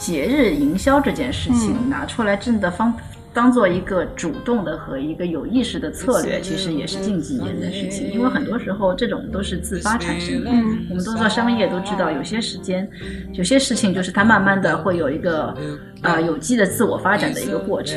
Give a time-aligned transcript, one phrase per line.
[0.00, 2.92] 节日营销这件事情拿出来真的方。
[3.32, 8.10] 当做一个主动的和一个有意识的策略，其实也是近几年的事情。
[8.10, 10.50] 因为很多时候这种都是自发产生的。
[10.50, 12.90] 我们都做商业都知道，有些时间，
[13.32, 15.54] 有些事情就是它慢慢的会有一个
[16.02, 17.96] 呃有机的自我发展的一个过程。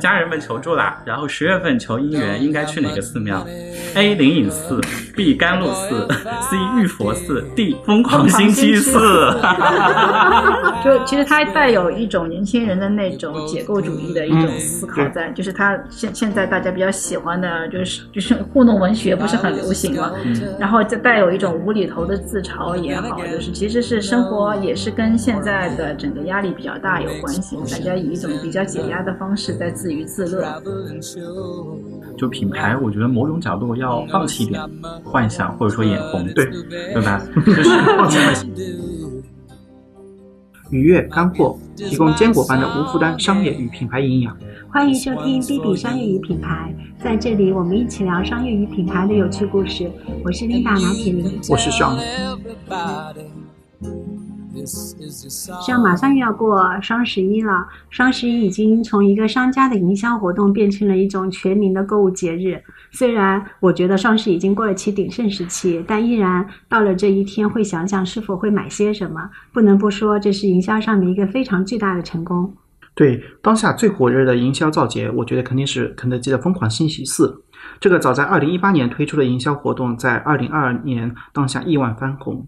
[0.00, 3.46] 家人们求助啦，然后十月份求姻缘，应该去哪个寺庙
[3.94, 4.14] ？A.
[4.14, 4.80] 灵隐寺
[5.16, 5.34] ，B.
[5.34, 6.56] 甘露寺，C.
[6.80, 7.76] 玉佛寺，D.
[7.84, 8.98] 疯狂星期四。
[10.84, 20.12] 就其实它带有一种年轻人的那种解构主义的一种思考在，就是它现现在大家比较喜欢的，就是就是糊弄文学不是很流行嘛？
[20.58, 30.60] 然后就带有一种无厘头的自嘲也好，就是其实是生活也是跟现在的整个压力比较大有关系，大家以一种比较解压的方式在自娱自乐。
[32.18, 34.60] 就品牌，我觉得某种角度要放弃一点
[35.04, 36.46] 幻想或者说眼红，对
[36.92, 37.20] 对吧？
[37.44, 37.64] 就是
[37.96, 38.48] 放弃幻想。
[40.70, 44.34] 愉悦干货，提供坚果般的无负担商业与品牌营养。
[44.72, 49.90] 欢迎收听 B B 商业与品牌，在这里我们一起聊商业与品牌的有趣故事。
[50.24, 51.94] 我是琳达拿铁林，我是尚。
[55.66, 62.62] 像马上又要过双十一了，双十一已经从一个商家的营销活动变成了一种全民的购物节日。
[62.90, 69.30] 虽然我觉得双十一已经过了其鼎盛时期，但依然到了这一天会想想是否会买些什么。
[69.52, 72.54] 不能不说，这是营销上的一个非常巨大的成功。
[72.94, 77.42] 对，当下最火热的营销造节，我觉得肯定是肯德基的疯狂星期四。
[77.80, 82.46] 这个早在二零一八年推出的营销活动，在二零二二年当下亿万翻红。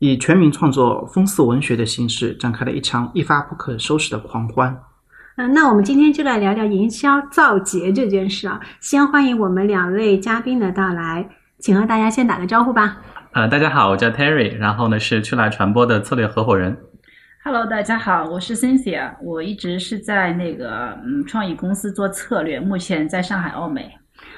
[0.00, 4.74] 以全民创作风似文学的形式，展开了一场一发不可收拾的狂欢。
[5.36, 8.58] 嗯，那我们今天就来聊聊营销造节这件事啊。
[8.80, 11.28] 先欢迎我们两位嘉宾的到来，
[11.58, 12.96] 请和大家先打个招呼吧。
[13.32, 16.74] 呃，大家好，我叫 Terry，然后呢是去来传播的策略合伙人。
[17.44, 23.90] Hello，大家好，我是 Cynthia，我一直是在那个嗯创意公司做策略，目前在上海奥美。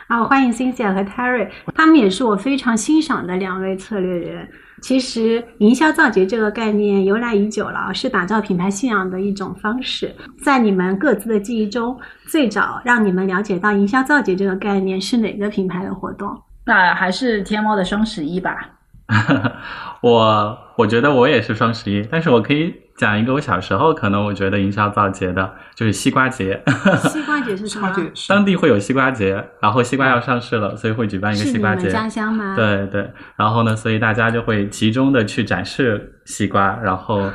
[0.08, 4.48] 啊，欢迎 Cynthia 和 Terry，他们也是我非常欣赏的两位策略人。
[4.82, 10.14] 其实，营销造节这个概念由来已久了，是打造品牌信仰的一种方式。
[10.42, 16.36] 在你们各自的记忆中，最早让你们了解到营销造节这个概念是哪个品牌的活动？
[16.66, 18.70] 那还是天猫的双十一吧。
[20.02, 22.81] 我我觉得我也是双十一，但是我可以。
[22.96, 26.62] 讲一个我小时候可能我觉得营销造节的就是西瓜节。
[27.10, 27.92] 西瓜节是什么？
[28.28, 31.88] 当地会有西瓜节，然后西瓜要上市了，所以会举办一个西瓜节。
[31.88, 32.54] 家乡吗？
[32.54, 37.30] 对对，然后呢，所以大家就会集中的去展示西瓜，然后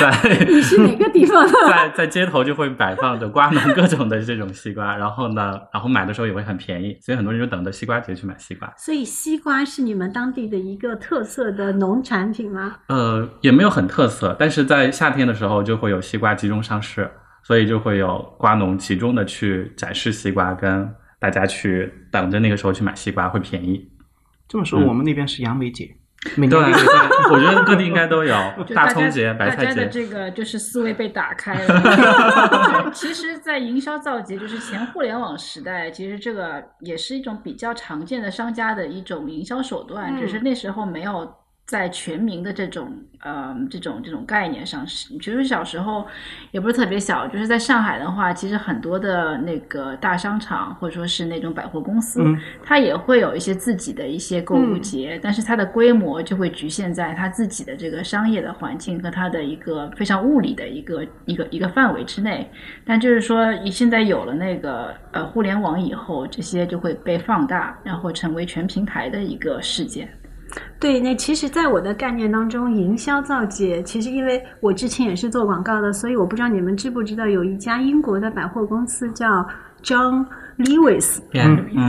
[0.00, 1.52] 在你是哪个地方的？
[1.68, 8.72] 在在街头就会摆放着瓜农各种的这种西瓜，然后呢，然后买的时候也会很便宜，所以很多人就等着西瓜节去买西瓜。
[8.76, 12.76] 所以西瓜是你们当地的一个特色的农产品吗？
[12.88, 17.10] 呃，也没有很特色，但是在夏天的时候就会有西瓜集中上市，
[17.42, 20.88] 所以就会有瓜农集中的去展示西瓜，跟
[21.18, 23.90] 大家去等着那个时候去买西瓜会便宜。
[24.46, 25.90] 这么说，我们那边是杨梅节，
[26.22, 28.34] 对对，我觉得各地应该都有
[28.74, 29.64] 大葱节、白菜节。
[29.66, 32.90] 大家的这个就是思维被打开了。
[32.94, 41.32] 其实，在营销造节，就是前互联网时代，其实这个也是一种比较常见的商家的一种营销手段，只是那时候没有。
[41.68, 42.90] 在全民的这种
[43.20, 46.06] 呃这种这种概念上，是其实小时候
[46.50, 52.22] 也不是特别小，就是在上海的话，其实很多的那个大商场或者说是那种百货公司，
[52.64, 62.50] 它也会有一些自己的一些购物节，但是它的规模就会局限在它自己的这个商业的环境和它的一个非常物理的一个一个一个范围之内。
[62.82, 70.08] 但就是说，现在有了那个呃互联网以后，这些就会被放大，然后成为全平台的一个事件。
[70.80, 79.46] 对，那其实，在我的概念当中，营销造节，其实因为我之前也是做广告的，所以我不知道你们知不知道，有一家英国的百货公司叫
[79.82, 80.24] John
[80.58, 81.18] Lewis，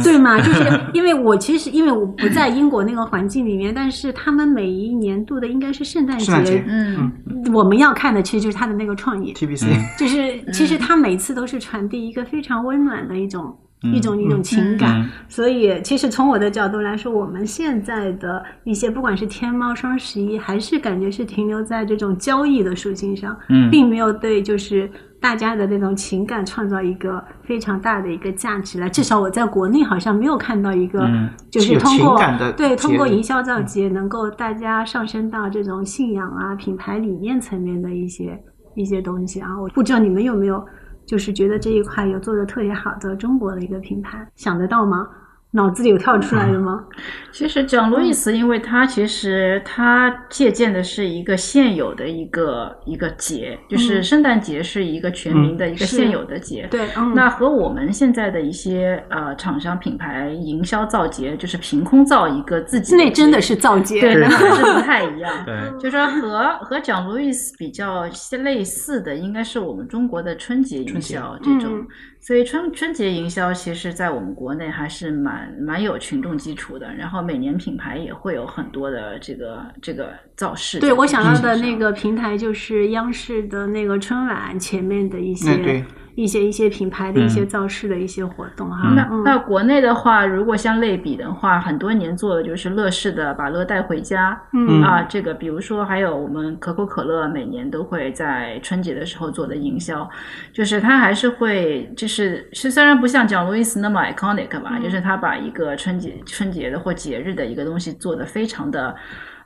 [0.04, 0.40] 对吗？
[0.42, 7.12] 就是因为我其实因为我不在英国那个环境里面，但是他们每一年度的应该是圣诞节，嗯，
[7.54, 13.56] 我们要看的其实就是他的那个创意，TBC，就是其实他每次都是传递一个非常温暖的一种。
[13.82, 23.38] 一种一种情感，所以其实从我的角度来说，我们现在的一些不管是天猫双十一，还是感觉是停留在这种交易的属性上，
[23.72, 24.92] 并没有对就是
[25.22, 28.90] 大家的那种情感创造一个非常大的一个价值来。
[28.90, 31.10] 至少我在国内好像没有看到一个，
[31.50, 32.22] 就是通过
[32.58, 38.38] 对通过营销造节，能够大家上升到这种信仰啊、品牌理念层面的一些
[38.76, 39.48] 一些东西啊。
[39.58, 40.62] 我不知道你们有没有。
[41.10, 45.10] 就是觉得这一块有做的特别好的中国的一个品牌，想得到吗？
[45.52, 46.86] 脑子里有跳出来的吗？
[47.32, 56.68] 其实讲路易斯，因为他其实他借鉴的是一个现有的一个一个节，就是圣诞节是一个全民的一个现有的节。
[56.70, 65.34] 对，嗯，那和我们现在的一些呃厂商品牌营销造节，就是凭空造一个自己，那真的是造节，对，那还是不太一样。
[65.48, 68.06] 对，就说和和讲路易斯比较
[68.44, 71.88] 类似的，应该是我们中国的春节营销这种。
[72.20, 76.94] 所以春春节营销，其实在我们国内还是蛮蛮有群众基础的。
[76.94, 80.80] 然后每年品牌也会有很多的这个这个造势。
[80.80, 85.84] 对我想到的那个平台就是央视的那个春晚前面的一些。
[86.22, 94.84] 一些一些品牌的一些造势的一些活动哈，那那国内的话，如果相类比的话，很多年做的就是乐视的把乐带回家，嗯。
[94.84, 100.10] 啊，这个比如说还有我们可口可乐每年都会在春节的时候做的营销，
[100.52, 108.94] 就是它还是会就是是虽然不像讲路易斯那么 iconic 吧，就是它把一个春节春节的或节日的一个东西做的非常的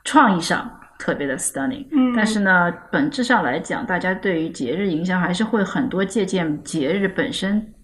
[0.02, 0.68] 创意上。
[0.98, 7.74] 特别的 stunning，嗯，但是呢，本质上来讲，大家对于节日营销还是会很多借鉴节日本身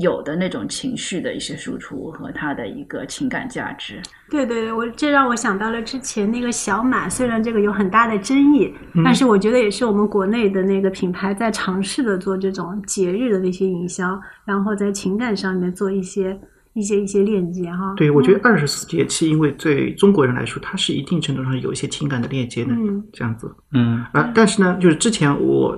[0.00, 4.00] 有的那种情绪的一些输出和它的一个情感价值。
[4.30, 8.72] 对对对，我这让我想到了之前那个小马，虽然这个有很大的争议，
[9.04, 16.38] 但是我觉得也是我们国内的那个品牌在尝试的做这种节日的那些营销，然后在情感上面做一些。
[16.72, 23.02] 一些一些链接哈，对我觉得二十四节气，因为对中国人来说，它是一定程度上有一些情感的链接的，嗯。
[23.12, 24.04] 这样子，嗯。
[24.12, 25.76] 啊，但是呢，就是之前我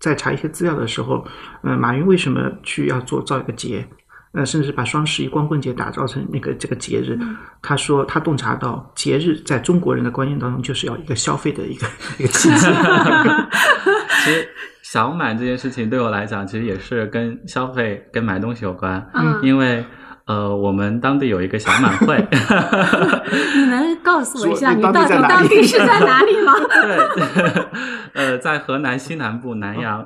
[0.00, 1.24] 在查一些资料的时候，
[1.62, 3.86] 呃，马云为什么去要做造一个节，
[4.32, 7.16] 呃，甚至把双十一光棍节打造成那个这个节日，
[7.62, 11.86] 他说他洞察到节日在中国人的观念当中就是要一个消费的一个
[12.18, 12.66] 一个契机。
[14.24, 14.48] 其实
[14.82, 19.84] 小满这件事情对我来讲，其实也是跟消费跟买东西有关，嗯，因为。
[20.24, 22.16] 呃，我们当地有一个小满会，
[23.56, 26.52] 你能告诉我一下，你到底当地是在哪里吗？
[26.82, 27.64] 对，
[28.14, 30.04] 呃，在河南西南部南阳。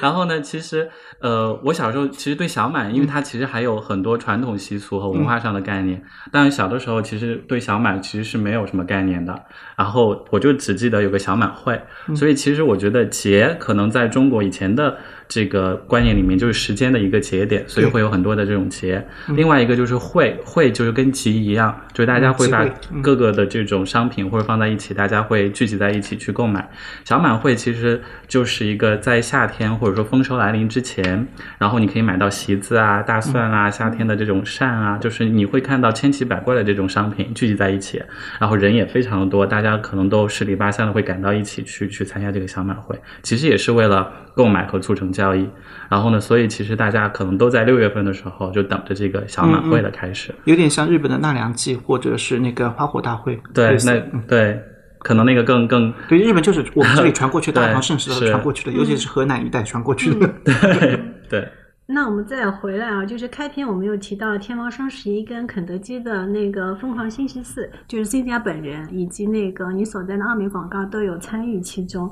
[0.00, 0.88] 然后呢，其实
[1.20, 6.02] 呃，我小时候其实对小满，因为它其实还有很多传统习俗和文化上的概念，
[6.32, 9.38] 但是小的时候其实对小满其实是没有什么概念的。
[9.76, 11.80] 然后我就只记得有个小满会，
[12.16, 14.96] 所以其实我觉得节可能在中国以前的。
[15.30, 19.02] 这个观念里面就是时间的一个节点，所以会有很多的这种节。
[19.28, 22.68] 另外一个就是会，会就是跟集一样，就是大家会把
[23.00, 26.68] 各个的这种商品或者放在一起，大家会聚集在一起去购买。
[27.04, 31.24] 小满会其实就是一个在夏天或者说丰收来临之前，
[31.58, 38.02] 然后你可以买到席子啊、大蒜啊、夏天的这种扇啊，就是你会看到千奇百怪的这种商品聚集在一起，
[38.40, 45.10] 然后人也非常的多，大家可能都十里八乡的会赶到一起去去参加这个小满会，其实也是为了购买和促成。
[45.10, 45.44] 交易，
[45.90, 46.20] 然后呢？
[46.20, 53.36] 所以其实大家可能都在六月份的时候就等着这个小满会的开始，有点像日本的纳凉季，或者是那个花火大会。
[53.52, 53.98] 对，那
[54.28, 54.56] 对，
[55.00, 56.16] 可能那个更更对。
[56.16, 60.30] 日本就是我们这里 传过去的大唐盛世传过去的，尤其是河南一带传过去的。
[60.46, 61.48] 对对。
[61.88, 72.08] 那我们再回来啊，就是开篇我们有提到天猫双十一跟肯德基的那个疯狂星期四，就是 C 家本人以及那个你所在的奥美广告都有参与其中。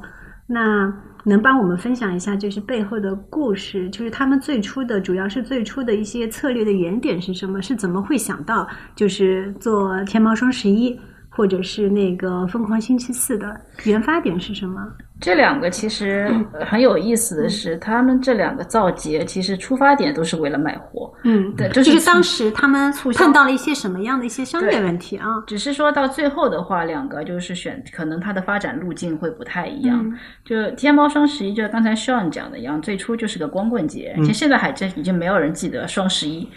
[0.51, 0.91] 那
[1.25, 7.61] 能帮我们分享一下，就是背后的故事，就是他们最初的主要是最初的一些策略的原点是什么？
[7.61, 8.67] 是怎么会想到
[8.97, 10.99] 就是做天猫双十一，
[11.39, 14.85] 或者是那个疯狂星期四的原发点是什么？
[15.21, 16.29] 这两个其实
[16.67, 21.13] 很有意思的是，他们这两个造节其实出发点都是为了卖货。
[21.23, 25.27] 嗯，对，就是当时他们碰到了一些什么样的一些商业问题啊？
[25.47, 30.13] 只是说到最后的话，两个就是选，可能它的发展路径会不太一样。
[30.45, 36.49] 就天猫双十一，就刚才 Sean 讲的一样，最初就是个光棍节，其实现在还真已经没有人记得双十一。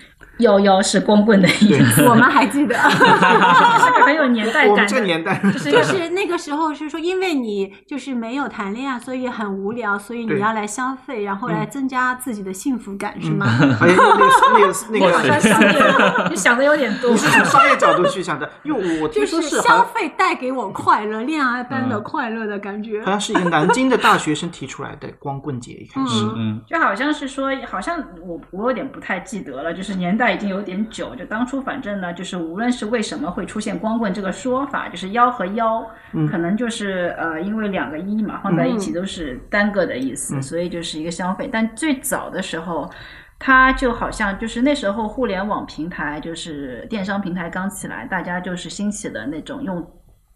[0.41, 4.88] 幺幺是光棍的意思，我们还记得，是个很有年代感。
[4.88, 13.45] 这年代就是那个时候是说，因为你就是没有谈恋爱，所以很无聊，所以你要来消费，然后来增加自己的幸福感，是吗？
[13.79, 13.88] 哎，
[14.53, 15.83] 那个那个好像商业，
[16.29, 17.12] 你想的有点多。
[17.12, 23.03] 你是从商业角度去想的，因为我听说是消费带给我快乐，恋爱般的快乐的感觉。
[23.03, 30.30] 好像是一个南京的大学生提出来的光棍节，一开始，嗯，就好像是说，好像我我有点不太记得了，就是年代。
[30.31, 35.85] 已经有点久，就当初反正呢，就是无论是为什么会出现光棍这个说法，就是“妖”和“腰”，
[36.31, 41.50] 可能就是呃，因为两个“一”嘛放在一起都是单个的意思，所以就是一个消费。
[41.51, 42.89] 但最早的时候，
[43.39, 49.85] 它就好像就是那时候互联网平台，就是电商平台刚起来，大家就是兴起的那种用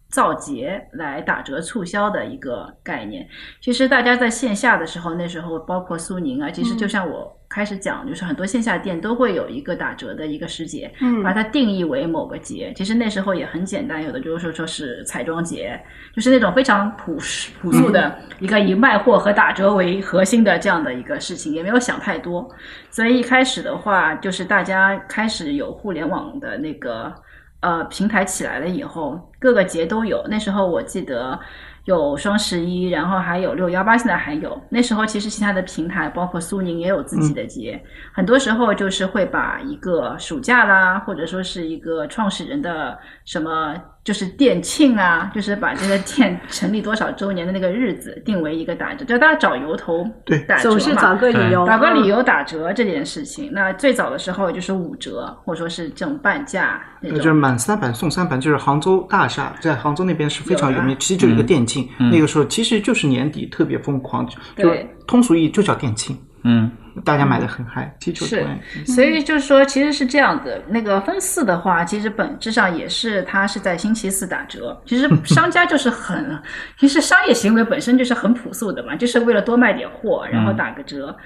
[0.08, 3.26] 造节来打折促销的一个概念。
[3.60, 12.72] 其实大家在线下的时候，那时候包括苏宁啊，其实就像我开始讲，就是很多线下店都会有一个打折的一个时节，嗯把它定义为某个节。
[12.76, 15.80] 其实那时候也很简单，有的就是说说是彩妆节，
[16.14, 22.48] 就是那种非常朴实朴素的一个以卖货和打折为核心的这样的一个事情，也没有想太多。
[22.90, 27.14] 所以一开始的话，就是大家开始有互联网的那个
[27.60, 30.26] 呃平台起来了以后，各个节都有。
[30.28, 31.38] 那时候我记得
[31.86, 34.60] 有双十一，然后还有六幺八，现在还有。
[34.68, 37.80] 那时候其实其他的平台，包括苏宁也有自己的节，
[38.12, 43.74] 很多时候就是会把一个暑假啦，或者说是一个创始人的什么。
[44.06, 52.22] 就是店庆啊，就是把这个店成立多少周年的那个日子定为一个打折，就大家找由头对打折嘛，总是找个理由，找个理由。
[52.22, 57.32] 打折这件事情，那最早的时候就是五折，或者说是这种半价那呃，就是。
[57.32, 61.88] 满三百送三百，就是杭州大厦，在杭州那边是非常有名，有其实就是一个店庆。
[61.98, 66.70] 嗯那个时候其实就是年底特别疯狂，就对通俗意义就叫店庆，嗯
[67.04, 68.46] 大家买的很嗨，是
[68.86, 70.62] 所以就是说，其实是这样的。
[70.68, 74.80] 那个分四的话，其实本质上也是它是在星期四打折。
[74.86, 76.42] 其实商家就是很，
[76.78, 81.16] 其实商业行为本身就是很朴素的嘛，就是为了多卖点货，然后打个折。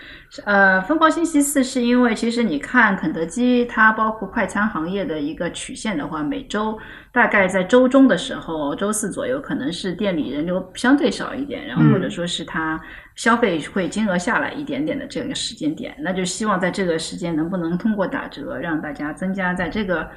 [0.45, 6.79] 呃，疯狂星期四是因为其实你看肯德基，它包括快餐行业的一个曲线的话，每周
[7.13, 12.81] 大概在周中的时候，周四左右可能是店里人流相对少一点，然后或者说是它
[13.17, 20.09] 消费会金额下来一点点的这样一个时间点，那就希望在这个时间能不能通过打折让大家增加在这个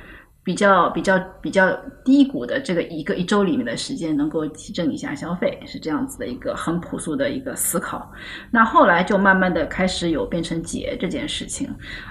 [0.44, 1.72] 比较比较比较
[2.06, 8.12] 低谷的这个一个一周里面的时间，能够提振一下消费，是这样子的一个很朴素的一个思考。
[8.52, 11.70] 那后来就慢慢的开始有变成节这件事情，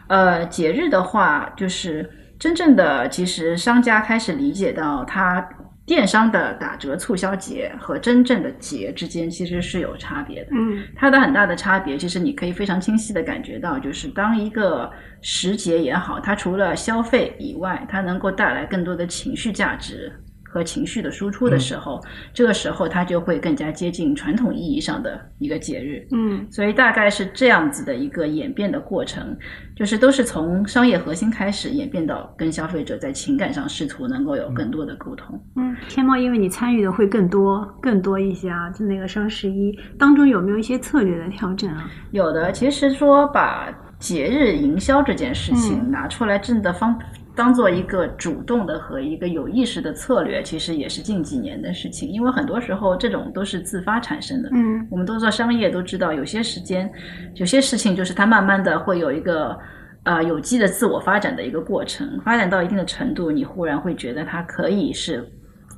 [0.09, 5.47] 呃，节日的话就是真正的其实商家开始理解到它。
[5.85, 10.51] 电商的打折促销节和真正的节之间其实是有差别的。
[10.53, 20.13] 嗯它的很大的差别，其实你可以非常清晰的感觉到，就是当一个时节也好，它除了消费以外，它能够带来更多的情绪价值
[20.53, 21.99] 和情绪的输出的时候，
[22.35, 26.07] 这个时候它就会更加接近传统意义上的一个节日。
[26.11, 29.35] 嗯所以大概是这样子的一个演变的过程，
[29.75, 35.43] 就是都是从商业核心开始演变到跟消费者在情感上试图能够有更多的沟通。
[35.57, 41.91] 嗯，天猫因为你参与的会更多更多一些啊，就那个双十一当中有没有一些策略的调整啊？
[42.11, 46.99] 有的，其实说把节日营销这件事情嗯拿出来真的方
[47.35, 52.09] 当做一个主动的和一个有意识的策略，其实也是近几年的事情。
[52.11, 54.51] 因为很多时候这种都是自发产生的。
[54.53, 56.91] 嗯我们都做商业都知道，有些时间，
[57.37, 59.59] 有些事情就是它慢慢的会有一个
[60.03, 65.27] 呃有机的自我发展的一个过程，发展到一定的程度，你忽然会觉得它可以是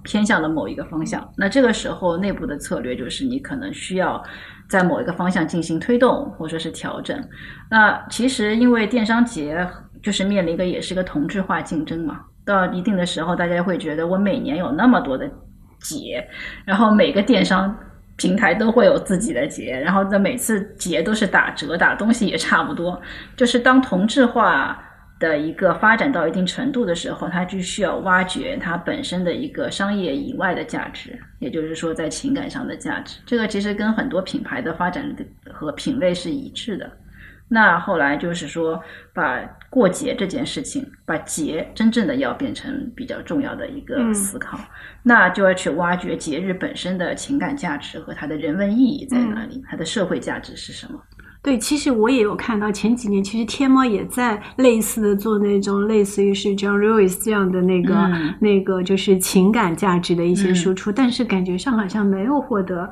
[0.02, 1.26] 偏向了某一个方向。
[1.36, 4.20] 那这个时候内部的策略就是你可能需要
[4.68, 7.16] 在某一个方向进行推动或者说是调整。
[7.70, 9.66] 那其实因为电商节
[10.04, 15.28] 就是面临一个也是个同质化竞争嘛，到一定的时候，大家会觉得我每年有那么多的
[15.80, 16.22] 节，
[16.66, 17.74] 然后每个电商
[18.16, 23.00] 平台都会有自己的节，然后在每次节都是打折，打东西也差不多。
[23.34, 24.78] 就是当同质化
[25.18, 33.20] 的一个发展到一定程度的时候，它就需要挖掘它本身的一个商业以外的价值，也就是说在情感上的价值。
[33.24, 35.16] 这个其实跟很多品牌的发展
[35.50, 36.90] 和品类是一致的。
[37.46, 38.82] 那后来就是说，
[39.12, 39.38] 把
[39.74, 44.56] 过节这件事情，把节真正的要变成比较重要的一个嗯思考，
[45.02, 51.02] 那就要去挖掘节日本身的情感价值和它的人文意义在哪里，它的社会价值是什么。
[51.42, 62.88] 对，其实我也有看到前几年，其实天猫也在类似的做那种类似于是 John Lewis 这样的那个、嗯那个就是情感价值的一些嗯输出，但是感觉上好像没有获得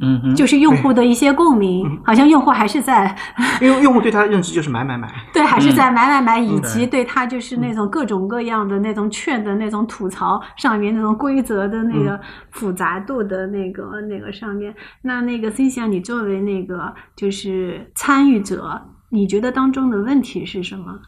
[0.00, 3.14] 嗯哼，就是用户的一些共鸣，好像用户还是在
[3.60, 12.18] 因为用户对他的认知就是买买买， 对，还是在买买买，以嗯及对他就是那种各种各样的那种券的那种吐槽上面那种规则的那个
[12.50, 14.74] 复杂度的那个那个上面。
[15.02, 20.98] 那那个 c i 你作为那个就是参与者，你觉得当中的问题是什么？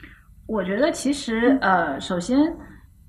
[0.47, 2.38] 我觉得其实呃，首先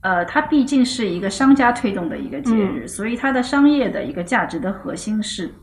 [0.02, 5.54] 呃，它毕竟是一个商家推动的一个节日，所以它的商业的一个价值的核心是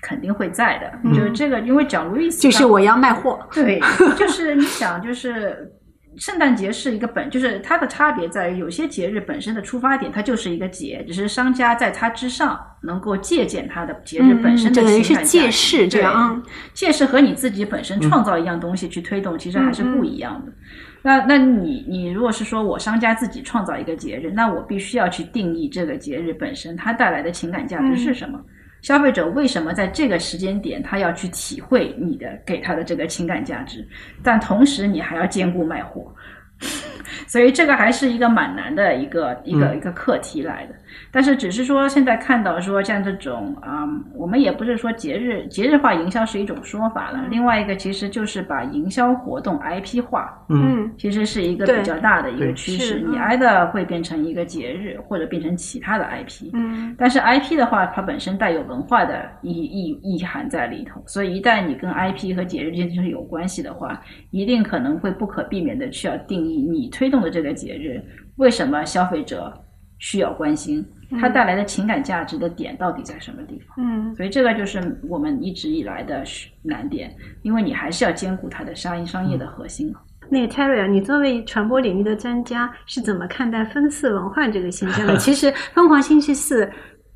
[0.00, 1.10] 肯定会在的。
[1.12, 3.80] 就是这个，因为讲路易斯就是我要卖货，对，
[4.16, 5.72] 就是你想，就是
[6.16, 16.42] 圣诞节是一个本，就是它的差别在于，有些节日本身的出发点它就是一个节，只是商家在它之上能够借鉴它的节日本身的情感借势这样啊
[16.74, 20.52] 借势和你自己本身创造一样东西去推动，其实还是不一样的。
[21.00, 28.40] 那那你你如果是说我商家自己创造一个节日，那我必须要去定义这个节日本身它带来的情感价值是什么。
[28.80, 33.86] 消费者为什么在这个时间点他要去体会你的给他的这个情感价值？
[34.22, 36.14] 但同时你还要兼顾卖货，
[37.26, 40.74] 所以这个还是一个蛮难的一个一个一个课题来的。
[41.10, 50.82] 但是只是说现在看到说像这种啊、我们也不是说节日节日化营销是一种说法了，另外一个其实就是把营销活动 IP 化，嗯。
[50.82, 50.92] 嗯。
[50.96, 53.00] 其实是一个比较大的一个趋势。
[53.00, 53.18] 你嗯。
[53.18, 56.50] i 的会变成一个节日，或者变成其他的 IP。
[56.52, 56.94] 嗯。
[56.98, 68.02] 但是 IP 的话，它本身带有文化的意意意涵在里头，所以一旦你跟 IP 和节日这件事有关系的话，一定可能会不可避免的需要定义你推动的这个节日
[68.36, 69.52] 为什么消费者
[69.98, 70.84] 需要关心，
[71.20, 73.76] 它带来的情感价值的点到底在什么地方。
[73.78, 76.22] 嗯所以这个就是我们一直以来的
[76.62, 80.00] 难点，因为你还是要兼顾它的商业商业的核心嘛。
[80.30, 85.16] 那个 Terry 啊，你作为传播领域的专家，是怎么看待分四文化这个现象的？
[85.18, 86.66] 其实《疯狂星期四》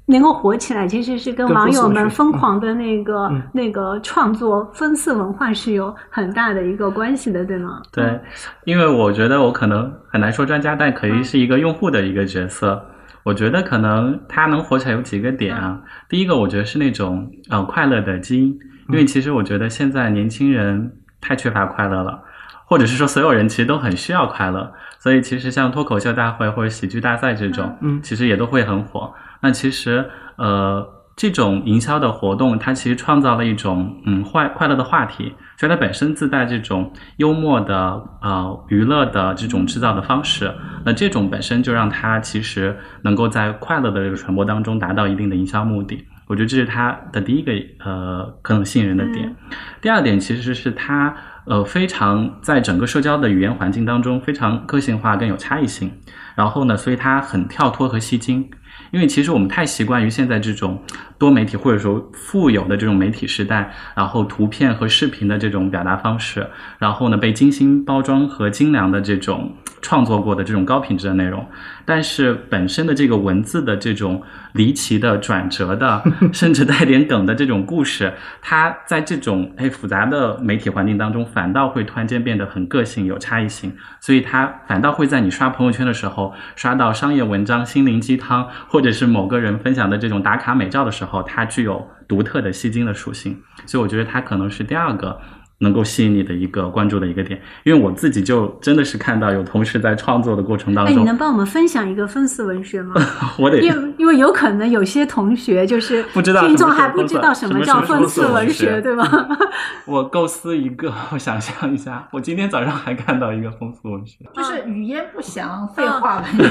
[0.07, 7.81] 能够火起来，其实是跟跟网友们疯狂的那个、嗯那个创作分四文化是有很大的一个关系的，对吗？
[7.93, 8.21] 对，
[8.65, 12.85] 因为我觉得我可能很难说专家，但可以是一个用户的一个角色。
[13.25, 15.81] 我觉得可能它能火起来有几个点啊。
[16.09, 22.21] 第一个，我觉得是那种呃快乐的基因，因为其实我觉得现在年轻人太缺乏快乐了，
[22.67, 29.15] 或者是说所有人其实都很需要快乐，所以其实像脱口秀大会或者喜剧大赛这种，嗯其实也都会很火。
[29.43, 40.51] 那其实呃，这种营销的活动，它其实创造了一种嗯快快乐的话题，所以它本身自带这种幽默的呃娱乐的这种制造的方式。
[40.85, 46.03] 那这种本身就让它其实能够在快乐的这个传播当中达到一定的营销目的。
[46.29, 47.53] 我觉得这是它的第一个
[47.85, 49.37] 呃可能吸引人的点。
[49.83, 55.91] 第二点其实是它呃非常在整个社交的语言环境当中非常个性化更有差异性。
[56.35, 58.49] 然后呢，所以它很跳脱和吸睛。
[58.93, 60.81] 因为其实我们太习惯于现在这种
[61.19, 66.47] 多媒体或者说富有的这种媒体时代，然后图片和视频的这种表达方式，
[66.79, 71.45] 然后呢被精心包装和精良的这种创作过的这种高品质的内容，
[71.85, 74.23] 但是本身的这个文字的这种
[74.53, 95.21] 离奇的转折的， 甚至带点梗的这种故事，它在这种哎复杂的媒体环境当中，反倒会突然间变得很个性、有差异性，所以它反倒会在你刷朋友圈的时候，刷到商业文章、心灵鸡汤，或者是某个人分享的这种打卡美照的时候，它具有独特的吸睛的属性，所以我觉得它可能是第二个。
[95.63, 102.95] 能够吸引你的一个关注的一个点，因为我自己就真的是看到有同事在创作的过程当中哎，你，能帮我们分享一个分四文学吗？
[103.39, 109.07] 我得因为因为有可能有些同学就是不知道听众还不知道什么叫分四文学，对吗？
[109.87, 116.43] 我构思一个， 我想象一下，我今天早上还看到一个风俗文学，就是语焉不详，废话文学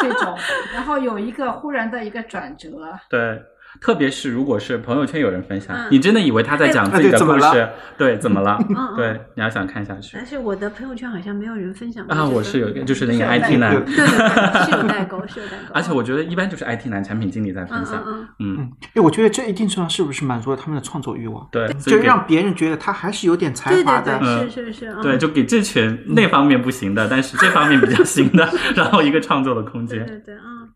[0.00, 0.34] 这种，
[0.74, 2.70] 然后有一个忽然的一个转折，
[3.10, 3.42] 对。
[3.80, 8.58] 特别是如果是朋友圈有人分享，嗯你真的以为他在讲自己的故事，对，怎么了？
[8.68, 12.24] 嗯嗯 对，你要想看下去但是我的朋友圈好像没有人分享啊！
[12.24, 15.72] 我是有一个，就是那个 IT 男，对对对，是有代沟，是有代沟。
[15.74, 21.46] 而且我觉得一般就是 IT 男产品经理在分嗯享，嗯嗯，嗯，哎，我觉得这一定程度上是不是满足了他们的创作欲望？
[21.50, 24.18] 对，就让别人觉得他还是有点才华的。
[24.18, 29.98] 对对，嗯是是是，嗯对，就给这群那方面不行的，但是这方面比较行的， 然后一个创作的空间。
[30.06, 30.68] 对对对，嗯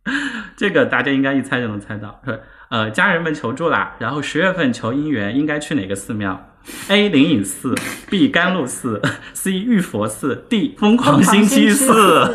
[0.57, 2.21] 这个大家应该一猜就能猜到。
[2.25, 6.49] 是呃，家人们求助啦，然后十月份求姻缘，应该去哪个寺庙
[6.89, 7.09] ？A.
[7.09, 7.77] 灵隐寺
[8.11, 8.29] ，B.
[8.29, 9.01] 甘露寺
[9.33, 9.53] ，C.
[9.53, 10.75] 玉佛寺，D.
[10.77, 12.35] 疯狂星期四。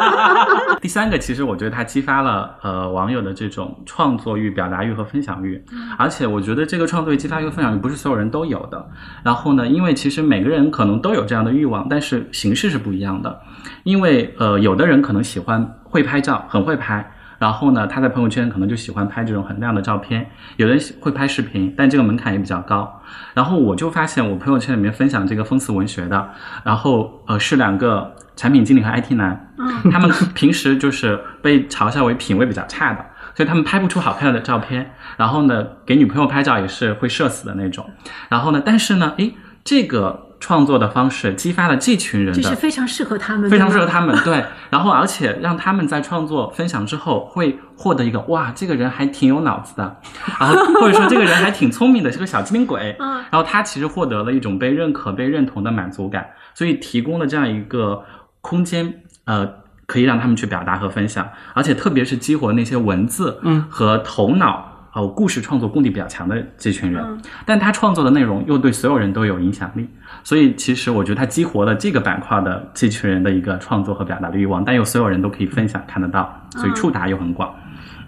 [0.80, 5.62] 第三个，其实我觉得它激发了呃网友的这种创作欲、表达欲和分享欲，
[5.98, 8.88] 而且我觉得这个创作欲、激发欲、分享欲不是所有人都有的。
[9.22, 13.42] 然后呢，因为其实每个人可能都有这样的欲望，但是形式是不一样的。
[13.84, 17.12] 因为呃，有的人可能喜欢会拍照，很会拍。
[17.38, 23.02] 然后呢，他在朋友圈可能就喜欢拍这种很亮的照片，有人喜会拍视频，但这个门槛也比较高。
[23.34, 26.30] 然后我就发现，我朋友圈里面分享这个风词文学的，
[26.64, 34.92] 然后呃是两个产品经理和 IT 男，嗯他们平时就是被嘲笑为品味比较差的，所以他们拍不出好看的照片。
[35.16, 37.88] 然后呢，给女朋友拍照也是会社死的那种。
[38.28, 44.16] 然后呢，但是呢，诶，这个创作的方式激发了这群人的，就是非常适合他们，非常适合他们。
[44.24, 49.96] 对，然后而且让他们在创作分享之后会获得一个哇，这个人还挺有脑子的，
[50.38, 52.94] 然后 或者说这个人还挺聪明的，是个小机灵鬼。
[52.98, 58.04] 嗯， 然后他其实获得了一种被认可、被认同的满足感，所以提供了这样一个
[58.40, 59.48] 空间，呃，
[59.86, 64.75] 可以让他们去表达和分享，而且特别是激活那些文字，嗯和头脑。
[64.96, 69.86] 哦，故事创作功底比较强的这群人，嗯但他创作的内容又对所有人都有影响力，
[70.24, 77.54] 所以其实我觉得他激活了这个板块的这群人的一个创作和表达的欲望，但又所有人都可以分享看得到，所以触达又很广。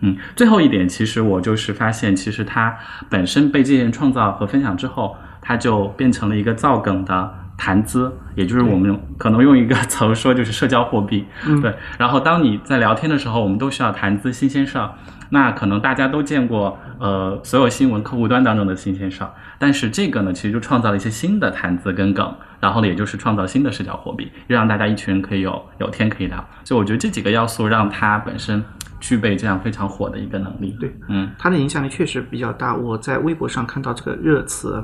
[0.01, 2.75] 嗯，最后一点，其实我就是发现，其实它
[3.11, 11.27] 本身被这些人创造和分享之后，它就变成了一个造梗的谈资，也就是我们可能用一个词儿说，就是社交货币。
[11.47, 11.75] 嗯对。
[11.99, 14.91] 然后当你在聊天的时候，我们都需要谈资新鲜事儿。
[15.31, 26.43] 那可能大家都见过，呃，所有新闻客户端当中的新鲜事儿，但是这个呢，其实就创造了一些新的谈资跟梗，然后呢，也就是创造新的社交货币，让大家一群人可以有有天可以聊。
[26.65, 28.65] 所以我觉得这几个要素让它本身
[29.01, 30.75] 具备这样非常火的一个能力。
[30.81, 32.75] 对，嗯，它的影响力确实比较大。
[32.75, 34.83] 我在微博上看到这个热词，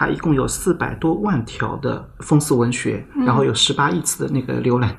[0.00, 4.96] 它一共有四百多万条的风俗文学，然后有十八亿次的那个浏览。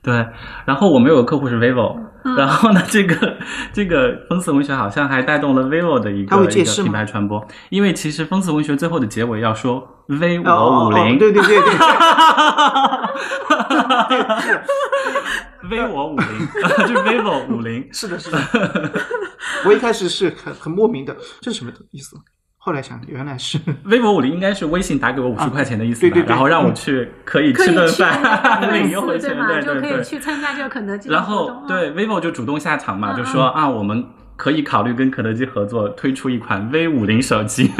[0.00, 0.24] 对。
[0.64, 3.36] 然后我们有个客户是 vivo，、嗯然后呢，这个
[3.72, 11.74] 这个风俗文学好像还带动了 vivo 的一它个一个品牌传播，因为其实风俗文学最后的结尾要说 v 哦我五零、哦对对对对，
[15.68, 16.26] v 我五零，
[16.86, 17.88] 就是 vivo 五零。
[17.92, 18.38] 是的，是的。
[19.66, 22.16] 我一开始是很很莫名的，这是什么意思？
[22.64, 29.60] 后来想，原来是 vivo 五零应该是微信打给我五十啊块钱的意思吧，对对对然后让我去可以吃顿饭， 领一回钱，对？
[29.62, 29.90] 对对对。
[29.90, 31.22] 就可以去参加这个肯德基的然。
[31.22, 34.02] 后对 vivo 就主动下场嘛，嗯就说啊，我们
[34.36, 37.70] 可以考虑跟肯德基合作，推出一款 V 五零手机。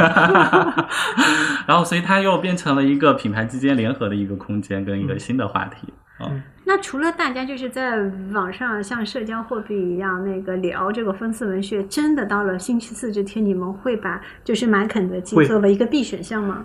[1.67, 5.95] 然后，所以它又变成了一个品牌之间联合的一个空间跟一个新的话题。
[6.21, 7.99] 嗯，那除了大家就是在
[8.33, 16.65] 网上像社交货币一样那个聊这个分次文学，真的到了星期四这天，你们会把就是买肯德基会作为一个必选项吗？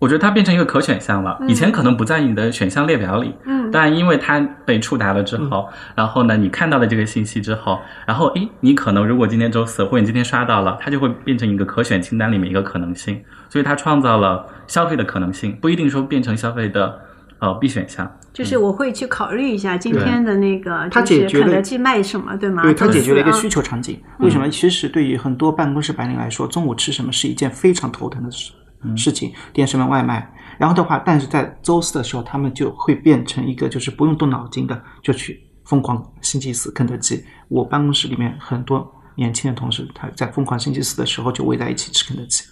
[0.00, 1.38] 我觉得它变成一个可选项了。
[1.40, 16.98] 嗯以前可能不在你的选项列表里，嗯，但因为它被触达了之后，然后呢，你看到了这个信息之后，然后诶，你可能如果今天周四或者你今天刷到了，它就会变成一个可选清单里面一个可能性，所以它创造了消费的可能性，不一定说变成消费的
[17.42, 18.10] 呃 B 选项。
[18.32, 22.62] 就是我会去考虑一下今天的那个，它就是解决肯德基卖什么，对吗？
[22.62, 24.00] 对，它周四啊解决了一个需求场景。
[24.20, 24.48] 为什么？
[24.48, 28.52] 其实对于很多办公室白领来说，中午吃什么是一件非常头疼的事
[28.96, 30.32] 事情，点什么外卖。
[30.56, 37.22] 然后的话，但是在周四的时候，他们就会变成一个就是不用动脑筋的，就去疯狂星期四肯德基。
[37.48, 42.44] 我办公室里面很多年轻的同事，他在疯狂星期四的时候就围在一起吃肯德基。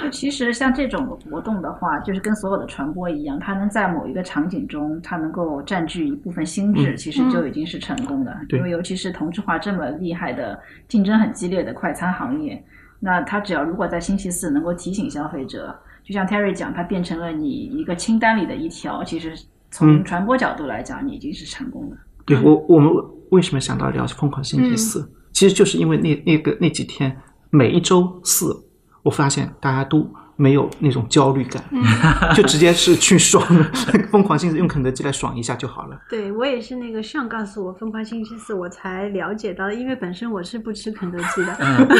[0.00, 8.34] 就其实像这种活动的话，就是跟所有的传播一样，它能在某一个场景中，它能够占据一部分心智，嗯其实就已经是成功的。
[8.48, 12.62] 对因为尤其是同质化这么厉害的、竞争很激烈的快餐行业，
[13.00, 19.34] 那它只要如果在星期四能够提醒消费者，就像 Terry 讲，它变成了你一个清单里的一条，其实
[19.70, 21.96] 从嗯传播角度来讲，你已经是成功的。
[22.24, 22.90] 对我，我们
[23.30, 25.06] 为什么想到聊疯狂星期四？
[25.32, 27.14] 其实就是因为那那个那几天，
[27.50, 28.54] 每一周四，
[29.02, 30.08] 我发现大家都
[30.42, 31.62] 没有那种焦虑感，
[32.34, 33.40] 就直接是去爽，
[34.10, 35.96] 疯狂星期四用肯德基来爽一下就好了。
[36.08, 41.86] 对我也是那个上告诉我疯狂星期四，我才了解到，因为本身我是不吃肯德基的，嗯。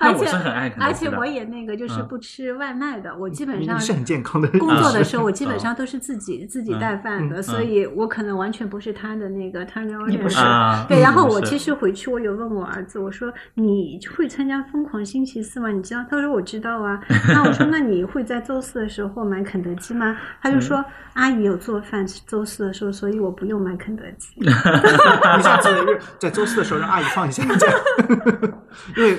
[0.00, 1.10] 而且我很爱肯德基的。
[1.10, 2.08] 而且我也那个就是嗯。
[2.10, 7.42] 不吃外卖的，我基本上是很健康的工作的时候，啊我基本上都是自己自己带饭的，嗯。
[7.42, 9.64] 所以我可能完全不是他的那个
[10.20, 10.38] 不是。
[10.38, 15.70] 啊，对，然后我其实回去我有问我儿子，我说你会参加疯狂星期四吗？
[15.70, 16.04] 你知道？
[16.10, 16.89] 他说我知道啊。
[17.28, 20.16] 那我说那你会在周四的时候买肯德基吗？
[20.42, 24.28] 他就说阿姨有做饭周四的时候，所以我不用买肯德基。
[24.40, 24.48] 你
[25.42, 25.70] 下次
[26.18, 27.42] 在周四的时候让阿姨放一下，
[28.96, 29.18] 因为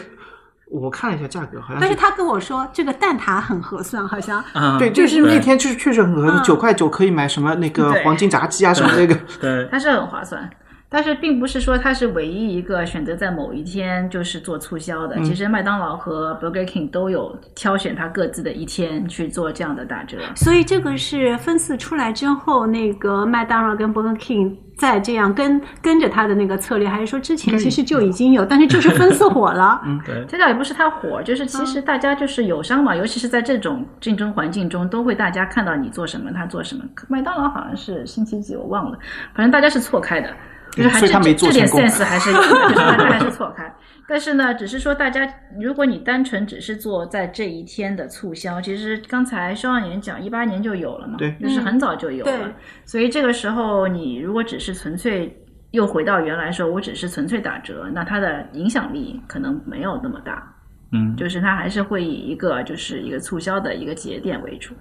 [0.69, 9.13] 我看了一下价格，好像但是他跟我说这个蛋挞很合算，好像嗯，对，就是那天就是确实很合九块九可以买什么那个黄金炸鸡啊什么这个。
[9.41, 10.49] 对，它是很划算，
[10.93, 15.15] 但是并不是说它是唯一一个选择在某一天就是做促销的。
[15.23, 20.17] 其实麦当劳和 Burger King 都有挑选它各自的一天去做这样的打折。
[20.35, 29.81] 所以这个是分次出来之后，那个麦当劳跟 Burger King 再这样跟跟着他的那个策略，还是说之前其实就已经有，但是就是分次火了。
[29.85, 36.83] 嗯对，这倒也不是它火，就是其实大家就是友商嘛，尤其是在这种竞争环境中，都会大家看到你做什么，他做什么。
[37.07, 38.99] 麦当劳好像是星期几我忘了，
[39.33, 40.29] 反正大家是错开的。
[40.71, 43.73] 就是还这所以他没做这点 sense 还是有的， 就是大家还是错开。
[44.07, 45.25] 但是呢，只是说大家，
[45.57, 52.51] 如果你单纯只是做在这一天的促销，其实刚才肖望言讲，一八年就有了嘛，对就是很早就有对了。
[52.83, 55.33] 所以这个时候，你如果只是纯粹
[55.71, 60.45] 又回到原来说，我只是纯粹打折，那它的影响力可能没有那么大。
[60.91, 64.73] 嗯，就是它还是会以一个就是一个促销的一个节点为主，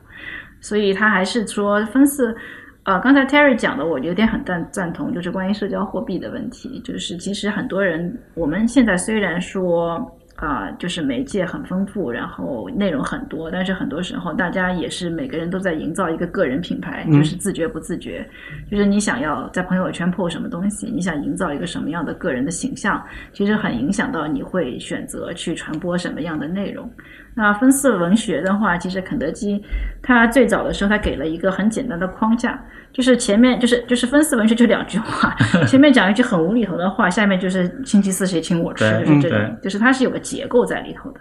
[0.60, 2.36] 所以它还是说分四。
[2.84, 6.80] 呃，刚才 Terry 讲的，我有点很赞赞同，就是关于社交货币的问题。
[6.80, 18.26] 就是其实很多人，我们现在虽然说啊、就是媒介很丰富，然后内容很多，但是很多时候大家也是每个人都在营造一个个人品牌，嗯就是自觉不自觉。
[18.70, 26.90] 就是你想要在朋友圈 po 什么东西，你想营造一个什么样的个人的形象，其实很影响到你会选择去传播什么样的内容。
[27.34, 29.62] 那分四文学的话，其实肯德基
[30.02, 32.60] 它最早的时候，它给了一个很简单的框架，
[32.92, 35.34] 就是前面就是就是分四文学就两句话，
[35.66, 41.20] 前面讲一句很无厘头的话，下面就是星期四谁请我吃，就是这种嗯，就是它是有个结构在里头的。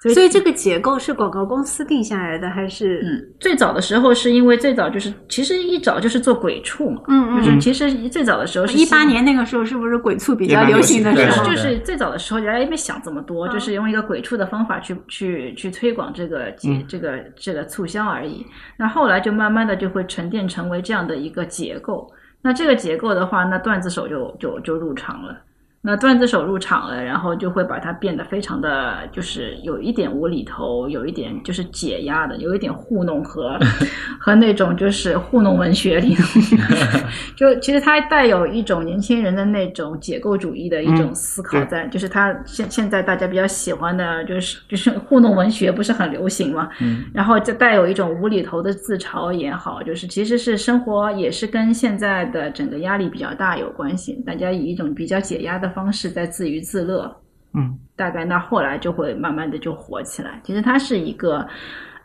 [0.00, 11.46] 所以所以这个结构是广告公司定下来的，还是嗯，最早的时候是因为最早就是其实一早就是做鬼畜嘛，嗯就是其实最早的时候是一八年那个时候是不是鬼畜比较流行的时候？
[11.46, 16.54] 就是最早的时候，原来也没想这么多，嗯就是用一个鬼畜的方法去去去推广这个
[16.86, 18.44] 这个这个促销而已。
[18.76, 22.12] 那后来就慢慢的就会沉淀成为这样的一个结构。
[22.42, 25.34] 那这个结构的话，那段子手就就就入场了。
[25.86, 33.58] 那段子手入场了，然后就会把它变得非常的，就是有一点无厘头，有一点就是解压的，有一点糊弄和
[34.18, 36.16] 和那种就是糊弄文学里，
[37.36, 41.66] 就其实它带有一种年轻人的那种解构主义的一种嗯思考对。
[41.66, 57.14] 在，就是它现现在大家比较喜欢的，就是就是糊弄文学不是很流行嘛，嗯，然后就带有一种无厘头的自嘲也好，就是其实是生活也是跟现在的整个压力比较大有关系，大家以一种比较解压的方式在自娱自乐，
[57.52, 60.40] 嗯，大概那后来就会慢慢的就火起来。
[60.44, 61.46] 其实它是一个，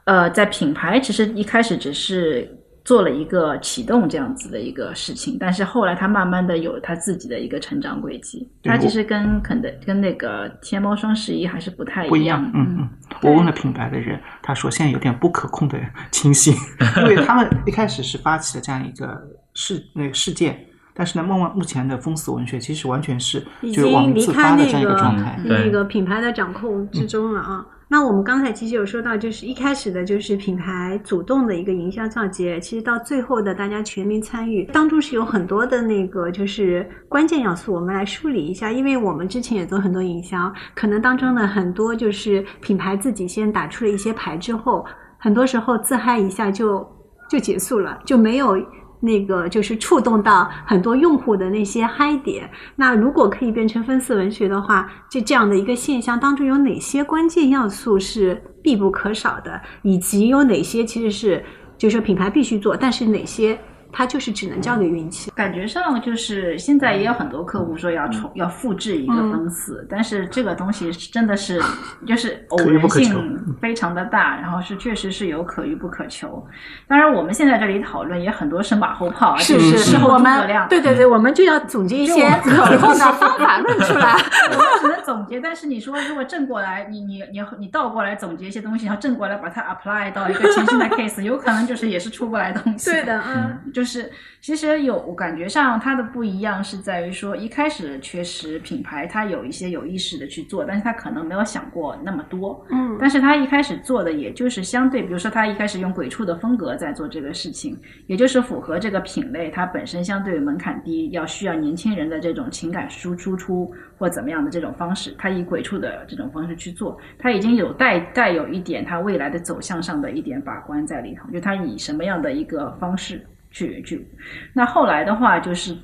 [0.06, 2.50] 呃，在品牌其实一开始只是
[2.84, 8.50] 做了一个启动这样子的一个事情，但是后来它慢慢的有它自己的一个成长轨迹。
[8.64, 12.52] 它其实跟肯德跟那个天猫双十一还是不太不一样样。。
[12.56, 12.90] 嗯嗯，
[13.22, 15.78] 我问了品牌的人，他说现在有点不可控的
[16.10, 16.56] 情形，
[17.02, 19.22] 因为他们一开始是发起了这样一个
[19.54, 20.66] 事那个事件。
[21.00, 25.40] 但是呢，目目前的封死文学其实完全是已就是往经离自开那发的这样一个个状态。
[25.46, 27.66] 那个品牌的掌控之中了啊。
[27.88, 38.70] 那我们刚才其实有说到，就是一开始的就是品牌主动的一个营销造节，其实到最后的大家全民参与，当中是有很多的那个就是关键要素，我们来梳理一下。
[38.70, 44.86] 因为我们之前也做很多营销，可能当中的很多就是品牌自己先打出了一些牌之后，
[45.18, 46.86] 很多时候自嗨一下就
[47.30, 48.58] 就结束了，就没有。
[49.00, 61.44] 那个就是触动到很多用户的那些嗨点，那如果可以变成分四文学的话，就这样的一个现象当中有哪些关键要素是必不可少的，以及有哪些其实是
[61.78, 63.58] 就是说品牌必须做，但是哪些
[63.92, 65.32] 它就是只能交给运气。
[65.32, 71.62] 感觉上就是现在也有很多客户说要嗯重要复制一个分四，但是这个东西真的是
[72.06, 76.46] 就是偶然性非常的大，然后是确实是有可遇不可求。
[76.88, 80.68] 当然，我们现在这里讨论也很多是马后炮，是就是事后我诸葛们亮。
[80.68, 84.14] 对对对，我们就要总结一些可控的方法论出来。
[84.52, 92.90] 我们只能总结，但是你说如果正过来，你你你你倒过来总结一些东西，然后正过来把它 apply 到一个全新的 case，有可能就是也是出不来东西。
[92.92, 94.12] 对的，嗯，就是
[94.42, 102.66] 其实有我感觉上它的不一样是在于说，一开始确实品牌它有一些有意识的去做，但是它可能没有想过那么多。
[102.72, 124.08] 嗯但是它一开始做的也就是相对，比如说它一开始用鬼畜的风格在做这个事情，也就是符合这个品类它本身相对门槛低，要需要年轻人的这种情感输输出或怎么样的这种方式，它以鬼畜的这种方式去做，它已经有带带有一点它未来的走向上的一点把关在里头，就它以什么样的一个方式去去，
[124.54, 125.76] 那后来的话就是。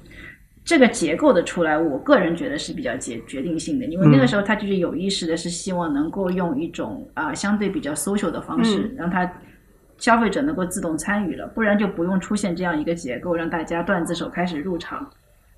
[0.68, 9.32] 这个结构的出来，我个人觉得是比较决决定性的，因为那个时候他就是有意识的，是希望能够用一种啊、相对比较 social 的方式，让他
[10.00, 15.08] 消费者能够自动参与了，不然就不用出现这样一个结构，让大家段子手开始入场。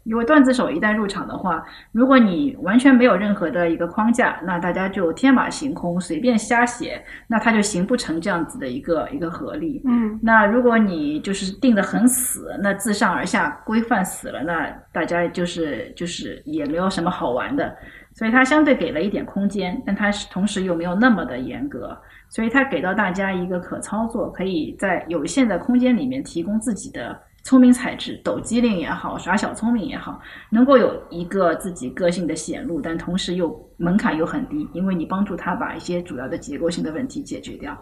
[0.07, 9.81] 因为段子手一旦入场的话，如果你完全没有任何的一个框架，那大家就天马行空，随便瞎写，那它就形不成这样子的一个一个合力。
[9.85, 17.75] 嗯那如果你就是定得很死，那自上而下规范死了，那大家就是就是也没有什么好玩的。
[18.13, 21.95] 所以它相对给了一点空间，但它是同时又没有那么的严格，
[22.29, 27.15] 所以它给到大家一个可操作，可以在有限的空间里面提供自己的
[27.47, 37.73] 聪明才智、抖机灵也好，耍小聪明也好，能够有一个自己个性的显露，但同时又门槛又很低，因为你帮助他把一些主要的结构性的问题解决掉，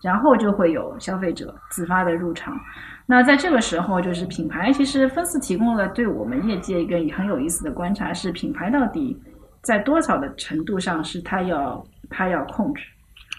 [0.00, 2.58] 然后就会有消费者自发的入场。
[3.04, 9.20] 那在这个时候，就是品牌其实分次提供了对我们业界一个很有意思的观察，是品牌到底
[9.60, 12.82] 在多少的程度上是它要它要控制，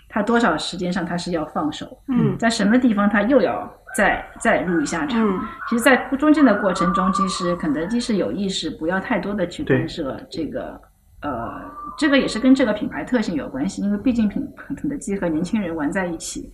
[0.07, 5.21] 它多少时间上它是要放手，嗯在什么地方它又要再再入一下场。
[5.21, 10.79] 嗯其实，在中间的过程中，其实肯德基是有意识不要太多的去干涉这个，
[11.21, 11.61] 呃，
[11.97, 16.51] 这个也是跟这个品牌特性有关系，因为毕竟品肯德基和年轻人玩在一起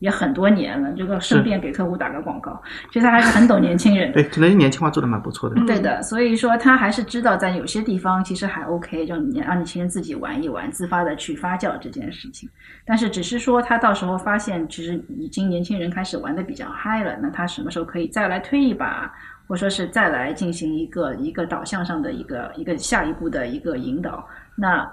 [0.00, 2.60] 也很多年了，这个顺便给客户打个广告，
[2.92, 4.14] 其实他还是很懂年轻人的。
[4.14, 5.56] 对，可能年轻化做的蛮不错的。
[5.66, 12.48] 对的，所以说他还是知道在有些地方其实还 OK，让你让你轻人自己玩一玩，自发的去发酵这件事情。
[12.84, 19.12] 但是只是说他到时候发现，其实已经年轻人开始玩的比较嗨了，那他什么时候可以再来推一把，
[19.48, 24.24] 或者说是再来进行一个一个导向上的一个一个下一步的一个引导？
[24.54, 24.88] 那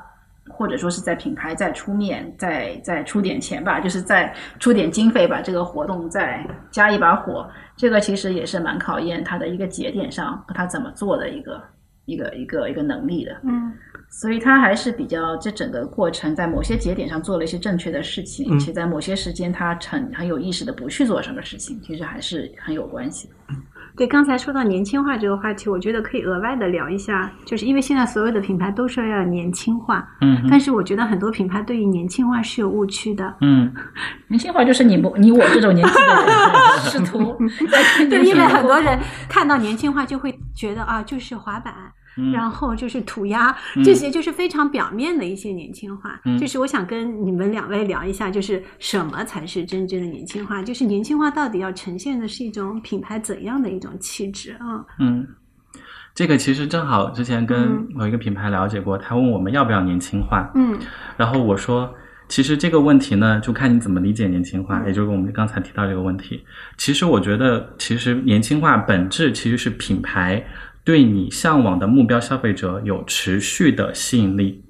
[0.49, 11.63] 或者说是在品牌再出面，再再出点钱吧，就是再出点经费把这个活动再加一把火，这个其实也是蛮考验他的一个节点上和他怎么做的一个
[12.05, 13.35] 一个一个一个能力的。
[13.43, 13.73] 嗯
[14.07, 23.29] 所以他还是比较这整个过程在某些节点上做了一些正确的事情，嗯且在某些时间他很很有意识的不去做什么事情，其实还是很有关系。
[23.97, 33.33] 对，刚才说到年轻化这个话题，我觉得可以额外的聊一下，就是因为现在所有的品牌都说要年轻化，嗯但是我觉得很多品牌对于年轻化是有误区的。
[33.41, 33.73] 嗯，
[34.27, 36.25] 年轻化就是你们你我这种年轻的人
[36.83, 37.37] 试图
[38.09, 41.73] 对，因为很多人看到年轻化就会觉得啊，就是滑板，
[42.17, 46.19] 嗯然后就是涂鸦，嗯这些就是非常表面的一些年轻化。
[46.25, 50.61] 嗯就是我想跟你们两位聊一下，就是什么才是真正的年轻化？
[50.63, 54.85] 就是年轻化到底要呈现的是一种品牌怎样的一种气质啊？
[54.99, 55.27] 嗯，
[56.13, 60.77] 这个其实正好之前跟嗯某一个品牌了解过，他问我们要不要年轻化，嗯
[61.17, 61.93] 然后我说，
[62.29, 66.43] 其实这个问题呢，就看你怎么理解年轻化，嗯也就是我们刚才提到这个问题。
[66.77, 70.43] 其实我觉得，其实年轻化本质其实是品牌
[70.85, 74.63] 对你向往的目标消费者有持续的吸引力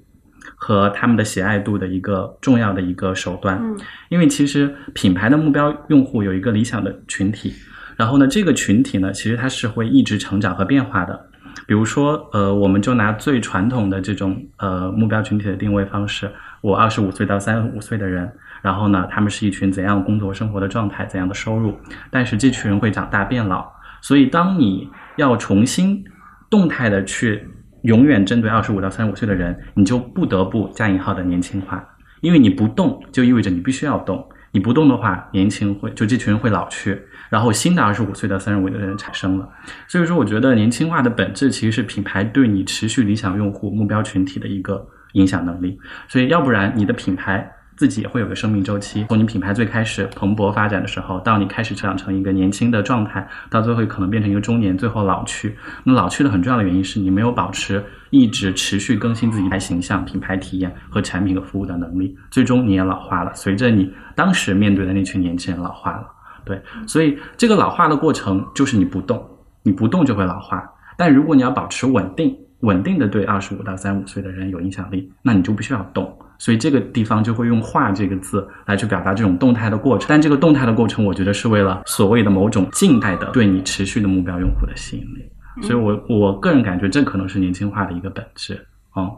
[0.56, 3.60] 和他们的喜爱度的一个重要的一个手段。
[3.62, 3.76] 嗯
[4.08, 7.52] 因为其实品牌的目标用户有一个理想的群体，
[7.96, 11.28] 然后呢，这个群体呢，其实它是会一直成长和变化的。
[11.66, 18.30] 比如说，呃，我们就拿最传统的这种呃目标群体的定位方式，我二十五岁到三十五岁的人，
[18.62, 21.74] 然后呢，他们是一群怎样工作生活的状态，怎样的收入，
[22.10, 23.66] 但是这群人会长大变老，
[24.00, 26.04] 所以当你要重新
[26.48, 27.46] 动态的去
[27.82, 31.84] 永远针对二十五到三十五岁的人，你就不得不加引号的年轻化，
[32.20, 34.26] 因为你不动，就意味着你必须要动。
[34.52, 36.98] 你不动的话，年轻会就这群人会老去，
[37.28, 39.46] 然后新的二十五岁到三十五岁的人产生了。
[39.86, 45.78] 所以说，我觉得年轻化的本质其实是品牌对你持续理想用户目标群体的一个影响能力。
[46.08, 49.04] 所以，要不然你的品牌自己也会有个生命周期。
[49.08, 55.56] 从你品牌最开始蓬勃发展的时候，到你开始成长成一个年轻的状态，到最后可能变成一个中年，最后老去。
[55.84, 63.30] 那老去的很重要的原因是你没有保持一直持续更新自己的形象、品牌体验和产品和服务的能力，最终你也老化了。
[63.34, 66.06] 随着你当时面对的那群年轻人老化了，
[66.44, 69.22] 对，所以这个老化的过程就是你不动，
[69.62, 70.62] 你不动就会老化。
[70.96, 76.18] 但如果你要保持稳定，稳定的对二十五到三十五岁的人有影响力，那你就必须要动。
[76.38, 80.06] 所以这个地方就会用“画”这个字来去表达这种动态的过程。
[80.08, 85.30] 但这个动态的过程，我觉得是为了所谓的某种静态的对你持续的目标用户的吸引力。
[85.62, 88.66] 所以我我个人感觉这可能是年轻化的一个本质。
[88.94, 89.10] 嗯，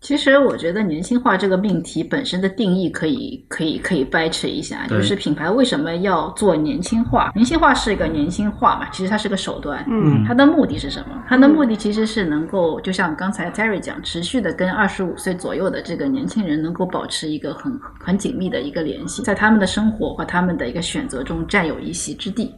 [0.00, 7.30] 其实我觉得年轻化这个命题本身的定义可以可以可以掰扯一下，就是品牌为什么要做年轻化？
[7.34, 9.84] 年轻化是一个年轻化嘛，其实它是个手段。
[9.88, 11.22] 嗯它的目的是什么？
[11.28, 22.54] 它的目的其实是能够，就像刚才 Terry 讲，持续的跟二十五岁左右的这个年轻人能够保持一个很很紧密的一个联系，在他们的生活和他们的一个选择中占有一席之地。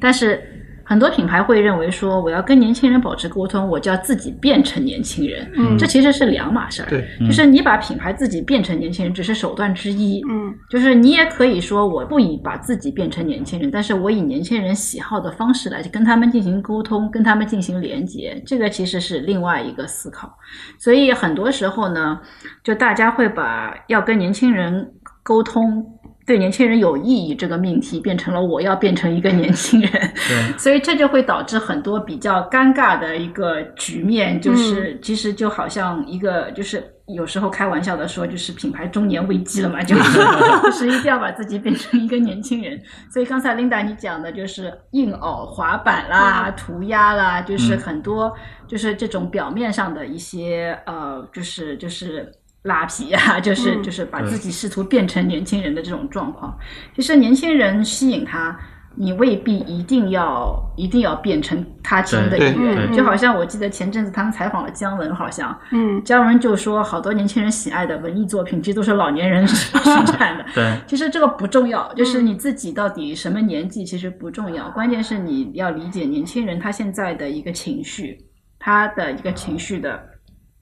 [0.00, 0.40] 但是
[0.84, 6.88] 很多品牌会认为说，我要跟年轻人保持沟通，我就要自己变成年轻人，嗯这其实是两码事儿。
[6.88, 10.22] 对，就是你把品牌自己变成年轻人，只是手段之一。
[10.28, 20.36] 嗯就是你也可以说，我不以把自己变成年轻人，但是我以年轻人喜好的方式来跟他们进行沟通，跟他们进行连接，这个其实是另外一个思考。
[20.78, 22.20] 所以很多时候呢，
[22.62, 24.92] 就大家会把要跟年轻人
[25.22, 25.93] 沟通
[26.26, 40.18] 对年轻人有意义这个命题变成了我要变成一个年轻人，对， 所以这就会导致很多比较尴尬的一个局面，就是其实就好像一个就是有时候开玩笑的说，就是品牌中年危机了嘛，就是
[40.64, 42.80] 就是一定要把自己变成一个年轻人。
[43.12, 48.32] 所以刚才 Linda 你讲的就是硬袄、滑板啦、涂鸦啦，就是很多
[48.66, 52.32] 就是这种表面上的一些呃，就是就是。
[52.64, 56.54] 拉皮啊，就是嗯就是把自己试图变成年轻人的这种状况。
[56.96, 58.58] 其实年轻人吸引他，
[58.96, 62.88] 你未必一定要一定要变成他听的对一员。
[62.88, 70.44] 对就好像我记得前阵子他们采访了姜文，好像嗯姜文就说，好多年轻人喜爱的文艺作品，其实都是老年人 生产的。
[70.54, 78.24] 对， 其实这个不重要，就是你自己到底什么年纪其实不重要，关键是你要理解年轻人他现在的一个情绪，
[78.58, 80.02] 他的一个情绪的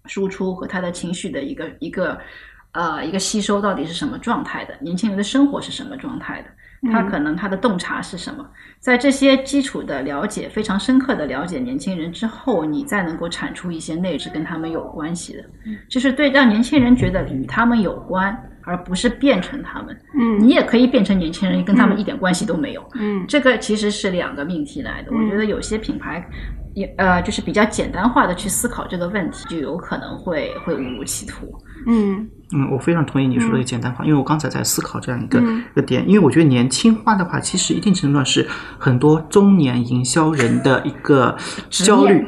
[0.07, 2.19] 输出和他的情绪的一个一个
[2.73, 6.49] 呃一个吸收到底是什么状态的，年轻人的生活是什么状态的。
[6.91, 8.45] 他可能他的洞察是什么，
[8.81, 15.45] 在这些基础的了解、非常深刻的了解年轻人之后，你再能够产出一些内置跟他们有关系的，
[15.89, 19.97] 就是对让年轻人觉得与他们有关，而不是变成他们。
[20.19, 22.85] 嗯你也可以变成年轻人，跟他们一点关系都没有。
[22.95, 25.13] 嗯这个其实是两个命题来的。
[25.13, 26.29] 我觉得有些品牌
[26.75, 31.47] 也呃，就是比较简单化的去思考这个问题，就有可能会会误入歧途。
[31.87, 32.29] 嗯。
[32.55, 35.65] 嗯，我非常同意你说的简单化，因为我刚才在思考这样一个、嗯。
[35.73, 38.47] 一个点，因为我觉得年轻化的话，其实一定程度上是
[38.79, 41.35] 很多中年营销人的一个
[41.71, 42.27] 焦虑，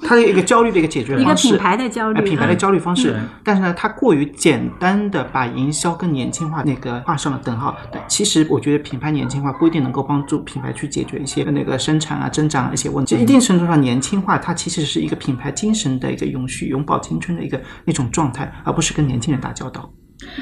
[0.00, 1.56] 他的一个焦虑的一个解决方式一个。
[1.56, 7.76] 品牌的焦虑哎，品牌的焦虑方式嗯，但是呢，它过于简单的把营销跟年轻化那个画上了等号。
[7.90, 13.16] 但其实我觉得品牌年轻化不一定能够帮助品牌去解决一些那个生产啊、增长啊一些问题。
[13.16, 19.90] 一定程度上，年轻化它其实是一个品牌精神的一个永续、永葆青春的一个那种状态，而不是跟年轻人打交道。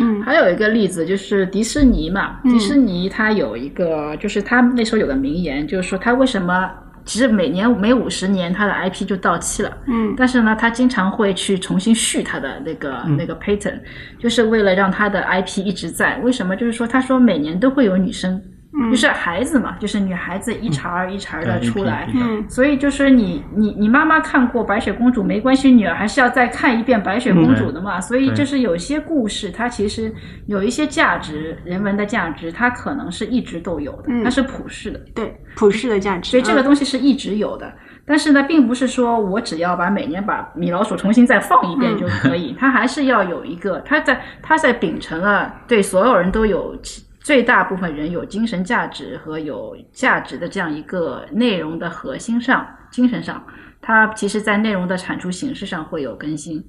[0.01, 6.71] 嗯还有一个例子就是迪士尼嘛，嗯迪士尼它有一个，就是它那时候有个名言，就是说他为什么
[7.05, 13.79] 其实每年每五十年它的 IP 就到期了，嗯但是呢，他经常会去重新续他的那个、嗯那个 patent，
[14.19, 16.17] 就是为了让他的 IP 一直在。
[16.19, 16.57] 为什么？
[16.57, 18.43] 就是说，他说每年都会有女生，嗯
[18.91, 22.09] 就是孩子嘛，就是女孩子一茬儿一茬儿的出来
[22.49, 28.01] 所以就是你你你妈妈看过白雪公主没关系，女儿还是要再看一遍白雪公主的嘛。
[28.01, 30.13] 所以就是有些故事，它其实
[30.47, 34.25] 有一些价值，人文的价值，它可能是一直都有的，嗯。
[34.25, 35.01] 它是普世的。
[35.15, 36.65] 对普世的价值，所以这个嗯。
[36.65, 37.73] 东西是一直有的。
[38.07, 53.43] 但是呢，并不是说我只要把每年把米老鼠重新再放一遍就可以，它还是要有一个，它在它在秉承了对所有人都有其最大部分人有精神价值和有价值的这样一个内容的核心上，精神上，
[53.81, 56.63] 它其实在内容的产出形式上会有更新。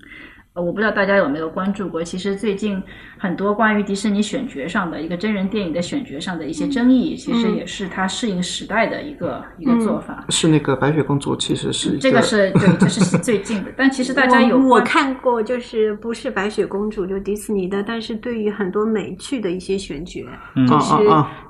[0.56, 2.82] 呃，我不知道大家有没有关注过，其实最近
[3.18, 10.26] 很多关于迪士尼选角上的一个真人电影的选角上的一些争议，其实嗯也是它适应时代的一个、一个做法。
[10.30, 20.22] 是那个白雪公主，其实是一这个是对，这是最近的，但其实大家有我我看过，就是不是白雪公主，就迪士尼的，但是对于很多美剧的一些选角，
[20.66, 20.94] 就是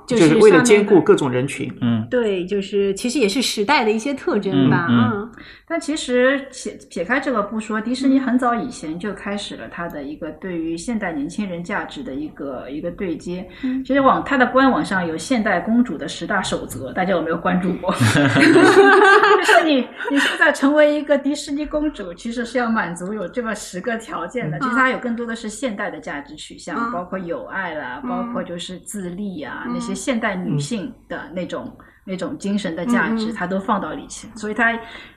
[0.06, 1.72] 就就是为了兼顾各种人群。
[1.80, 5.32] 嗯，对，就是其实也是时代的一些特征吧，嗯嗯
[5.68, 13.46] 但其实撇撇开这个不说，迪士尼很早以前就开始了它的一个对于现代年轻人价值的一个一个对接。
[13.62, 17.92] 嗯其实网它的官网上有现代公主的十大守则，大家有没有关注过？
[19.44, 24.58] 就是你你现在成为一个迪士尼公主，其实是要满足有这么十个条件的。
[24.60, 31.76] 其实它有更多的是现代的价值取向，嗯包括友爱啦，嗯包括就是自立啊，嗯那些现代女性的那种。
[32.08, 33.34] 那种精神的价值，嗯嗯。
[33.34, 34.72] 它都放到里去，所以她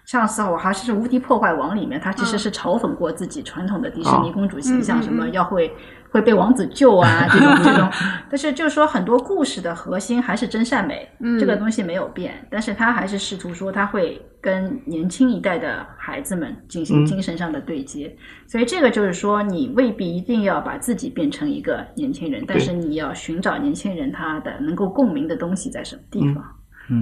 [0.05, 5.71] 上次我还是《无敌破坏王》里面，她其实是嘲讽过自己传统的迪士尼公主形象，什么要会
[6.11, 7.89] 会被王子救啊 这种这种。
[8.29, 18.15] 但是就是说，很多故事的核心还是真善美，嗯这个东西没有变，但是他还是试图说，他会跟年轻一代的孩子们进行嗯精神上的对接。
[18.47, 26.43] 所以这个就是说，你未必一定要把自己变成一个年轻人，但是你要寻找年轻人他的能够共鸣的东西在什么地方。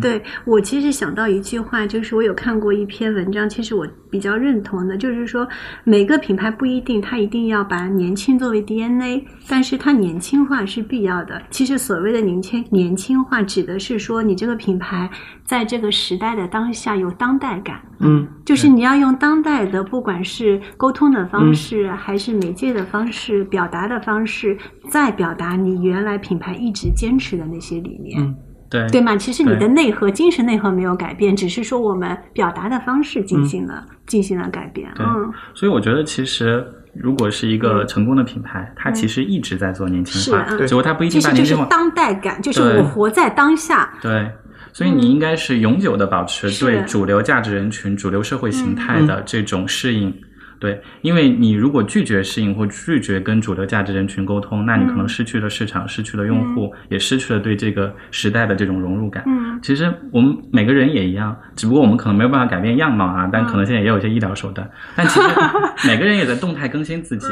[0.01, 5.47] 对我其实想到一句话，就是我有看过一篇文章，其实我比较认同的，就是说
[5.83, 11.41] 每个品牌不一定它一定要把年轻作为 DNA，但是它年轻化是必要的。
[11.49, 15.09] 其实所谓的年轻年轻化，指的是说你这个品牌
[15.43, 17.81] 在这个时代的当下有当代感。
[17.99, 24.55] 嗯，就是你要用当代的，不管是沟通的方式，还是媒介的方式、表达的方式，
[24.89, 28.21] 再表达你原来品牌一直坚持的那些理念。
[28.21, 28.35] 嗯
[28.69, 29.15] 对对吗？
[29.15, 34.89] 其实你的内核、精神内核没有改变，只是说我们表达的方式进行了、进行了改变。
[34.95, 36.65] 对嗯，所以我觉得其实。
[36.99, 41.63] 如果是一个成功的品牌，它其实一直在做年轻化，是啊只不过它不一定把年轻化。
[41.65, 43.93] 当代感，就是对我活在当下。
[44.01, 44.31] 对，
[44.73, 50.11] 所以你应该是永久的保持对主流价值人群、主流社会形态的这种适应。
[50.59, 59.23] 对，因为你如果拒绝适应或拒绝跟主流价值人群沟通，那你可能失去了市场，失去了用户，也失去了对这个时代的这种融入感。
[59.27, 64.69] 嗯，其实我们每个人也一样，只不过我们可能没有办法改变样貌啊，但可能现在也有一些医疗手段。
[64.95, 65.27] 但其实
[65.87, 67.27] 每个人也在动态更新自己。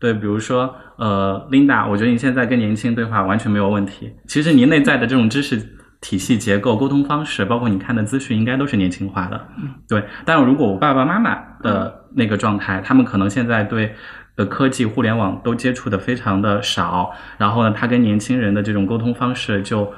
[0.00, 4.08] 对，比如说，呃，Linda，我觉得你现在跟年轻人对话完全没有问题。
[4.28, 5.60] 其实你内在的这种知识
[6.00, 9.48] 体系结构、沟通方式，包括你看的资讯，应该都是年轻化的。
[9.88, 13.94] 对，但如果我爸爸妈妈的那个状态，他们可能现在对
[14.36, 19.92] 的科技、互联网都接触的非常的少，然后呢，他跟年轻人的这种沟通方式就。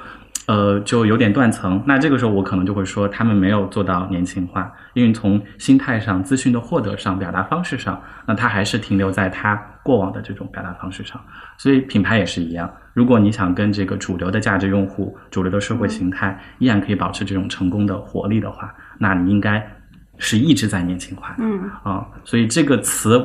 [0.47, 1.81] 呃，就有点断层。
[1.85, 11.21] 那这个时候，我可能就会说，他们没有做到年轻化，因为从心态上、资讯的获得上、表达方式上，那他还是停留在他过往的这种表达方式上。
[11.57, 19.63] 所以品牌也是一样，如果你想跟这个主流的价值用户、主流的社会形态依然可以保持这种成功的活力的话，那你应该
[20.21, 21.35] 是一直在年轻化。
[21.39, 23.19] 嗯啊，所以这个词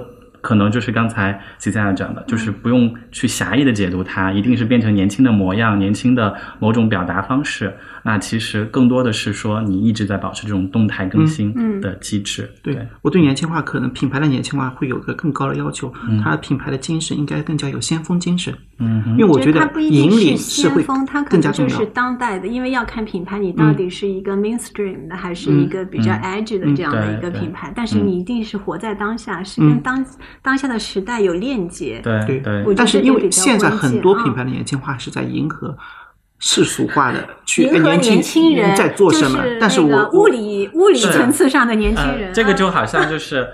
[0.46, 7.74] 可能就是刚才齐先生讲的，就是不用去狭义的解读它，一定是变成年轻的模样、年轻的某种表达方式。
[8.04, 12.48] 那其实更多的是说，你一直在保持这种动态更新的机制。
[12.62, 15.92] 对我对年轻化可能品牌的年轻化会有个更高的要求，
[16.22, 21.90] 它的品牌的精神应该更加有先锋精神，嗯哼因为我觉得它不一引定领是会是先锋，它可更加重要能就是。
[21.90, 27.72] 当代的，因为要看品牌，你到底是一个 mainstream 的，还是一个比较嗯 edge 的嗯这样的一个品牌。
[27.74, 30.06] 但是嗯你一定是活在当下，是嗯跟当
[30.42, 32.00] 当下的时代有链接。
[32.02, 35.76] 对对对但是因为现在很多啊品牌的年轻化是在迎合
[36.38, 43.48] 世俗化的去迎合跟年轻人在做什么就，但是我物理物理层次上的年轻人呃，，这个就啊好像就是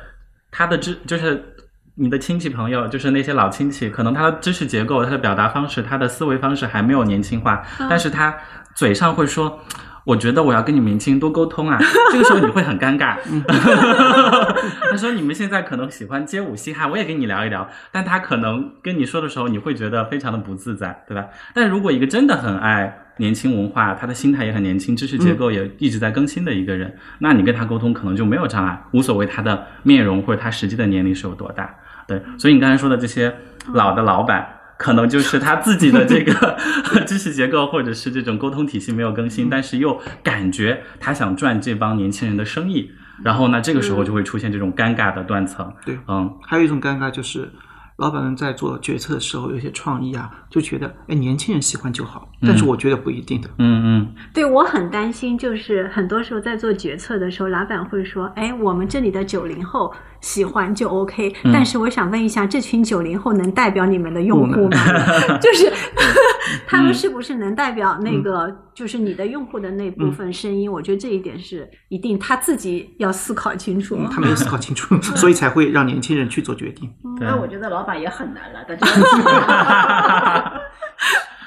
[0.51, 1.55] 他的知，就是
[1.95, 8.35] 你的亲戚朋友，就是那些老亲戚，可能他的知识结构、他的表达方式、他的思维方式还没有年轻化，嗯但是他
[8.75, 9.61] 嘴上会说。
[10.05, 11.79] 我觉得我要跟你们年轻人多沟通啊，
[12.11, 13.17] 这个时候你会很尴尬。
[14.91, 21.27] 他说你们现在可能喜欢街舞嘻哈，我也跟你聊一聊，但他可能跟你说的时候，你会觉得非常的不自在，对吧？
[21.55, 31.75] 但如果一个真的很爱年轻文化，他的心态也很年轻，知识结构也一直在更新的一个人，那你跟他沟通可能就没有障碍，无所谓他的面容或者他实际的年龄是有多大。
[32.07, 33.33] 对，所以你刚才说的这些
[33.73, 34.59] 老的老板。
[34.83, 36.59] 可能就是他自己的这个
[37.07, 42.91] 知识结构，或者是这种沟通体系没有更新，但是又感觉他想赚这帮年轻人的生意，
[43.23, 45.73] 然后呢，这个时候就会出现这种尴尬的断层。
[45.87, 47.49] 对嗯，还有一种尴尬就是，
[47.99, 53.49] 老板们在做决策的时候有些创意啊，就觉得哎年轻人喜欢就好，但是我觉得不一定的。
[53.59, 61.35] 嗯嗯，对我很担心，就是很多时候在做决策的时候，老板会说：“哎，我们这里的九零后喜欢就 OK。
[61.45, 64.79] 嗯但是我想问一下，这群九零后能代表你们的用户吗？
[65.39, 65.71] 就是
[66.67, 70.71] 他们是不是能代表那个，就是你的用户的那部分声音？
[70.73, 73.97] 我觉得这一点是一定他自己要思考清楚。
[73.99, 76.89] 嗯他没有思考清楚， 所以才会让年轻人去做决定。
[77.19, 78.87] 对那我觉得老板也很难了，大家。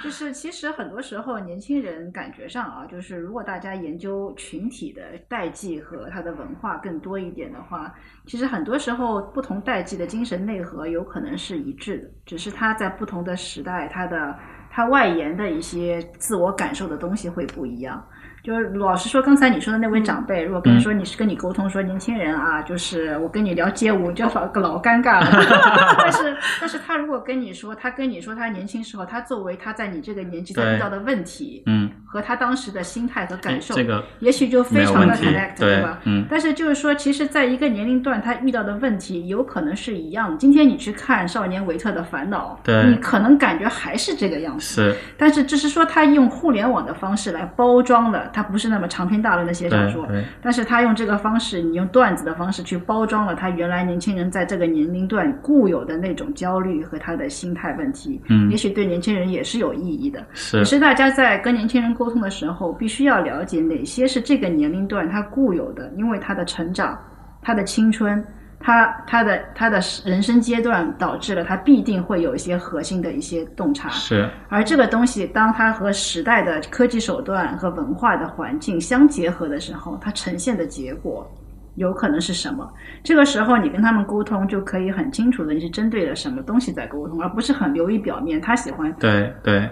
[0.05, 7.91] 就是其实很多时候年轻人感觉上啊，就是如果大家研究群体的代际和他的文化更多一点的话，
[8.27, 14.37] 其实很多时候不同代际的精神内核有可能是一致的，只是他在不同的时代，他的
[14.69, 18.07] 他外延的一些自我感受的东西会不一样。
[18.45, 25.27] 就是老实说，刚才你说的那位长辈，如果跟你说你是跟你沟通说年轻人啊，就是我跟你聊街舞，就老老尴尬了。
[25.97, 35.99] 但是，但是他如果跟你说，他跟你说他年轻时候，他作为他在你这个年纪他遇到的问题，嗯，和他当时的心态和感受，这个也许就非常的 connect，，对吧？
[36.03, 40.37] 嗯但是就是说，其实在一个年龄段，他遇到的问题有可能是一样的。
[40.37, 44.75] 今天你去看《少年维特的烦恼》，对你可能感觉还是这个样子。
[44.75, 50.05] 是，但是只是说他用互联网的方式来包装了，他不是那么长篇大论的写小说，
[50.41, 58.51] 但是他用这个方式，你用段子的方式去包装了他原来年轻人在这个年龄段固有的那种焦虑和他的心态问题，嗯。
[58.51, 60.21] 也许对年轻人也是有意义的。
[60.33, 60.57] 是。
[60.57, 66.99] 只是大家在跟年轻人沟通的时候，必须要了解哪些是这个年龄段他固有的，因为他的成长、
[67.41, 68.21] 他的青春、
[68.66, 73.88] 他他的他的人生阶段导致了他必定会有一些核心的一些洞察。
[73.89, 81.32] 是，而这个东西，当它和时代的科技手段和文化的环境相结合的时候，它呈现的结果
[81.76, 82.68] 有可能是什么？
[83.03, 88.41] 这个时候你跟他们沟通，就可以很清楚的你是针对了什么东西在沟通，而不是很流于表面。
[88.41, 89.70] 他喜欢对对，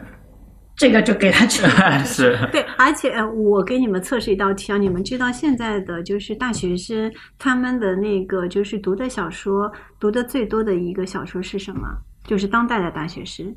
[0.75, 1.63] 这个就给他 吃。
[2.05, 11.87] 是，对，而且呃我给你们测试一道题啊，你们知道现在的就是大学生他们的那个就是读的小说读的最多的一个小说是什么？
[12.25, 13.55] 就是当代的大学生。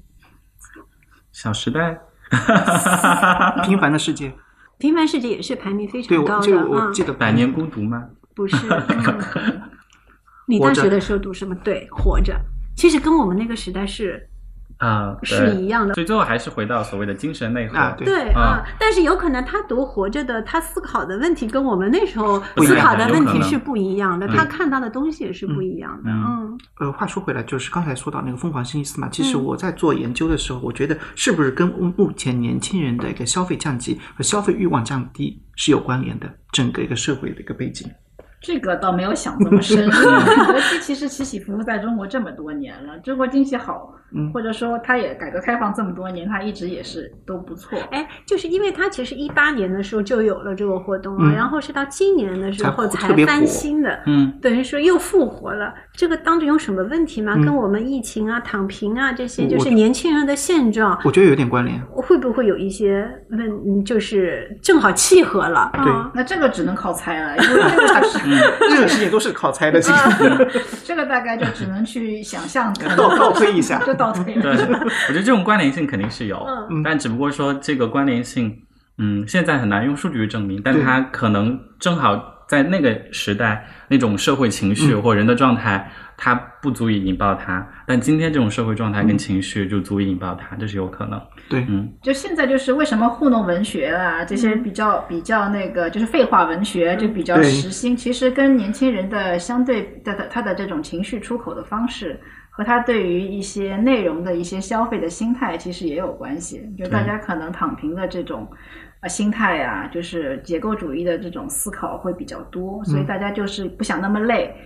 [1.33, 1.99] 小时代，
[3.65, 4.33] 平凡的世界，
[4.79, 8.05] 平凡世界也是排名非，常高的啊，我记得百年孤独吗？
[8.35, 8.57] 不是。
[8.69, 9.63] 嗯
[10.49, 11.53] 你大学的时候读什么？
[11.57, 12.33] 对，活着。
[12.77, 14.25] 其实跟我们那个时代是
[14.79, 17.79] 啊，是一样的所以最后还是回到所谓的精神内核。
[17.79, 26.11] 啊对对啊啊，但是有可能他读活着的，他思考的问题跟我们那时候思考的问题是不一样的，嗯他看到的东西也是不一样的。
[26.11, 37.89] 嗯嗯呃，话说回来，就是刚才说到那个疯狂星期四嘛，其实嗯我在做研究的时候，我觉得是不是跟目目前年轻人的一个消费降级和消费欲望降低是有关联的，整个一个社会的一个背景。
[38.41, 47.79] 这个倒没有想这么深， 德基其实起起伏伏在中国这么多年了，中国经济好，嗯或者说它也改革开放这么多年，它一直也是都不错。
[47.91, 54.01] 哎，就是因为它其实一八年的时候就有了这个活动了，嗯然后是到今年的时候才翻新的。
[54.07, 57.35] 嗯，等于说又复活了，这个当中有什么问题吗？
[57.37, 61.81] 嗯跟我们疫情啊、躺平啊这些，就是年轻人的现状，我觉得有点关联。
[61.87, 65.71] 会不会有一些问，嗯就是正好契合了？
[65.75, 73.79] 对啊那这个只能靠猜了，因为这个才是，任何事情都是靠猜的，其实这个大概就只能去想象，倒倒推一下。
[73.85, 74.81] 就倒推对，了。
[75.09, 76.83] 我觉得这种关联性肯定是有，嗯。
[76.83, 78.63] 但只不过说这个关联性，
[78.99, 85.03] 嗯，现在很难用数据去证明，但它可能正好在那个时代那种社会情绪嗯。
[85.03, 91.21] 或人的状态，它不足以引爆它，但今天这种社会状态跟情绪就足以引爆它，这是有可能。
[91.49, 102.19] 对，嗯，就现在就是为什么糊弄文学啊这些比较比较那个就是废话文学就比较对时兴，其实跟年轻人的相对的他的这种情绪出口的方式
[102.51, 106.63] 和他对于一些内容的一些消费的心态其实也有关系。
[106.79, 108.49] 就大家可能躺平的这种。
[109.01, 114.57] 啊，心态啊，就是结构主义的这种思考会比较多，所以大家就是不想那么累，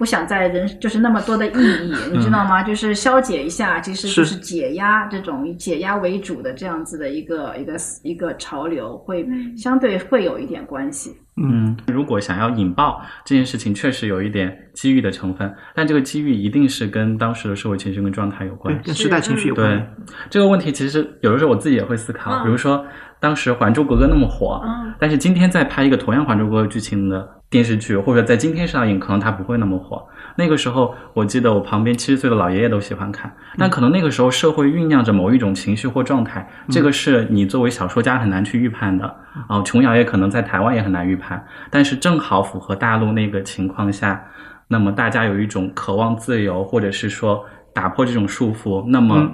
[0.00, 2.62] 不想在人就是那么多的意义， 你知道吗？
[2.62, 11.10] 就是消解一下，其实就是是解压这种以解压为主的这样子的一个一个一个潮流，会嗯相对会有一点关系。
[11.36, 18.80] 嗯，如果想要引爆这件事情，确实有一点机遇的成分，但这个机遇一定是跟当时的社会情绪跟状态有关，系。
[18.86, 20.04] 跟时代情绪有关对。
[20.30, 22.82] 这个问题，其实有的时候我自己也会思考，嗯比如说
[23.20, 30.06] 当时《还珠格格》那么火，嗯但是今天再拍一个同样《还珠格格》剧情的电视剧，或者在今天上映，可能它不会那么火。
[30.36, 39.04] 那个时候，我记得我旁边七十岁的老爷爷都喜欢看，但可能那个时候社会酝酿着某一种情绪或状态，这个是你作为小说家很难去预判的。
[39.48, 44.24] 啊，琼瑶也可能在台湾也很难预判，但是正好符合大陆那个情况下，
[44.68, 47.44] 那么大家有一种渴望自由，或者是说
[47.74, 49.28] 打破这种束缚，那么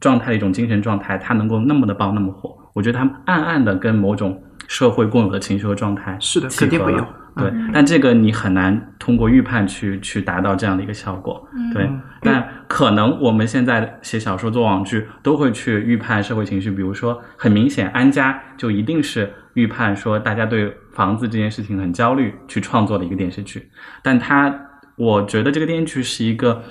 [0.00, 7.04] 状态的一种精神状态，它能够那么的爆那么火，我觉得它暗暗的跟某种社会共有的情绪和状态是的肯定会有
[7.36, 7.70] 对，嗯。
[7.72, 11.46] 但这个你很难通过预判去去达到这样的一个效果。
[11.72, 11.84] 对。
[11.84, 23.68] 嗯，但可能我们现在写小说、做网剧都会去预判社会情绪，比如说很明显，安家就一定是预判说大家对房子这件事情很焦虑去创作的一个电视剧，
[24.02, 24.54] 但它
[24.96, 26.62] 我觉得这个电视剧是一个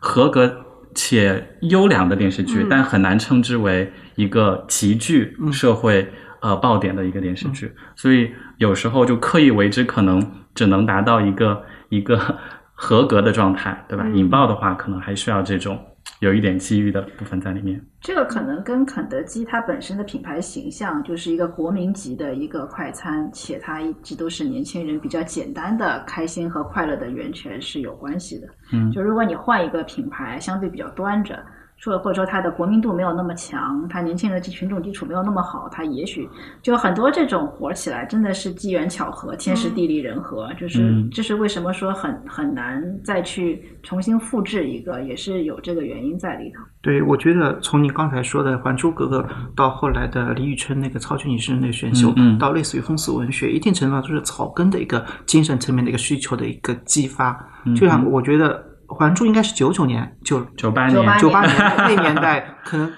[0.00, 0.64] 合格
[0.94, 2.66] 且优良的电视剧，嗯。
[2.68, 5.52] 但很难称之为一个极具嗯。
[5.52, 6.10] 社会、
[6.40, 12.20] 呃爆点的一个电视剧，所以有时候就刻意为之，可能只能达到一个一个
[12.74, 14.04] 合格的状态，对吧？
[14.06, 15.78] 嗯引爆的话，可能还需要这种
[16.20, 17.80] 有一点机遇的部分在里面。
[18.00, 28.46] 这个可能跟肯德基它本身的品牌形象就是一个国民级的一个快餐，且它一直都是年轻人比较简单的开心和快乐的源泉是有关系的。
[28.72, 31.44] 嗯就如果你换一个品牌，相对比较端着，
[31.78, 36.28] 说或者说它的国民度没有那么强，它年轻人的群众基础没有那么好，它也许
[36.60, 46.60] 就很多这种火起来真的是机缘巧合、天时地利人和，就是嗯这是为什么说很很难再去重新复制一个，也是有这个原因在里头。
[46.82, 49.20] 对，我觉得从你刚才说的《还珠格格》
[49.54, 57.38] 到后来的李宇春那个超级女声那个选秀，嗯嗯到类似于风俗文学，一定程度上就是草根的一个精神层面的一个需求的一个激发。
[57.64, 58.54] 嗯就像我觉得
[58.94, 62.90] 《还珠》应该是九九年九九八98年，九八年那年代，可能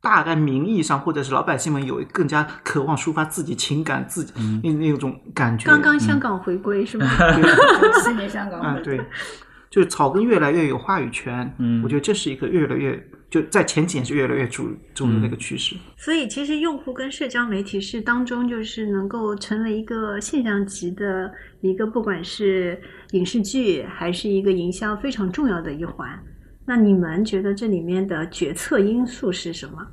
[0.00, 5.66] 大概名义上或者是老百姓们有更加渴望抒发自己情感、自己嗯那那种感觉。
[5.66, 7.06] 刚刚香港回归是吗？
[7.18, 9.00] 九七 年香港啊，回对，
[9.70, 11.54] 就是草根越来越有话语权。
[11.58, 12.92] 嗯我觉得这是一个越来越
[13.30, 15.76] 就在前几年是越来越主主流的一个趋势。
[15.96, 22.80] 所以其实用户跟社交媒体是当中就是能够成为一个现象级的一个，不管是
[23.12, 26.08] 影视剧还是一个营销非常重要的一环。
[26.66, 29.86] 那你们觉得这里面的决策因素是什么？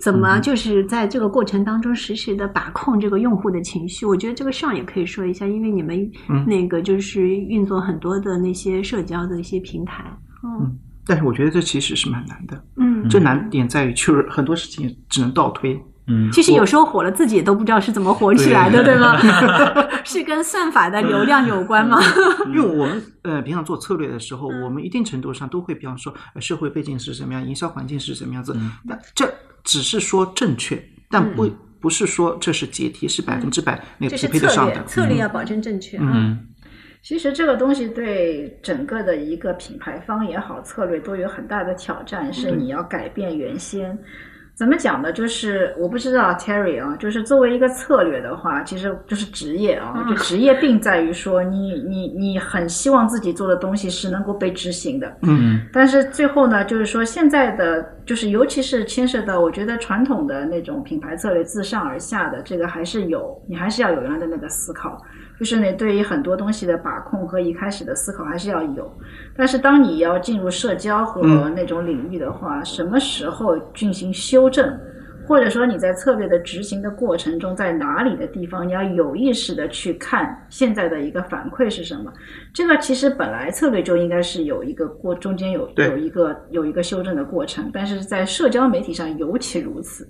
[0.00, 4.04] 怎么就是在这个过程当中实时的把控这个用户的情绪？
[4.04, 6.10] 我觉得这个上也可以说一下，因为你们
[6.44, 10.04] 那个就是运作很多的那些社交的一些平台，
[10.42, 10.76] 嗯，
[11.06, 15.80] 但是我觉得这其实是蛮难的，嗯，这难点在于就是很多事情只能倒推。
[16.08, 18.96] 嗯，其实有时候火了，自己也都不知道是怎么火起来的，对。
[18.96, 19.16] 吗？
[20.04, 22.00] 是跟算法的流量有关吗？
[22.48, 29.32] 因为我们呃平常做策略的时候，我们一定程度上都会，比方说社会背景是什么样，营销环境是什么样子，那这
[29.62, 31.48] 只是说正确，但不
[31.80, 34.84] 不是说这是解题是百分之百那个匹配得上的。
[34.86, 35.98] 策略要保证正确。
[36.00, 36.48] 嗯，
[37.02, 43.98] 其实这个东西对整个的一个品牌方也好，策略都有很大的挑战，是你要改变原先。
[44.54, 45.10] 怎么讲呢？
[45.10, 65.02] 就是我不知道 Terry 啊，就是作为一个策略的话，其实就是职业啊，就职业病在于说你你你很希望自己做的东西是能够被执行的，嗯，但是最后呢，就是说现在的就是尤其是牵涉到，我觉得传统的那种品牌策略自上而下的这个还是有，你还是要有原来的那个思考。
[65.38, 68.92] 就是你对于很多东西的把控和一开始的思考还是要有，
[69.36, 74.78] 但是当你要进入社交和那种领域的话，什么时候进行修正，
[75.26, 82.12] 或者说你在策略的执行的过程中，在哪里的地方你要有意识的去看现在的一个反馈是什么？
[82.52, 90.06] 这个其实本来策略就应该是有一个过中间有有一个有一个修正的过程，但是在社交媒体上尤其如此，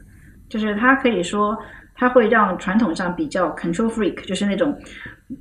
[0.53, 1.57] 就是它可以说
[1.94, 4.76] 它会让传统上比较 control freak，就是那种。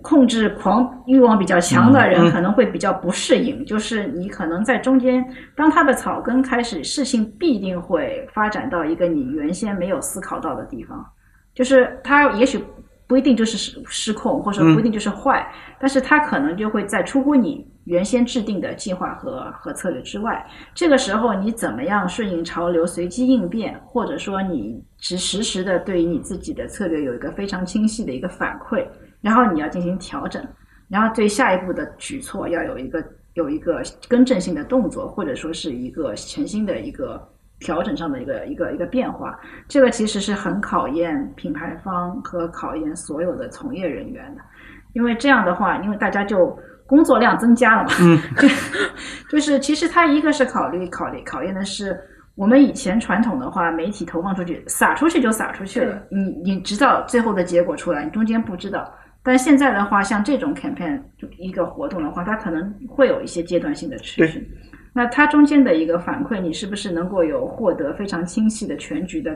[0.02, 5.22] 控制狂欲望比较强的人可能会比较不适应，就是你可能在中间，
[5.54, 11.06] 当他的草根开始，事情必定会发展到一个你原先没有思考到的地方，
[11.54, 12.64] 就是他也许
[13.06, 15.46] 不一定就是失失控，或者说不一定就是坏，
[15.78, 20.46] 但是他可能就会在出乎你原先制定的计划和和策略之外。
[20.74, 28.86] 这个时候你怎么样顺应潮流、随机应变，或者说你只实时的对于你自己的策略有一个非常清晰的一个反馈。
[29.22, 30.44] 然后你要进行调整，
[30.88, 33.04] 然后对下一步的举措要有一个
[33.34, 37.22] 有一个更正性的动作，或者说是一个全新的一个
[37.60, 39.40] 调整上的一个一个一个变化。
[39.68, 44.42] 这个其实是很考验品牌方和考验所有的从业人员的，
[44.94, 46.58] 因为这样的话，因为大家就
[46.92, 47.90] 工作量增加了嘛。
[48.02, 48.20] 嗯，
[49.32, 51.98] 就是其实它一个是考虑考虑考验的是
[52.36, 58.94] 我们以前传统的话，媒体投放出去撒出去就撒出去了，你你知道最后的结果出来，你中间不知道。
[59.24, 61.00] 但现在的话，像这种 campaign
[61.38, 64.46] 一个活动的话，它可能会有一些阶段性的持续。
[64.94, 69.32] 那它中间的一个反馈，你是不是能够有获得非常清晰的全局的？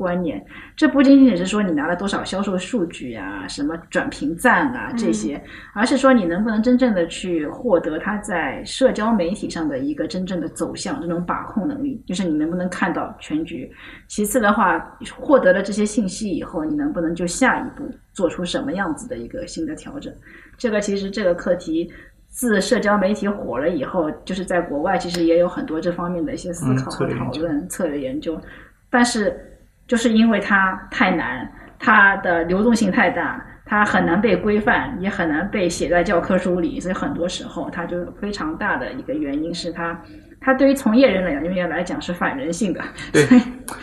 [0.00, 0.42] 观念，
[0.74, 5.38] 这不仅仅只是说你拿了多少销售数据啊，什么转评赞啊这些，
[5.74, 13.70] 而是说你能不能真正的去获得它在社交媒体上的一个真正的走向，这种把控能力，就是你能不能看到全局。
[14.08, 14.78] 其次的话，
[15.18, 20.10] 获得了这些信息以后，你能不能就下一步做出什么样子的一个新的调整？
[20.56, 21.92] 这个其实这个课题
[22.28, 28.40] 自社交媒体火了以后，就是在国外其实也有很多这方面的一些思考和讨论、策略研究，
[28.88, 29.46] 但是。
[29.90, 40.00] 就是因为它太难，它的流动性太大，它很难被规范，也很难被写在教科书里，所以很多时候它就非常大的一个原因是它，
[40.40, 42.80] 它对于从业人来员来讲是反人性的，
[43.12, 43.26] 对，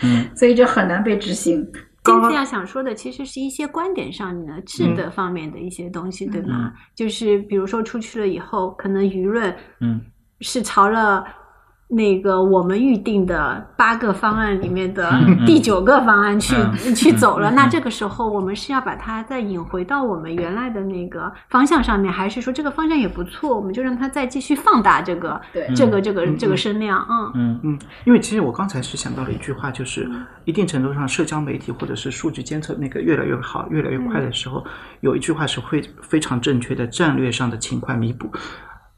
[0.01, 1.69] 嗯，所以就很难被执行。
[2.05, 6.71] 今天要想说的其实是一些观点上的质的方面的一些东西，对吗？
[6.95, 9.99] 就是比如说出去了以后，可能舆论，嗯，
[10.39, 11.25] 是朝了。
[11.89, 15.09] 那个我们预定的八个方案里面的
[15.45, 16.53] 第九个方案去
[16.93, 25.39] 去走了，那这个时候我们是要把它再引回到我们原来的那个方向上面，还是说这个方向也不错，我们就让它再继续放大这个
[25.73, 27.31] 这个这个这个声量啊？
[27.35, 30.09] 嗯嗯，因为其实我刚才是想到了一句话，就是
[30.43, 34.61] 一定程度上社交媒体或者是数据监测那个越来越好、越来越快的时候，
[34.99, 38.29] 有一句话是会非常正确的，战略上的情况弥补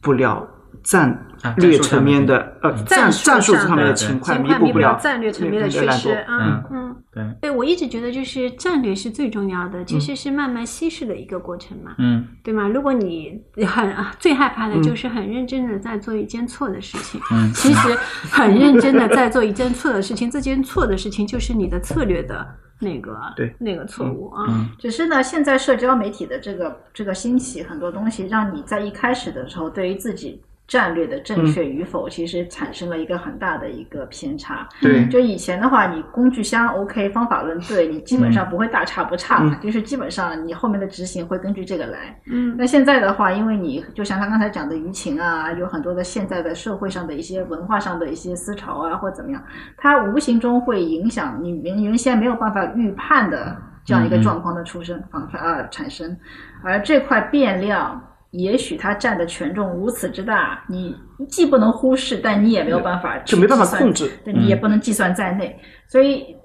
[0.01, 0.47] 不了。
[0.83, 1.25] 战
[1.57, 6.25] 略层面的呃战战术上面的情况弥补不了战略层面的缺失。
[6.27, 11.95] 嗯嗯，对对，我一直觉得就是战略是最重要的，其实是慢慢稀释的一个过程嘛。
[11.97, 12.67] 嗯，对吗？
[12.67, 17.19] 如果你很最害怕的就是很认真的在做一件错的事情。
[17.31, 17.97] 嗯，其实
[18.31, 22.45] 很认真的在做一件错的事情，这件错的事情就是你的策略的
[22.79, 24.69] 那个对那个错误啊。
[24.77, 30.41] 只是呢，现在社交媒体的这个这个兴起，很多东西让你在一开始的时候对于自己。
[30.69, 34.69] 战略的正确与否，其实产生了一个很大的一个偏差。
[34.79, 42.15] 对就以前的话，你工具箱 OK，方法论对，你基本上不会大差不差，嗯就是基本上你后面的执行会根据这个来。
[42.27, 49.43] 嗯那现在的话，因为你就像他刚才讲的舆情啊，有很多的现在的社会上的一些文化上的一些思潮啊，或怎么样，
[49.75, 56.17] 它无形中会影响你原原先没有办法预判的这样一个状况的出生方啊产生，
[56.63, 58.01] 而这块变量。
[58.31, 60.95] 也许它占的权重如此之大，你
[61.27, 64.07] 既不能忽视，但你也没有办法去就没办法控制。
[64.23, 66.35] 对你也不能计算在内，所以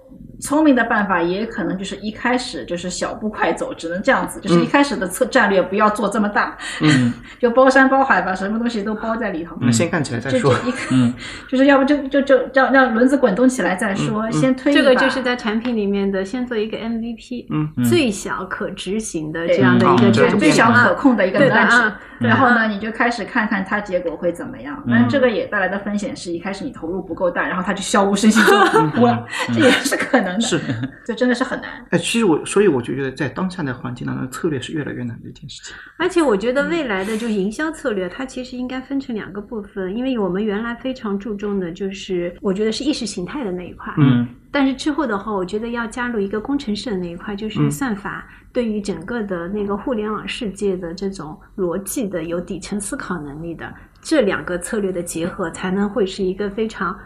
[0.41, 7.12] 聪明的办法也可能就是一开始就是小步快走，只能这样子，就是一开始的策战略不要做这么大，嗯。
[7.39, 9.55] 就包山包海，把什么东西都包在里头。
[9.61, 10.55] 我们先干起来再说。
[10.55, 10.70] 就。
[10.70, 11.14] 一嗯。
[11.49, 17.68] 就是要不就就就让让轮子滚动起来再说，先推这个就是在产品里面的，先做一个 MVP，嗯。
[17.76, 17.85] 嗯。
[17.85, 24.82] 最小可执行的这样的一个嗯产品最小可控的一个单值啊，对然后呢，啊你就开始看看它结果会怎么样。
[24.87, 24.91] 嗯。
[24.91, 30.41] 但是这个也带来的风险是一开始你投入不够大，然后它就悄无声息就糊了， 这也是可能的。
[30.41, 30.61] 是，
[31.05, 31.70] 这真的是很难。
[31.91, 35.75] 哎，其实我，所以我就觉得在当下的环境当中，策略是越来越难的一件事情。
[35.99, 56.97] 而且我觉得未来的就营销策略，它其实应该分成两个部分，因为我们原来非常注重的就是，我觉得是意识形态的那一块，嗯但是之后的话，我觉得要加入一个工程师的那一块，就是嗯算法对于整个的那个互联网世界的这种逻辑的有底层思考能力的这两个策略的结合，才能会是一个非常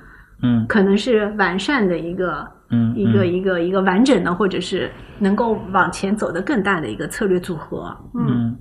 [0.42, 0.66] 嗯。
[0.66, 7.96] 可能是完善的一个嗯一个一个一个完整的，或者是能够往前走得更大的一个策略组合。
[8.14, 8.26] 嗯。
[8.28, 8.58] 嗯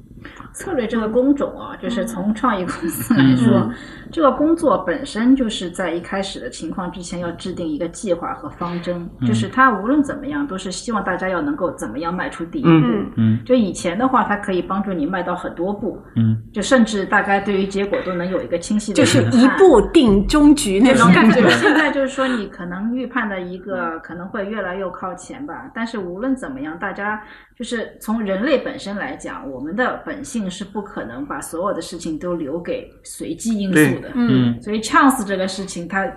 [0.54, 3.74] 策略这个工种啊，就是从创意公司来说，嗯。
[4.10, 12.70] 这个工作本身就是在一开始的情况之前要制定一个计划和方针，就是它无论怎么样，都是希望大家要能够怎么样迈出第一步。
[12.70, 13.12] 嗯。
[13.18, 13.40] 嗯。
[13.46, 16.42] 就以前的话，它可以帮助你迈到很多步，嗯。
[16.54, 21.48] 就甚至大概对于结果都能有一个清晰的就是一步定终局那种感觉。
[21.50, 25.70] 现在就是说，你可能预判的一个可能会越来越靠前吧。
[25.76, 27.22] 但是无论怎么样，大家
[27.58, 34.12] 就是从人类本身来讲，我们的本性是不可能把所有的事情都留给随机因素的。
[34.14, 36.08] 嗯所以 chance 这个事情，它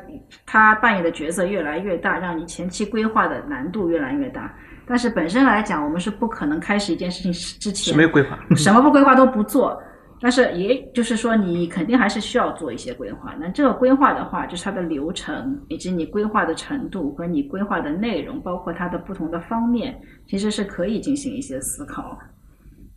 [0.45, 4.55] 它扮演的角色越来越大，让你前期规划的难度越来越大。
[4.87, 8.39] 但是本身来讲，我们是不可能开始一件事情之前是没有规划。
[8.55, 9.83] 什么不规划都不做。
[10.21, 13.35] 但是也就是说，你肯定还是需要做一些规划。
[13.41, 22.19] 那这个规划的话，就是它的流程，以及你规划的程度和你规划的内容，包括它的不同的方面，其实是可以进行一些思考。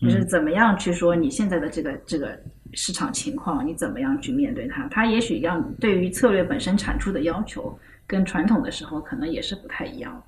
[0.01, 2.37] 就是怎么样去说你现在的这个这个
[2.73, 4.85] 市场情况，你怎么样去面对它？
[4.89, 7.73] 它也许让对于策略本身产出的要求，
[8.05, 10.21] 跟传统的时候可能也是不太一样。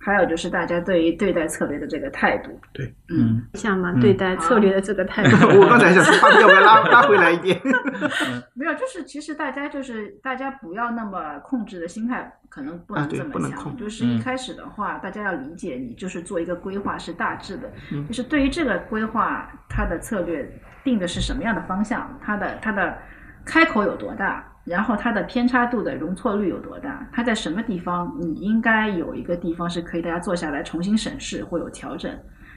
[0.00, 5.30] 还有就是大家对于对待策略的这个态度，对，嗯，像嘛嗯对待策略的这个态度。
[5.58, 7.60] 我刚才想说，话题要不要拉 拉回来一点？
[8.54, 13.30] 没有，就是其实大家就是大家不要那么控制的心态，可能不能这么强。
[13.32, 20.48] 不能控就是一嗯开始的话，大家要理解，你就是做一个规划是大致的，嗯就是对于这个规划，它的策略
[20.84, 22.96] 定的是什么样的方向，它的它的
[23.44, 32.12] 开口有多大，然后它的偏差度的容错率有多大，它在什么地方，你应该有一个地方是可以大家坐下来重新审视或有调整，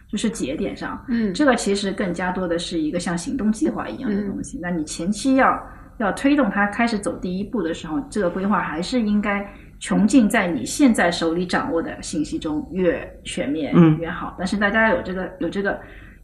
[0.08, 1.04] 就是节点上。
[1.08, 4.60] 嗯这个其实更加多的是一个像行动计划一样嗯的东西。
[4.62, 9.48] 那你前期要要推动它开始走第一步的时候，这个规划还是应该
[9.80, 14.36] 穷尽在你现在手里掌握的信息中越全面嗯越好。
[14.38, 15.80] 但是大家有这个有这个。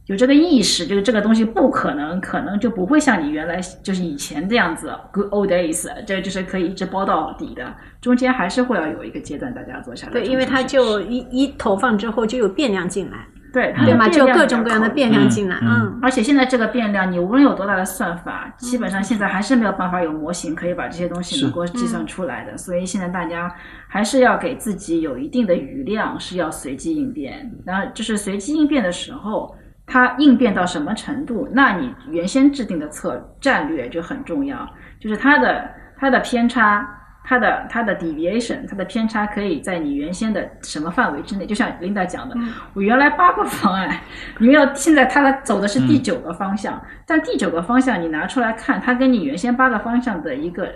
[0.08, 7.74] 有这个意识，就是这个东西不可能，可能就不会像你原来就是以前这样子，good old days，这就是可以一直包到底的。
[8.00, 10.24] 中间还是会要有一个阶段，大家做下来对。
[10.24, 14.08] 因为它就一一投放之后就有变量进来，对它对吗？
[14.08, 22.56] 就变各种各样的变量进来，嗯嗯而且现在这个变量，你无论有多大的算法，基本上现在还是没有办法有模型可以把这些东西能够计算出来的。
[22.56, 23.54] 所以现在大家
[23.86, 27.52] 还是要给自己有一定的余量，是要随机应变。
[27.66, 29.54] 然后就是随机应变的时候，
[29.88, 34.68] 它应变到什么程度，那你原先制定的策战略就很重要，
[35.00, 35.68] 就是它的
[35.98, 36.94] 它的偏差。
[37.24, 41.44] 它的它的 deviation，它的偏差可以在你原先的什么范围之内？
[41.44, 42.34] 就像琳达讲的，
[42.72, 44.00] 我原来八个方案，
[44.40, 50.72] 你要现在它走的是第九个方向，但第九个方向你拿出来看，它跟你原先八个方向的一个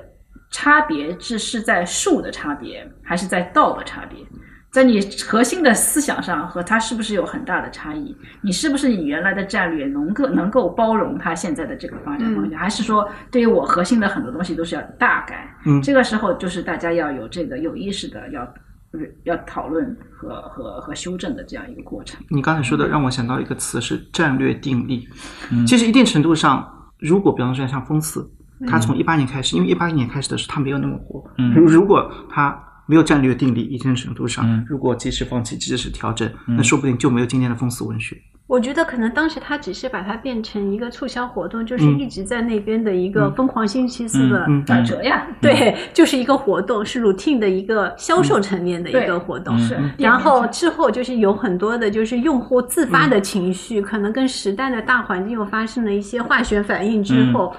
[0.50, 4.18] 差别是是在数的差别，还是在道的差别？
[4.72, 4.98] 在你
[5.28, 8.16] 核心的思想上和他是不是有很大的差异？
[8.40, 15.54] 你是不是你原来的战略能够能够包容他现在的这个发展方向，还是说对于我核心的很多东西都是要大改？
[15.66, 18.54] 嗯这个时候就是大家要有这个有意识的要
[19.24, 22.18] 要讨论和和和修正的这样一个过程。
[22.30, 25.06] 你刚才说的让我想到一个词是战略定力。
[25.50, 26.66] 嗯其实一定程度上，
[26.98, 28.26] 如果比方说像风四，
[28.66, 31.22] 他从一八年开始，因为一八年开始的时候他没有那么火。
[31.36, 32.58] 嗯如如果它
[32.93, 34.62] 没有战略定力，一定程度上，嗯。
[34.68, 36.57] 如果及时放弃，及时调整，嗯。
[36.59, 38.14] 那说不定就没有今天的风俗文学。
[38.47, 41.99] 我觉得可能当时他只是把它变成一个促销活动，就是嗯。
[41.99, 49.57] 一直在那边的一个嗯疯狂星期四的，嗯打折呀，对，就是一个活动，是 routine 的一个销售层面的一个活动。
[49.57, 49.80] 嗯是。
[49.97, 57.57] 然后之后就是有很多的，就是用户自发的情绪，可能跟时代的大环境又发生了一些化学反应之后，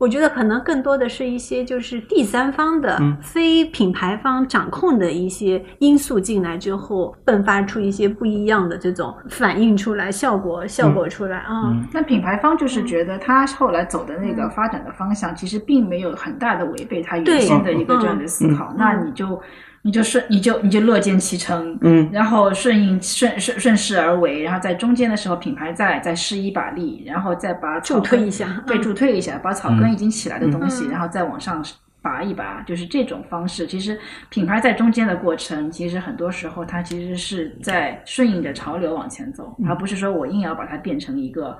[0.00, 3.14] 我觉得可能更多的是一些就是第三方的、嗯。
[3.20, 11.64] 非品牌方掌控的一些因素进来之后，迸发出一些不一样的这种反应出来，效果效果出来啊。
[11.66, 11.86] 嗯。
[11.92, 19.38] 那品牌方就是觉得他后来走的那个发展的方向，其实并没有很大的违背他原先的一个这样的思考，那你就
[19.82, 31.64] 你就顺你就你就乐见其成，嗯然后顺应顺顺顺势而为，然后在中间的时候，品牌再再施一把力，然后再把草助推一下对，嗯助推一下，把草根嗯已经起来的东西，嗯然后再往上
[32.02, 33.66] 拔一拔，就是这种方式。
[33.66, 41.58] 其实品牌在中间的过程，其实很多时候它其实是在顺应着潮流往前走，而不是说我硬要把它变成一个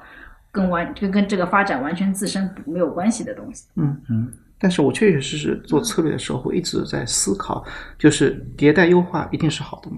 [0.52, 3.66] 跟完跟跟这个发展完全自身没有关系的东西。
[3.76, 4.28] 嗯嗯。
[4.60, 7.64] 但是我确确实实做策略的时候，会一直在思考，
[7.98, 9.96] 就是迭代优化一定是好的吗？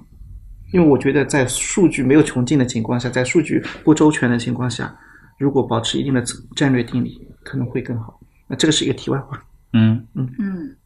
[0.72, 4.96] 因为我觉得在数据没有穷尽的情况下，在数据不周全的情况下，
[5.38, 6.22] 如果保持一定的
[6.56, 8.18] 战略定力，可能会更好。
[8.46, 9.38] 那这个是一个题外话。
[9.72, 10.76] 嗯，嗯，嗯，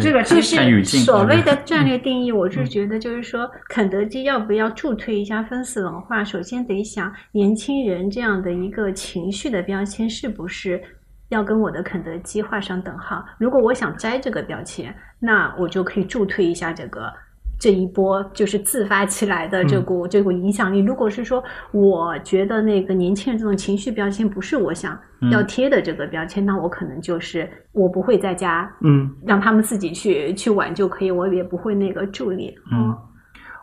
[0.00, 10.82] 这个其实看语境，所谓的嗯战略定义，我是觉得就是说，肯德基要不要助推一下分子文化，首先得想年轻人这样的一个情绪的标签是不是
[11.30, 13.24] 要跟我的肯德基画上等号。
[13.38, 17.12] 如果我想摘这个标签，那我就可以助推一下这个。
[17.62, 20.78] 这一波就是自发起来的这股、这股影响力。
[20.78, 24.98] 如果是说，我觉得那个年轻人这种情绪标签不是我想
[25.30, 32.56] 要嗯贴的这个标签，那我可能就是我不会在家嗯让他们自己去去玩就可以，我也不会那个助力。
[32.72, 32.96] 嗯，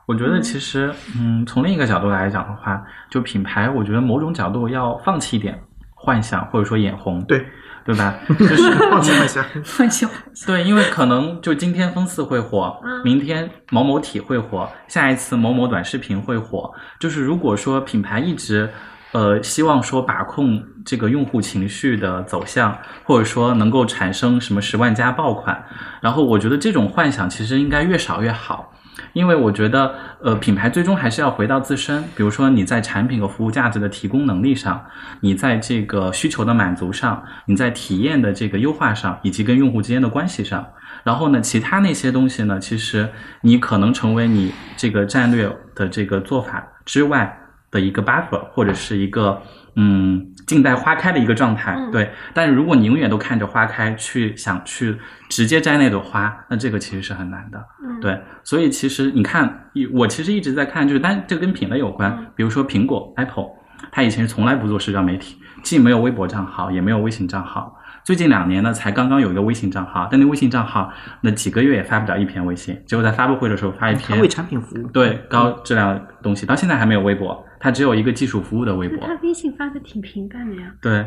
[0.06, 5.60] 我觉得其实，嗯，从另一个角度来讲的话，就品牌，我觉得某种角度要放弃一点
[6.08, 7.46] 幻想或者说眼红，对，
[7.84, 8.16] 对吧？
[8.40, 9.44] 就是放弃幻想。
[9.66, 10.08] 放弃
[10.46, 16.72] 对，因为可能就今天风四会火嗯，明天某某体会火，下一次某某短视频会火。
[16.98, 18.70] 就是如果说品牌一直
[19.12, 25.62] 呃希望说把控这个用户情绪的走向，或者说能够产生什么十万加爆款，
[26.00, 28.72] 然后我觉得这种幻想其实应该越少越好。
[29.18, 32.04] 因为我觉得，呃，品牌最终还是要回到自身。
[32.16, 34.86] 比如说，你在产品和服务价值的提供能力上，
[35.22, 40.64] 你在这个需求的满足上，你在体验的这个优化上，以及跟用户之间的关系上。
[41.04, 43.10] 然后呢，其他那些东西呢，其实
[43.42, 47.40] 你可能成为你这个战略的这个做法之外
[47.72, 49.42] 的一个 buffer，或者是一个
[49.80, 51.76] 嗯静待花开的一个状态。
[51.78, 54.98] 嗯对，但是如果你永远都看着花开，去想去
[55.30, 57.64] 直接摘那朵花，那这个其实是很难的。
[57.84, 62.26] 嗯，对，所以其实你看，我其实一直在看，就是但这个跟品类有关嗯。
[62.36, 63.50] 比如说苹果 Apple，
[63.92, 67.76] 它以前是从来不做社交媒体，既没有微博账号，也没有微信账号。
[68.04, 70.90] 最近两年呢，才刚刚有一个微信账号，但那微信账号
[71.22, 74.88] 那几个月也发不了一篇微信，结果在发布会的时候发一篇为产品服务。
[74.88, 79.16] 对高质量的东西，到现在还没有微博，它只有一个技术服务的微博那。
[79.16, 80.72] 他微信发的挺频繁的呀。
[80.82, 81.06] 对，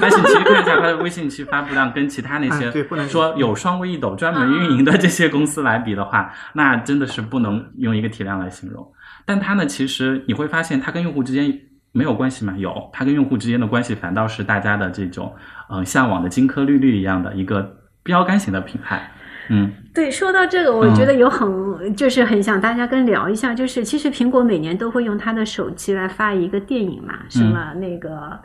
[0.00, 8.92] 但是其实看一下它的微信其发布量，跟其他那些不能说有双微一抖专门运营的这些公司来比的话，那真的是不能用一个体量来形容。
[9.24, 11.60] 但它呢，其实你会发现，它跟用户之间
[11.92, 12.54] 没有关系嘛？
[12.56, 15.34] 有，它跟用户之间的关系反倒是大家的这种
[15.68, 19.12] 呃向往的金科绿绿一样的一个标杆型的品牌。
[19.48, 28.38] 嗯对，说到这个，我觉得有很、就是很想大家跟聊一下，就是其实苹果每年都会用它的手机来发一个电影嘛，什么那个。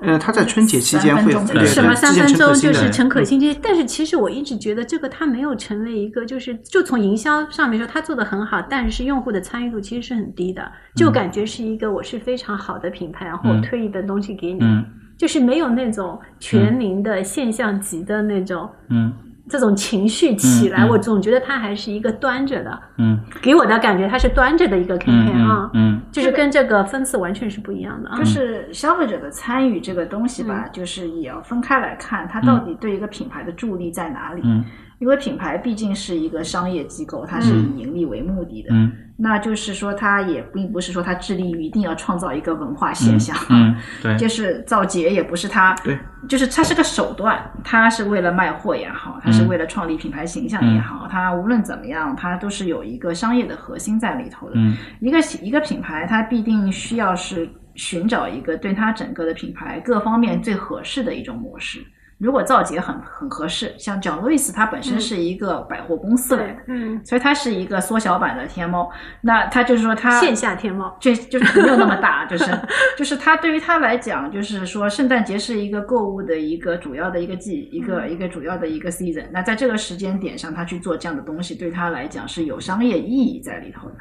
[0.00, 1.30] 呃，他在春节期间会
[1.66, 13.60] 什么三分钟就是陈陈可辛这些，但是其实我一直觉得这个它没有成为一个，就是就从营销上面说，它做的很好，但是用户的参与度其实是很低的，就感觉是一个我是非常好的品牌，然后我嗯。
[13.62, 14.84] 推一本东西给你，嗯。
[15.18, 18.68] 就是没有那种全民的现象级的那种。
[18.88, 19.12] 嗯
[19.48, 20.88] 这种情绪起来，嗯嗯。
[20.88, 23.18] 我总觉得它还是一个端着的，嗯。
[23.42, 26.00] 给我的感觉它是端着的一个 campaign 嗯啊，嗯。
[26.10, 28.16] 就是跟这个分次完全是不一样的啊。
[28.16, 34.42] 就是消费者的参与这个东西吧，就是也要分开来看，它到底对一个品牌的助力在哪里？
[34.44, 34.64] 嗯。
[35.00, 45.96] 因为品牌毕竟是一个商业机构，它是以盈利为目的的，嗯那就是说它也并不是说它致力于一定要创造一个文化现象，嗯， 对，就是造节也不是它，对，
[46.28, 54.54] 就是它是个手段，它是为了卖货也好，它是为了创立品牌形象也好，它无论怎么样，它都是有一个商业的核心在里头的。
[54.56, 61.84] 嗯一个一个品牌，它必定需要是寻找一个对它整个的品牌各方面最合适的一种模式。
[62.18, 68.90] 如果造节很很合适，像 John Lewis 它本身是一个百货公司来的，嗯，所以它是一个缩小版的天猫。
[69.22, 72.50] 那它就是说它线下天猫，这就是没有那么大， 就是
[72.96, 79.26] 就是它对于它来讲，就是说圣诞节是一个购物的一个主要的一个季，一个一个主要的一个 season。
[79.32, 83.96] 那在这个时间点上，他去做这样的东西，对他来讲是有商业意义在里头的。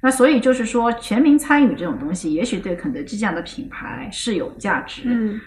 [0.00, 5.02] 那所以就是说，全民参与这种东西，也许对肯德基这样的品牌是有价值。
[5.04, 5.38] 嗯。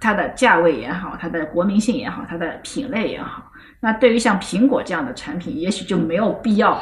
[0.00, 3.50] 它的价位也好，它的国民性也好，它的品类也好，
[3.80, 6.80] 那对于像苹果这样的产品，也许就没有必要。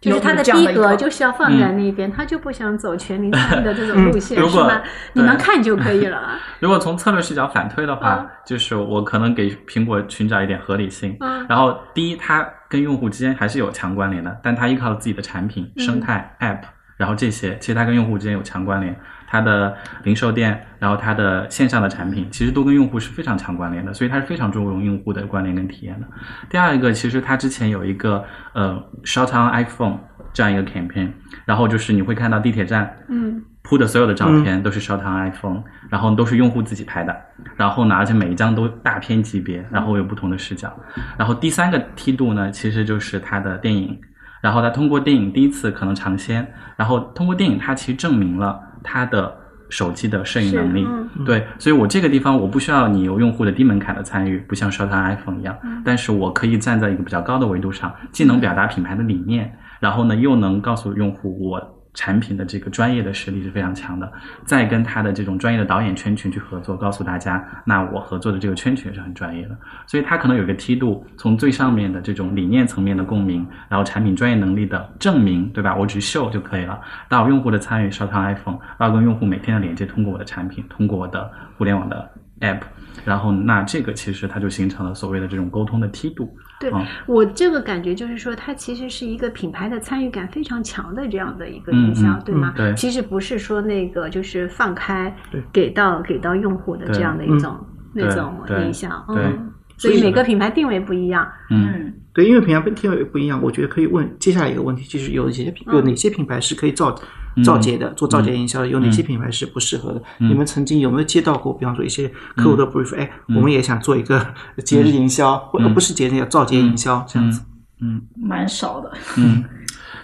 [0.00, 4.82] 就是它的逼格就是要放在那边，他就不想走全民参与的这种路线，是吗？
[5.12, 6.40] 你们看就可以了。
[6.58, 11.16] 如果从策略视角反推的话，就是我可能给苹果寻找一点合理性。
[11.48, 16.62] 然后，第一，它跟用户之间还是有强关联的，但它依靠自己的产品生态、App，
[16.96, 18.98] 然后这些，其实它跟用户之间有强关联。
[19.32, 26.06] 它的零售店，然后它的线上的产品，其实都跟用户是非常强关联的，所以它是非常注重用户的关联跟体验的。
[26.50, 28.22] 第二一个，其实它之前有一个
[28.52, 29.98] 呃 shot on iPhone
[30.34, 31.08] 这样一个 campaign，
[31.46, 37.16] 然后就是你会看到地铁站，嗯，铺的所有的照片都是 shot on iPhone，然后都是用户自己拍的，
[37.56, 40.70] 然后呢，而且每一张都大片级别，然后有不同的视角。
[41.16, 43.98] 然后第三个梯度呢，其实就是它的电影，
[44.42, 48.68] 然后它通过电影第一次可能尝鲜，然后通过电影它其实证明了。
[48.82, 49.34] 它的
[49.68, 50.86] 手机的摄影能力，
[51.24, 61.81] 对，所以我这个地方我不需要你有用户的低门槛的参与，不像烧它 iPhone 一样，但是我可以站在一个比较高的维度上，既能表达品牌的理念，然后呢又能告诉用户我。
[61.94, 64.10] 产品的这个专业的实力是非常强的，
[64.44, 75.76] 再跟他的这种专业的导演圈群去合作，告诉大家，那我合作的这个圈群是很专业的，所以他可能有一个梯度，从最上面的这种理念层面的共鸣，然后产品专业能力的证明，对吧？
[75.76, 82.60] 我只秀就可以了，到用户的参与，烧烫 iPhone，到跟用户每天的连接，通过我的产品，通过我的互联网的 App，
[83.04, 86.34] 然后那这个其实它就形成了所谓的这种沟通的梯度。
[86.70, 92.54] 对我这个感觉就是说，它其实是一个品牌的参与感非常强的这样的一个营销，对吗？
[92.56, 95.14] 对，其实不是说那个就是放开
[95.52, 97.58] 给到给到用户的这样的一种
[97.92, 106.96] 那种营销，嗯，所以每个品牌定位不一样，嗯，对，因为品牌定位不一样，我觉得可以问接下来一个问题，就是有一些品有哪些品牌是可以造。
[107.42, 110.02] 造节的做造节营销的有哪些品牌是不适合的？
[110.18, 111.52] 你们曾经有没有接到过？
[111.54, 117.42] 比方说一些客户的 brief，哎，我们也想做一个节日营销，或者不是节日要造节营销这样子。
[117.80, 118.92] 嗯，蛮少的。
[119.16, 119.42] 嗯，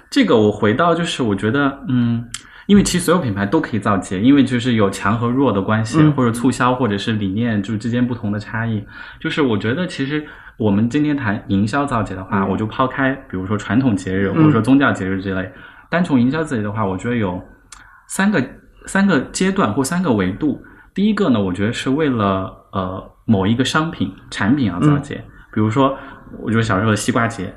[0.09, 2.25] 这个我回到就是我觉得，嗯，
[2.67, 8.83] 因为其实所有品牌都可以造节，因为就是有强和弱的关系，或者促销，或者是理念就是之间不同的差异。
[9.21, 10.27] 就是我觉得其实
[10.57, 15.53] 我们今天谈营销造节的话，我就抛开比如说传统节日或者说宗教节日之类。
[15.91, 17.43] 单从营销自己的话，我觉得有
[18.07, 18.43] 三个
[18.87, 20.63] 三个阶段或三个维度。
[20.95, 25.23] 第一个呢，我觉得是为了呃某一个商品产品而造节，
[25.53, 25.97] 比如说，
[26.41, 27.55] 我觉得小时候的西瓜节，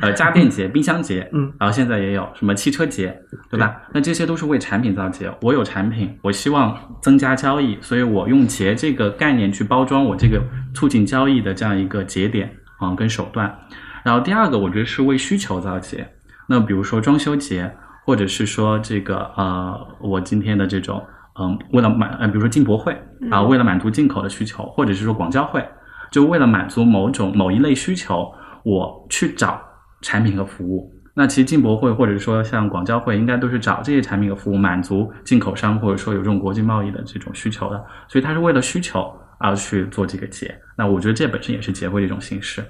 [0.00, 3.16] 呃 家电节、冰箱节，嗯，然后现在也有什么汽车节，
[3.48, 3.76] 对吧？
[3.92, 5.32] 那这些都是为产品造节。
[5.42, 10.42] 我有产品，我希望增加交易，所以我用节这个概念去包装我这个
[10.74, 13.56] 促进交易的这样一个节点啊跟手段。
[14.02, 16.08] 然后第二个，我觉得是为需求造节。
[16.50, 17.72] 那比如说装修节，
[18.04, 21.00] 或者是说这个呃，我今天的这种
[21.38, 22.92] 嗯，为了满呃，比如说进博会
[23.30, 25.64] 啊，为了满足进口的需求，或者是说广交会，
[26.10, 28.34] 就为了满足某种某一类需求，
[28.64, 29.60] 我去找
[30.02, 30.92] 产品和服务。
[31.14, 37.84] 那其实进博会或者说像广交会，应该都是找这些产品和服务，满足进口商或者说有这种国际贸易的这种需求的。
[38.08, 39.08] 所以它是为了需求。
[39.40, 42.62] 而去做这个节，那我觉得这本身也是节会的一种形式。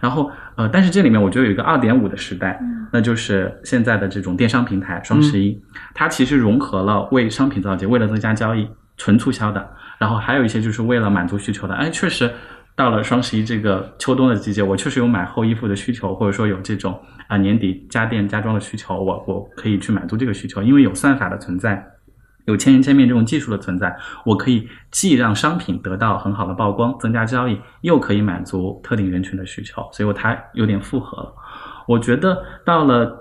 [0.00, 2.58] 然后，呃，但是这里面我觉得有一个二点五的时代，
[2.90, 5.62] 那就是现在的这种电商平台双十一，
[5.92, 8.66] 它其实融合了为商品造节、为了增加交易、
[8.96, 11.74] 纯促销的，然后还有一些就是为了满足需求的。
[11.74, 12.32] 哎，确实
[12.74, 16.98] 到了双十一这个秋冬的季节，我确实有买厚衣服的需求，或者说有这种
[17.28, 21.86] 啊年底家电家装的需求，我我可以去满足这个需求，因为有算法的存在。
[22.46, 31.32] 有千人千面这种技术的存在，我可以既让商品得到很好的曝光，增加交易，又可以满足特定人群的需求，所以我它有点复合了。
[31.88, 33.18] 我觉得到了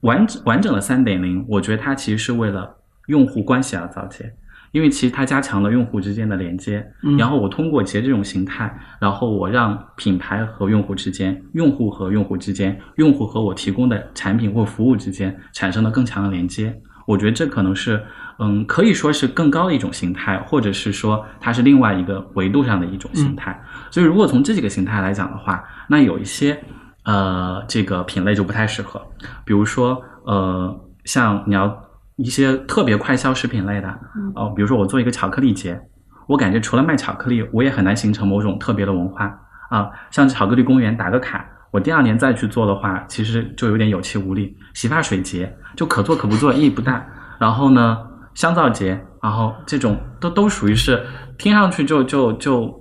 [0.00, 2.74] 完整完整的三点零，我觉得它其实是为了
[3.08, 4.32] 用户关系而造节，
[4.72, 6.86] 因为其实它加强了用户之间的连接，
[7.18, 16.74] 然后我通过其实这种形态，然后我让品牌和用户之间、用户和用户之间、用户和我提供的产品或服务之间产生了更强的连接。
[17.06, 18.02] 我觉得这可能是。
[18.38, 23.58] 嗯，可以说是更高的一种形态，或者是说它是另外一个维度上的一种形态。
[23.90, 26.58] 所以，如果从这几个形态来讲的话，那有一些
[27.04, 29.00] 呃这个品类就不太适合，
[29.44, 30.74] 比如说呃
[31.04, 31.76] 像你要
[32.16, 33.88] 一些特别快消食品类的，
[34.34, 35.80] 哦，比如说我做一个巧克力节，
[36.26, 39.26] 我感觉除了卖巧克力，我也很难形成某种特别的文化
[39.70, 39.90] 啊。
[40.10, 44.56] 像巧克力公园打个卡，我第二年再去做的话，其实就有点有气无力。
[44.72, 47.04] 洗发水节就可做可不做，意义不大。
[47.38, 47.98] 然后呢，
[48.34, 51.04] 香皂节，然后这种都都属于是
[51.38, 52.74] 听上去就就就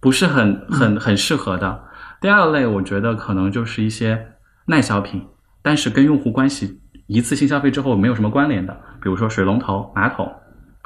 [0.00, 1.84] 不是很很很适合的。
[2.20, 4.18] 第二类，我觉得可能就是一些
[4.66, 5.26] 耐消品，
[5.62, 8.72] 但是跟用户关系一次性消费之后没有什么关联的，
[9.02, 10.30] 比如说水龙头、马桶、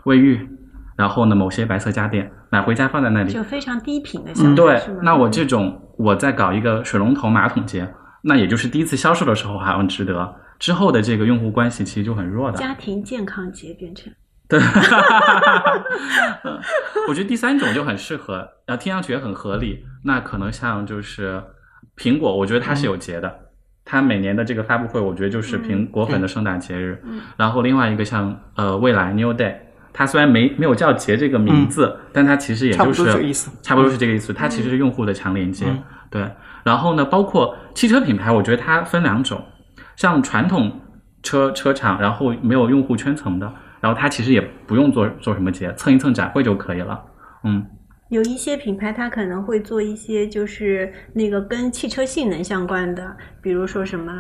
[0.05, 0.49] 卫浴。
[0.95, 4.55] 然后呢，某些白色家电买回家放在那里，就非常低频的消费。
[4.55, 7.93] 对，那我这种我在搞一个水龙头、马桶节，
[8.23, 12.57] 那也就是第一次销售的时候还很值得，之后的这个用户关系其实就很弱的。
[12.57, 14.13] 家庭健康节变成
[14.49, 14.61] 对，
[17.09, 19.85] 我觉得第三种就很适合，然后听上去也很合理。
[20.05, 21.43] 那可能像就是
[21.97, 23.37] 苹果，我觉得它是有节的，
[23.85, 27.03] 它每年的这个发布会，我觉得就是苹果粉的盛大节日。
[27.37, 29.57] 然后另外一个像呃未来 New Day。
[29.95, 33.05] 它虽然没没有叫节这个名字，但它其实也就是
[33.63, 34.33] 差不多是这个意思。
[34.33, 35.67] 它其实是用户的强连接，
[36.09, 36.27] 对。
[36.65, 39.45] 然后呢，包括汽车品牌，我觉得它分两种，
[39.97, 40.81] 像传统
[41.23, 47.03] 车车厂，然后没有用户圈层的，然后它其实也不用做做什么节，蹭一蹭展会就可以了。
[47.45, 47.65] 嗯，
[48.09, 54.13] 有一些品牌它可能会做一些就是那个跟汽车性能相关的，比如说什么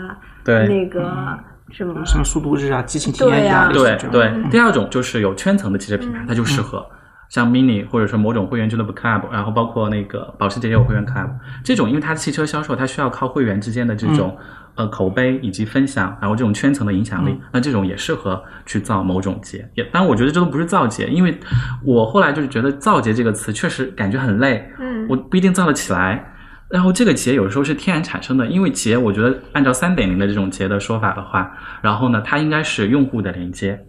[0.44, 1.38] 对那个。
[1.70, 4.30] 什么什么速度日啊，激情体验呀，对对。
[4.50, 6.86] 第二种就是有圈层的汽车品牌，它就适合
[7.32, 11.30] 像 Mini 或者说某种会员俱乐部 Club，然后包括那个保时捷也有会员 Club
[11.64, 14.36] 这种，因为它的汽车销售它需要靠会员之间的这种
[14.74, 19.66] 呃口碑以及分享，然后这种圈层的影响力，那这种也适合去造某种节。
[19.76, 21.40] 也，但我觉得这都不是造节，因为
[21.82, 26.34] 我后来就是觉得造节这个词确实感觉很累，嗯，我不一定造得起来。
[26.68, 31.50] 然后这个节有时候是天然产生的，因为节我觉得按照三点零的这种节的说法的话，
[31.80, 33.80] 然后呢，它应该是用户的连接。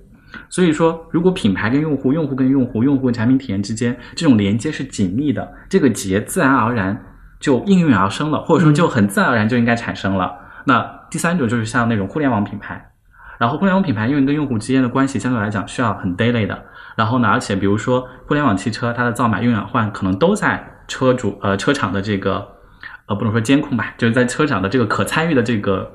[0.49, 6.99] 所以说，如果品牌跟用户、用户跟用户、用户跟产品体验之间这种连接是紧密的，这个结自然而然
[7.39, 10.33] 就应运而生了，或者说就很自然而然就应该产生了。
[10.65, 12.89] 那第三种就是像那种互联网品牌，
[13.37, 16.63] 然后互联网品牌因为跟用户之间的关系相对来讲需要很 daily 的，
[16.95, 22.47] 然后呢，而且比如说互联网汽车它的造买、用养换可能都在车主呃车厂的这个。
[23.05, 25.91] 呃，不能说监控吧，就是在车厂的这个可参与的这个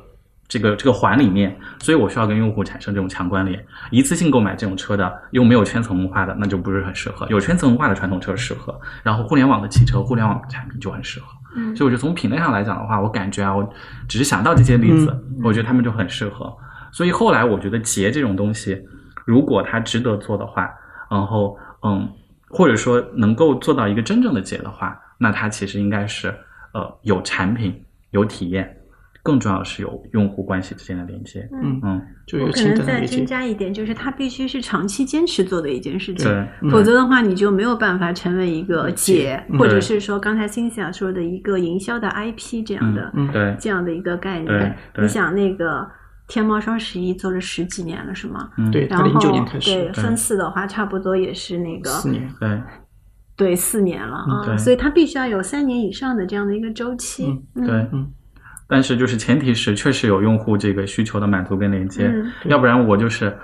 [0.48, 3.62] 这个这个环里面，所以我需要跟用户产生这种强关联。
[3.90, 7.26] 一次性购买这种车的，又没有圈层文化的，那就不是很适合。
[7.28, 11.26] 有圈层文化的传统车适合，然后互联网的汽车、互联网产品就很适合。
[11.54, 13.68] 嗯，所以我觉得从品类上来讲的话，我感觉啊，我
[14.08, 15.14] 只是想到这些例子，
[15.44, 16.50] 我觉得他们就很适合。
[16.92, 18.80] 所以后来我觉得节这种东西，
[19.26, 20.70] 如果它值得做的话，
[21.10, 22.08] 然后嗯，
[22.48, 26.34] 或者说能够做到一个真正的节的话，那它其实应该是。
[26.74, 28.76] 呃，有产品，有体验，
[29.28, 31.46] 更重要的是有用户关系之间的连接。
[31.52, 36.26] 嗯嗯，就有可能再增加一点，就是它必须是长期坚持做的一件事情。
[36.26, 44.76] 对，否则的话，你就没有办法成为一个解，或者是说刚才辛西亚说的一个营销的 IP 这样的，嗯对，这样的一个概念。
[44.96, 45.86] 你想，那个
[46.26, 48.48] 天猫双十一做了十几年了，是吗？
[48.56, 52.58] 嗯对，然后零九年开始，对，分四的话，差不多也是那个四年，对。
[53.36, 57.24] 对，四年了啊，所以它必须要有三年以上的这样的一个周期。
[57.54, 58.10] 对，嗯，
[58.68, 62.08] 但是就是前提是确实有用户这个需求的满足跟连接，
[62.44, 63.36] 要不然我就是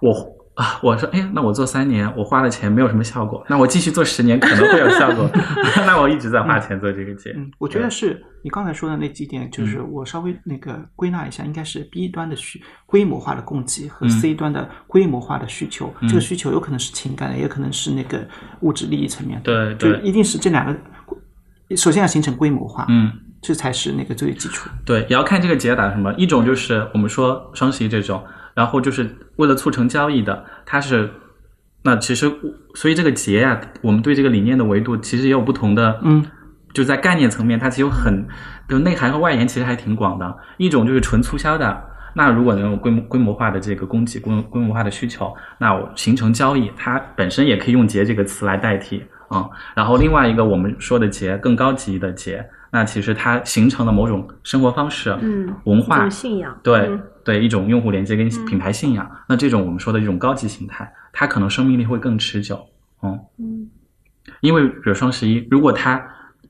[0.00, 0.38] 我。
[0.58, 5.30] 啊，我说，哎，那我做三年，我花了钱没有什么效果，那我继续做十年可能会有效果。
[5.86, 7.32] 那我一直在花钱做这个节。
[7.36, 15.94] 嗯，我觉得是你刚才说的那几点，就是我稍微那个归纳一下，应该是 B 端的需规模化的供给和 C 端的规模化的需求。
[16.08, 18.26] 这个需求有可能是情感的，也可能是那个
[18.62, 19.76] 物质利益层面的。
[19.76, 20.76] 对，就一定是这两个，
[21.76, 22.84] 首先要形成规模化。
[22.88, 23.12] 嗯。
[23.40, 24.68] 这才是那个最基础。
[24.84, 26.12] 对，也要看这个节打什么。
[26.14, 28.22] 一种就是我们说双十一这种，
[28.54, 31.08] 然后就是为了促成交易的，它是
[31.82, 32.30] 那其实
[32.74, 36.00] 所以这个节呀，我们对这个理念的维度其实也有不同的。
[36.02, 36.24] 嗯，
[36.74, 38.26] 就在概念层面，它其实有很
[38.68, 40.36] 就内涵和外延，其实还挺广的。
[40.56, 41.80] 一种就是纯促销的，
[42.14, 49.48] 那如果能有规模规模化的这个供给规规模化的需求，那我形成交易，它本身也可以用节这个词来代替啊。
[49.76, 52.44] 然后另外一个我们说的节更高级的节。
[52.70, 56.90] 那其实它形成了某种生活方式、嗯，文化信仰，对
[57.24, 59.10] 对，一种用户连接跟品牌信仰。
[59.28, 62.66] 那这种我们说的一种高级形态，它可能生命力会更持久，
[63.02, 63.70] 嗯嗯，
[64.40, 66.02] 因为比如双十一，如果它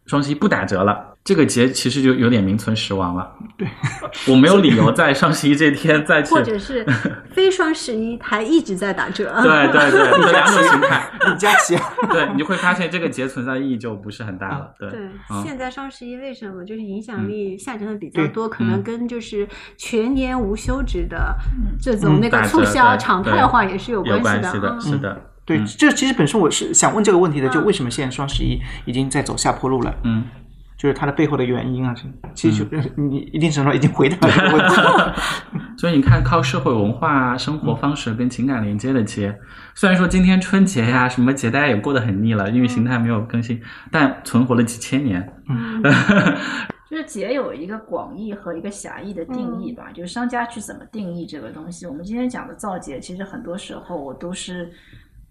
[0.06, 1.04] 双十一不打折了。
[1.28, 3.30] 这个节其实就有点名存实亡了。
[3.58, 3.68] 对，
[4.32, 6.82] 我没有理由在双十一这天再去，或者是
[7.32, 9.38] 非双十一还一直在打折。
[9.42, 11.76] 对 对对， 这两种形态，李佳琦。
[12.10, 14.70] 对，你就会发现这个节存在意义就不是很大了。
[14.78, 15.00] 对对，
[15.44, 18.48] 现在双十一为什么就是影响力下降的比较多？
[18.48, 19.46] 可能跟就是
[19.76, 21.36] 全年无休止的
[21.78, 24.50] 这种那个促销常态化也是有关系的。
[24.50, 25.22] 是的，是的。
[25.44, 29.94] 对，嗯这其实本身我是想问这个问题的，就嗯为什么现在双十一已经在走下坡路了？
[30.04, 30.24] 嗯，
[30.78, 31.92] 就是它的背后的原因啊，
[32.34, 34.76] 其实就 你一定程度上已经回答了这个问题。
[35.76, 39.36] 所以你看，靠社会文化啊、生活方式跟情感连接的节，
[39.74, 43.60] 虽然说今天春节呀、什么节大家也过得很腻了，因为形态没有更新，
[43.90, 45.32] 但存活了几千年。
[45.48, 45.82] 嗯
[46.90, 51.84] 就是节有一个广义和一个狭义的定义吧，就是商家去怎么定义这个东西。
[51.84, 54.72] 我们今天讲的造节，其实很多时候我都是，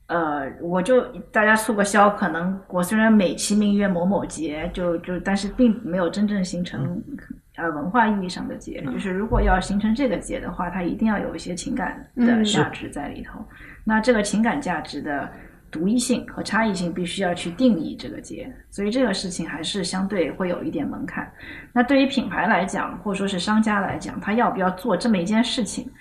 [0.07, 1.01] 呃，我就
[1.31, 7.03] 大家促个销，可能我虽然美其名曰某某节，就就但是并没有真正形成
[7.55, 8.81] 呃文化意义上的节。
[8.85, 13.39] 就是如果要形成这个节的话，它一定要有一些情感的嗯价值在里头。
[13.83, 15.29] 那这个情感价值的
[15.69, 21.29] 独一性和差异性必须要去定义这个节，所以这个事情还是相对会有一点门槛。
[21.73, 25.91] 那对于品牌来讲，或者说是商家来讲，他要不要做这么一件事情？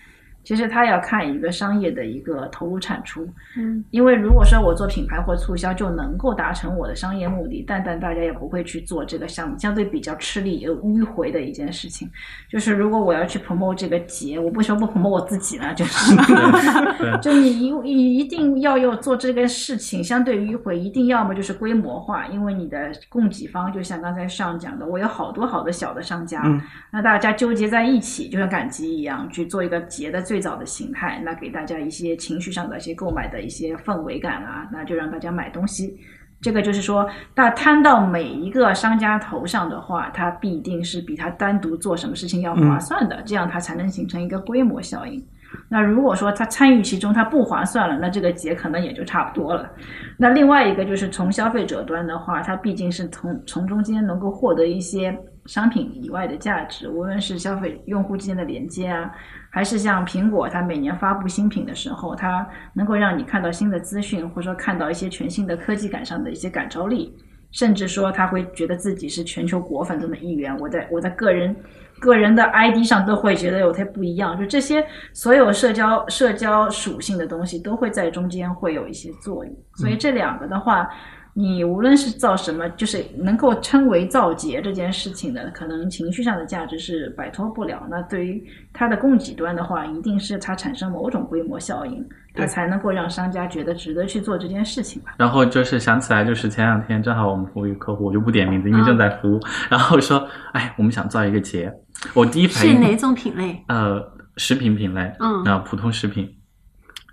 [0.46, 3.28] 其实他要看一个商业的一个投入产出，
[3.58, 12.08] 嗯因为如果说我做品牌或促销就能够达成我的商业目的，但但大家也不会去做这个项目，相对比较吃力有迂回的一件事情。
[12.48, 15.74] 就是如果我要去 promote 这个节，我为什么不 promote 我自己呢？
[15.74, 16.14] 就是
[16.96, 26.62] 对 就你一你一定要要做这个事情，相对迂回，一定要么就是规模化，因为你的供给方就像刚才上讲的，我有好多好多小的商家，嗯
[26.92, 35.98] 那大家纠结在一起，就像赶集一样，去做一个节的最早的形态，那给大家一些情绪上的一些购买的一些氛围感啊，那就让大家买东西。
[36.42, 45.24] 这个就是说，那摊到每一个商家头上的话，它必定是比他单独做什么事情要划算的，这样它才能形成一个规模效应。
[45.68, 49.70] 那如果说他参与其中，他不划算了，那这个节可能也就差不多了。
[50.18, 55.16] 那另外一个就是从消费者端的话，他毕竟是从从中间能够获得一些
[55.46, 59.10] 商品以外的价值，无论是消费用户之间的连接啊，
[59.50, 67.16] 还是像苹果它每年发布新品的时候，它能够让你看到新的资讯，或者说看到一些全新的科技感上的一些感召力，
[67.52, 70.56] 甚至说他会觉得自己是全球果粉中的一员。
[70.58, 71.54] 我在我在个人
[72.00, 79.56] 个人的 ID 上都会觉得有些不一样，就这些所有社交社交属性的东西都会在中间会有一些作用。
[79.76, 80.88] 所以这两个的话，
[81.38, 87.86] 你无论是造什么，就是能够称为造节这件事情的，可能情绪上的价值是摆脱不了。
[87.90, 88.42] 那对于
[88.72, 92.02] 它的供给端的话，一定是它产生某种规模效应，
[92.32, 95.14] 它才能够让商家觉得值得去做这件事情吧。
[95.18, 99.38] 然后就是想起来，就是前两天正好我们服务一个客户，我就不点名字，因为正在服务。
[99.68, 101.70] 然后说，哎，我们想造一个节，
[102.14, 103.62] 我第一反应是哪种品类？
[103.68, 104.02] 呃，
[104.38, 106.26] 食品品类，嗯然后普通食品，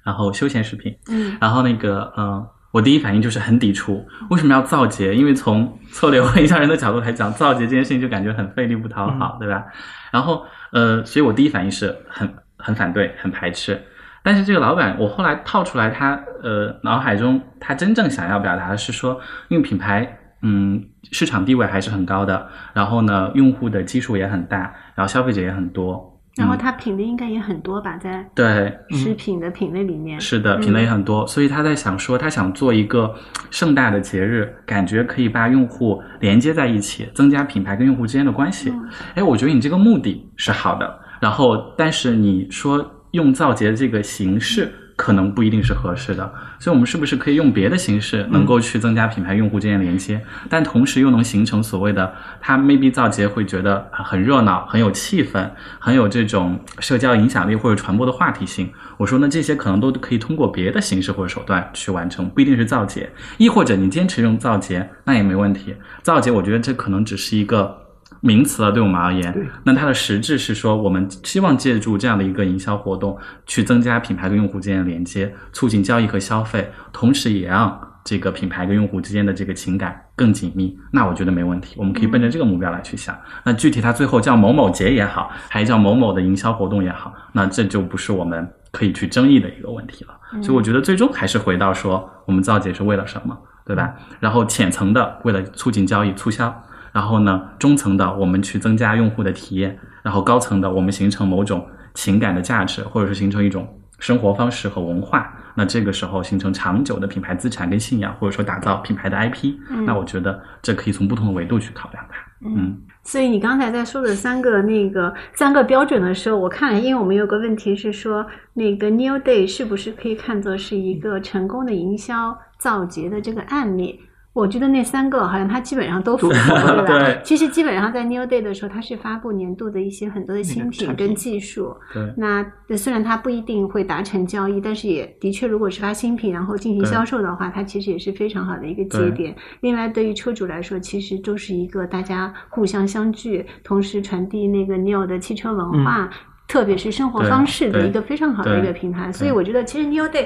[0.06, 5.14] 然后休闲食品，嗯然后那个，嗯、我第一反应就是很抵触，为什么要造节？
[5.14, 9.66] 因为从策略和营销人的角度来讲，造节这件事情就感觉很费力不讨好，对吧？
[10.12, 12.28] 然后，呃，所以我第一反应是很
[12.58, 13.80] 很反对，很排斥。
[14.24, 30.20] 但是这个老板，我后来套出来他，呃，脑海中他真正想要表达的是说，因为品牌，嗯，市场地位还是很高的，然后呢，用户的基数也很大，然后消费者也很多，然后嗯它品类应该也很多吧，在对，食品的品类里面。
[30.20, 33.14] 是的，品类很多，所以他在想说，他想做一个
[33.52, 38.70] 盛大的节日，感觉可以把用户连接在一起，增加品牌跟用户之间的关系。
[38.70, 44.74] 嗯哎、我觉得你这个目的是好的，然后但是你说用造节这个形式。
[44.96, 55.50] 可能不一定是合适的，所以我们是不是可以用别的形式，能够去增加品牌用户之间的连接，但同时又能形成所谓的他 maybe 造节会觉得很热闹、很有气氛、
[55.80, 58.72] 很有这种社交影响力或者传播的话题性。
[58.98, 65.76] 我说那，这些可能都可以通过别的形式或者手段去完成，不一定是造节，亦或者你坚持用造节，那也没问题。
[66.02, 67.83] 造节，我觉得这可能只是一个
[68.24, 69.46] 名词了，对我们而言对。
[69.66, 80.78] 那它的实质是说，我们希望借助这样的一个营销活动，去增加品牌跟用户之间的连接，促进交易和消费，同时也让这个品牌跟用户之间的这个情感更紧密。
[80.92, 83.14] 那我觉得没问题，我们可以奔着这个目标来去想。
[83.44, 90.42] 那具体它最后叫某某节也好，还是叫某某的营销活动也好，那这就不是我们可以去争议的一个问题了。
[90.42, 93.94] 所以我觉得最终还是回到说，我们造节是为了什么，对吧？
[94.22, 96.64] 然后浅层的为了促进交易促销，
[96.94, 103.68] 然后呢，中层的我们去增加用户的体验，然后高层的我们形成某种情感的价值，或者是形成一种
[104.00, 105.34] 生活方式和文化。
[105.56, 112.16] 那这个时候形成长久的品牌资产跟信仰，或者说打造品牌的 IP，、嗯那我觉得这可以从不同的维度去考量它。
[112.46, 124.00] 嗯所以你刚才在说的三个那个三个标准的时候，我看了，因为我们有个问题是说，那个 New Day 是不是可以看作是一个成功的营销造节的这个案例？
[124.34, 126.34] 我觉得那三个好像它基本上都符合，
[126.82, 127.00] 对吧？
[127.06, 131.78] 对其实基本上在 New Day 的时候，它是发布年度的一些很多的新品跟技术。
[131.94, 132.44] 对那
[132.76, 139.36] 虽然它不一定会达成交易，但是也的确，如果是发新品然后进行销售的话，它其实也是非常好的一个节点。
[139.62, 146.10] 另外，对于车主来说，其实就是一个大家互相相聚，同时传递那个 New 的汽车文化，
[146.48, 149.12] 特别是生活方式的一个非常好的一个平台。
[149.12, 150.26] 所以我觉得，其实 New Day。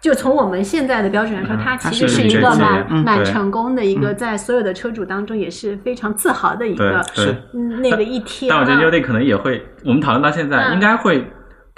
[0.00, 7.36] 就从我们现在的标准来说，嗯它它其实是是一个蛮蛮成功的一个，嗯在所有的车主当中也是非常自豪的一个是。
[7.52, 8.56] 嗯那个一天啊。
[8.56, 11.30] 但我觉得 New Day 可能也会，我们讨论到现在，嗯应该会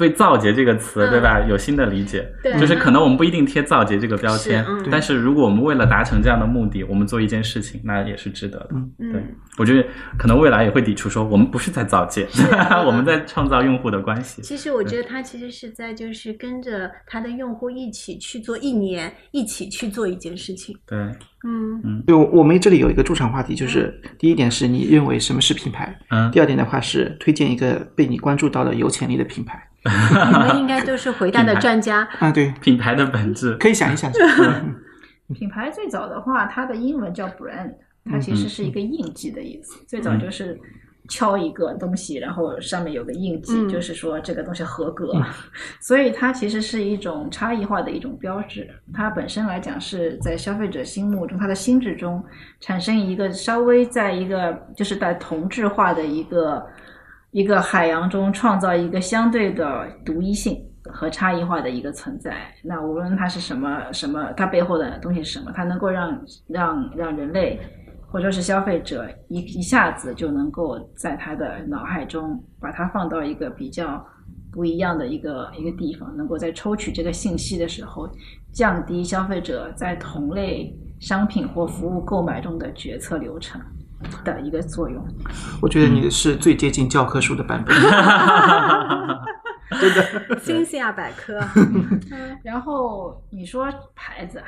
[0.03, 2.27] 对“造节”这个词，嗯对吧，有新的理解。
[2.43, 8.71] 对就是可能我们不一定贴“造节”这个标签是嗯，但是如果我们为了达成这样的目的，我们做一件事情，那也是值得的。
[8.73, 9.23] 嗯对，
[9.59, 9.89] 我觉得
[10.19, 12.27] 可能未来也会抵触说，我们不是在造节，
[12.87, 14.43] 我们在创造用户的关系。
[14.43, 20.77] 其实我觉得他其实是在就是跟着他的用户一起去做一年，一起去做一件事情。
[20.87, 20.99] 对，
[21.45, 29.69] 嗯对我们这里有一个驻场话题，就是第一点是你认为什么是品牌，嗯第，二点的话是推荐一个被你关注到的有潜力的品牌。
[30.33, 32.09] 你们应该都是回答的专家。
[32.19, 33.57] 啊，对，品牌的本质。
[33.57, 34.11] 可以想一想。
[35.35, 37.73] 品牌最早的话，它的英文叫 brand，
[38.05, 39.83] 它其实是一个印记的意思。
[39.87, 40.61] 最早就是
[41.09, 45.11] 敲一个东西，然后上面有个印记，嗯就是说这个东西合格。
[45.81, 48.69] 所以它其实是一种差异化的一种标志。
[48.93, 52.23] 它本身来讲是在消费者心目中，他的心智中
[52.61, 56.65] 产生一个稍微在一个就是在同质化的一个
[57.33, 62.37] 一个海洋中创造一个相对的独一性和差异化的一个存在。
[62.63, 67.59] 那无论它是什么什么，它背后的东西是什么，它能够让让让人类
[68.07, 74.07] 或者是消费者一一下子就能够在他的脑海中把它放到一个比较。
[74.55, 78.07] 不一样的一个一个地方，能够在抽取这个信息的时候，
[78.53, 83.59] 降低消费者在同类商品或服务购买中的决策流程
[84.25, 85.03] 的一个作用。
[85.61, 87.75] 我觉得你是最接近教科书的版本。
[90.43, 91.41] 新西亚百科，
[92.45, 94.43] 然后你说牌子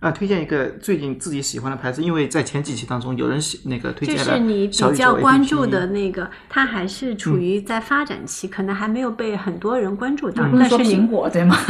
[0.00, 10.44] 啊，啊，推荐一个最近自己喜欢的牌子，因为在前几期当中有人喜那个推就荐了是你比较关注的那个，它还是处于在发展期，可能还没有被很多人关注到。
[10.44, 11.56] 不是说但是你苹果对吗？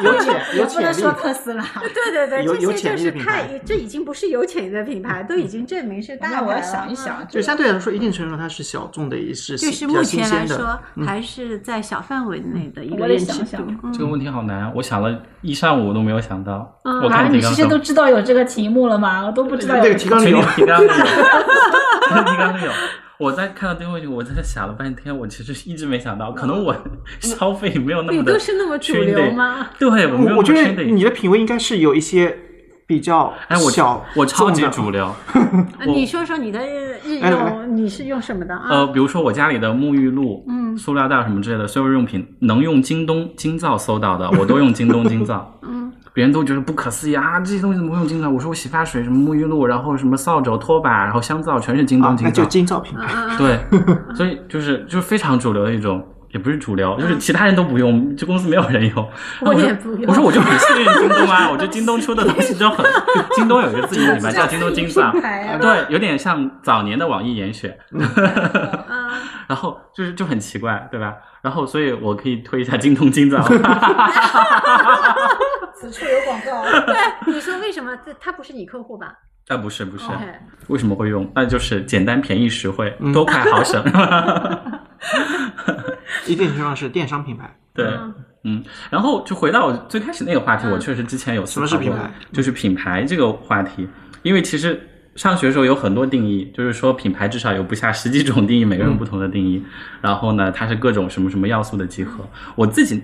[0.00, 1.00] 对有有潜有不能潜力。
[1.00, 1.64] 说特斯拉。
[1.94, 6.40] 对对对，有有这些就是潜力的品牌太，这已经不是有潜力的品牌，都已经证明是大牌了。
[6.40, 9.54] 那我要想一嗯想，就相对来说，一定程度上它是小众的，也是
[9.86, 10.46] 目前来。
[10.46, 13.74] 说，还是在小范围内的一个认知想想度。
[13.84, 16.78] 嗯这个问题好难，我想了一上午我都没有想到。
[16.82, 19.24] 啊，你看提纲上事先都知道有这个题目了吗？
[19.26, 22.70] 我都不知道有这个提纲里提有 提纲里有，提纲里有。
[23.18, 26.74] 我在看到这个问题，我在这想了半天，我其实一直没想到，可能我
[27.20, 29.68] 消费没有那么的都是那么主流吗？
[29.78, 32.34] 对，我没有我觉得你的品味应该是有一些
[32.86, 35.14] 比较哎，我小我超级主流。
[35.78, 38.68] 呃你说说你的日哎用，你是用什么的啊？
[38.70, 45.58] 呃，比如说我家里的沐浴露、嗯塑料袋什么之类的所有用品，能用京东京造搜到的，我都用京东京造。
[45.62, 48.34] 嗯，别人都觉得不可思议啊，这些东西怎么会用京东？
[48.34, 52.80] 我说我洗发水、什么沐浴露，然后什么扫帚、拖把，然后香皂，全是京东，啊那就京造。
[52.80, 53.60] 金造品对，
[54.14, 59.10] 所以就是就是非常主流的一种，也不是主流，就是其他人都不用，这公司没有人用。
[59.42, 62.86] 我也不用我说我就很信任京东啊，我觉得京东出的东西都很，
[63.34, 67.76] 京东有一个自己的品牌 叫京东金造品，牌啊对，有点像早年的网易严选。
[68.88, 69.20] 啊！
[69.48, 71.14] 然后就是就很奇怪，对吧？
[71.42, 73.42] 然后所以我可以推一下京东金造，
[75.74, 76.62] 此处有广告。
[76.86, 76.94] 对，
[77.26, 77.96] 你说为什么？
[78.06, 79.12] 这他不是你客户吧
[79.50, 80.04] 啊不是不是
[80.68, 81.30] 为什么会用？
[81.34, 83.84] 那就是简单、便宜、实惠，嗯多快好省。
[86.26, 87.52] 一定程度上是电商品牌。
[87.74, 88.14] 对，嗯
[88.44, 93.88] 嗯，然后就回到我最开始那个话题，嗯我确实之前有思什么是考过品牌，就是品牌这个话题，
[94.22, 94.80] 因为其实
[95.16, 99.60] 上学的时候有很多定义，就是说品牌至少有不下十几种定义，每个人不同的定义。
[100.00, 102.24] 然后呢，它是各种什么什么要素的集合。
[102.54, 103.02] 我自己，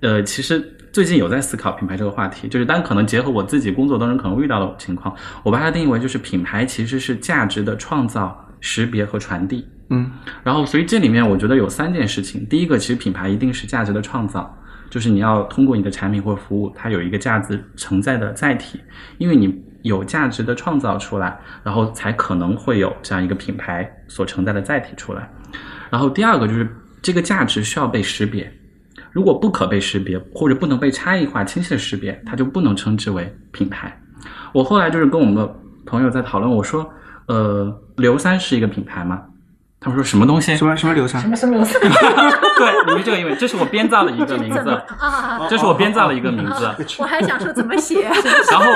[0.00, 0.62] 呃，其实
[0.92, 9.66] 最近有在思考品牌这个话题，就是但可能结合我自己工作当中可能遇到的情况，我把它定义为就是品牌其实是价值的创造、识别和传递。
[9.92, 10.10] 嗯
[10.44, 12.46] 然后，所以这里面我觉得有三件事情。
[12.46, 14.56] 第一个，其实品牌一定是价值的创造，
[14.88, 18.80] 就是你要通过你的产品或服务，它有一个价值承载的载体，
[19.18, 19.52] 因为你
[19.82, 25.28] 有价值的创造出来，然后才可能会有这样一个品牌所承载的载体出来。
[25.90, 26.68] 然后第二个就是
[27.02, 28.52] 这个价值需要被识别，
[29.12, 34.00] 如果不可被识别或者不能被差异化、清晰的识别，它就不能称之为品牌。
[34.52, 35.54] 我后来就是跟我们的
[35.86, 36.88] 朋友在讨论，我说，
[37.26, 39.22] 呃，刘三是一个品牌吗？
[39.80, 40.54] 他们说什么东西？
[40.56, 41.28] 什么什么刘三什？
[41.28, 41.80] 么什么流散？
[42.58, 44.68] 对，你们这个英文，这是我编造的一个名字，
[45.00, 45.46] 啊？
[45.48, 46.68] 这是我编造的一个名字。
[46.98, 48.02] 我还想说怎么写，
[48.50, 48.66] 然后，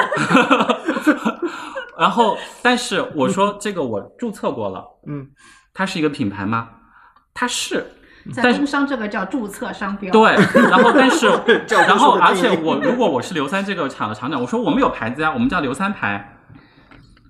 [1.98, 5.26] 然后，但是我说这个我注册过了，嗯，
[5.74, 6.68] 它是一个品牌吗？
[7.34, 7.84] 它是，
[8.32, 10.12] 在工商这个叫注册商标。
[10.12, 10.34] 对，
[10.70, 11.26] 然后但是，
[11.68, 16.30] 然后而且我如果我是刘三这个厂的厂长，我说我们有牌子呀，我们叫刘三牌。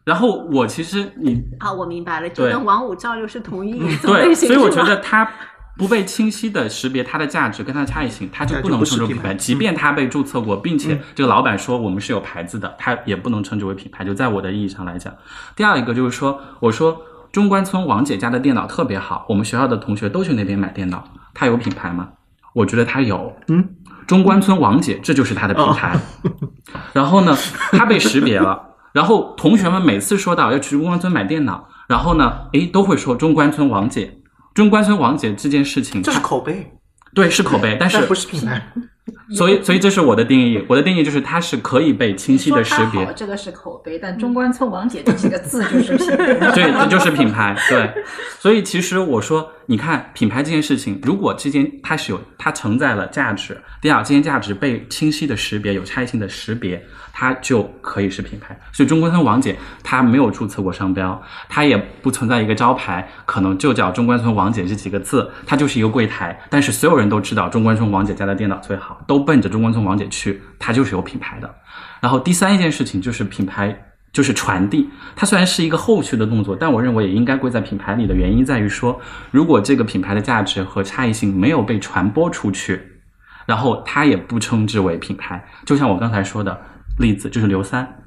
[0.05, 5.27] 然后我其实你啊，我明白了，就跟王五照又是同一种对，类型，所以我觉得它
[5.79, 9.33] 不被清晰的识别它的价值跟它的差异性，它就不能称之为品牌。
[9.33, 14.05] 即便它被注册过，并且嗯这个老板说我们是有牌子的，它也不能称之为品牌。
[14.05, 15.11] 就在我的意义上来讲，
[15.57, 17.01] 第二一个就是说，我说
[17.35, 21.03] 中关村王姐家的电脑特别好，我们学校的同学都去那边买电脑，
[21.35, 22.11] 它有品牌吗？
[22.53, 23.35] 我觉得它有。
[23.49, 23.71] 嗯，
[24.07, 25.99] 中关村王姐，这就是它的品牌。
[26.95, 27.37] 然后呢，
[27.73, 28.77] 它被识别了。
[28.93, 34.21] 然后同学们每次说到要去中关村买电脑，然后呢，诶，都会说中关村王姐。
[34.55, 36.71] 中关村王姐这件事情，这是口碑，
[37.17, 38.65] 对是口碑，但是但不是品牌。
[39.37, 46.53] 所以所以这是我的定义，我的定义就是它是可以被清晰的识别说它好，这个是口碑，但中关村王姐这几个字就是品牌。
[46.55, 47.55] 对，这就是品牌。
[47.69, 47.91] 对，
[48.39, 56.83] 所以其实我说，你看品牌这件事情，如果之间它是有它承载了价值，第二，这件价值被清晰的识别，有差异性的识别，
[57.13, 58.59] 它就可以是品牌。
[58.73, 71.55] 所以中关村王姐她没有注册过商标，它也不存在一个招牌，可能就叫中关村王姐这几个字，它就是一个柜台，但是所有人都知道中关村王姐家的电脑最好，都奔着中关村王姐去，它就是有品牌的。
[72.01, 74.89] 然后第三一件事情就是品牌，就是传递。
[75.15, 78.99] 它虽然是一个后续的动作，但我认为也应该归在品牌里的原因在于说，
[79.31, 82.81] 如果这个品牌的价值和差异性没有被传播出去，
[83.45, 85.45] 然后它也不称之为品牌。
[85.67, 86.59] 就像我刚才说的
[86.99, 88.03] 例子，就是刘三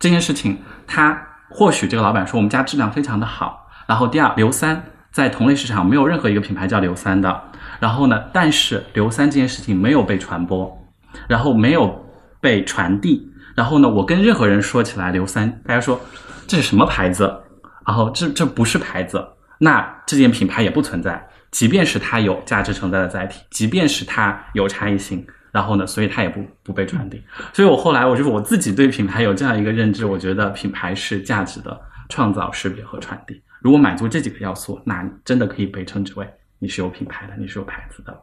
[0.00, 1.16] 这件事情，它
[1.48, 7.42] 或许这个老板说我们家质量非常的好，然后第二，刘三在同类市场没有任何一个品牌叫刘三的，
[7.78, 10.86] 然后呢，但是刘三这件事情没有被传播，
[11.28, 12.06] 然后没有
[12.40, 16.00] 被传递，然后呢，我跟任何人说起来刘三，大家说
[16.46, 17.42] 这是什么牌子？
[17.86, 19.26] 然后这这不是牌子，
[19.58, 21.28] 那这件品牌也不存在。
[21.50, 27.22] 即便是它有价值承载的载体，即便是它有差异性，然后呢，所以它也不不被传递。
[27.52, 33.42] 所以我后来我就是我自己对品牌有这样一个认知，我觉得品牌是价值的创造、识别和传递。
[33.60, 36.26] 如果满足这几个要素，那真的可以被称之为
[36.58, 38.18] 你是有品牌的，你是有牌子的。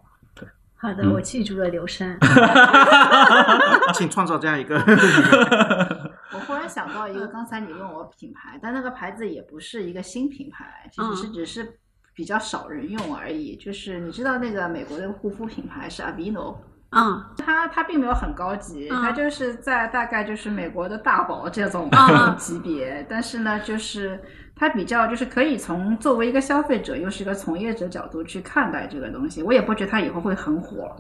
[0.82, 1.14] 好的，嗯。
[1.14, 2.18] 我记住了刘山。
[3.94, 4.76] 请创造这样一个。
[6.34, 11.80] 我忽然想到一个，刚才你问我品牌，但那个牌子也不是一个新品牌，其实是只是
[12.14, 13.56] 比较少人用而已。
[13.58, 16.56] 就是你知道那个美国的护肤品牌是 Aveeno，
[16.92, 17.26] 嗯。
[17.38, 19.02] 它它并没有很高级，嗯。
[19.02, 22.38] 它就是在大概就是美国的大宝这种嗯。
[22.38, 24.22] 级别，但是呢，就是
[24.60, 30.94] 它比较就是可以从作为一个消费者又是一个从业者角度去看待这个东西，我也不觉得它以后会很火。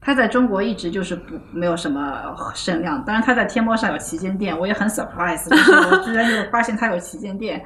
[0.00, 7.64] 它在中国一直就是不没有什么声量，当然它在天猫上有旗舰店，我也很 surprise，我居然就发现它有旗舰店，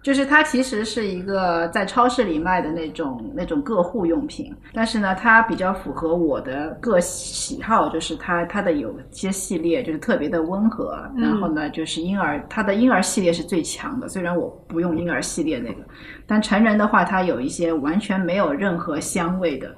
[0.00, 11.22] 就是它其实是一个在超市里卖的那种那种个护用品，但是呢，它比较符合我的个喜好，就是它它的有些系列就是特别的温和，嗯。
[11.22, 15.82] 然后呢，就是婴儿它的婴儿系列是最强的，虽然我不用婴儿系列那个，
[16.26, 19.74] 但成人的话，它有一些完全没有任何香味的，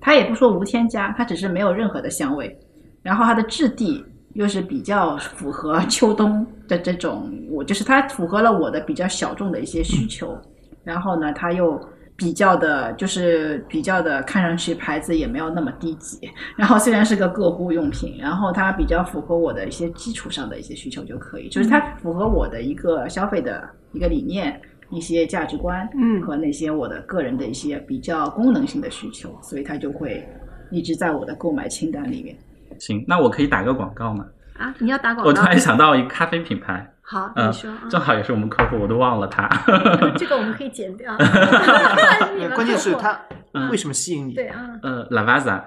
[0.00, 2.58] 它也不说无添加，它只是没有任何的香味，
[3.02, 4.04] 然后它的质地
[4.34, 10.36] 又是比较符合 秋冬的这种，我就是它符合了我的比较小众的一些需求，
[10.84, 11.80] 然后呢，它又
[12.14, 24.60] 比较的，就是比较的，看上去牌子也没有那么低级，然后虽然是个个护用品，然后它比较符合我的一些基础上的一些需求就可以，就是它符合我的一个消费的一个理念。
[24.90, 30.24] 一些价值观，嗯和那些我的个人的一些比较功能性的需求，所以它就会
[30.70, 32.36] 一直在我的购买清单里面。
[32.78, 34.24] 行，那我可以打个广告吗？
[34.58, 35.28] 啊，你要打广告？
[35.28, 39.48] 我突然想到一个咖啡品牌，好，嗯你说，啊正好也是我们客户，我都忘了他。
[40.16, 41.12] 这个我们可以剪掉。
[42.54, 43.20] 关键是客户它
[43.52, 44.32] 嗯为什么吸引你？
[44.34, 45.64] 对啊呃，Lavazza，啊，拉瓦哦萨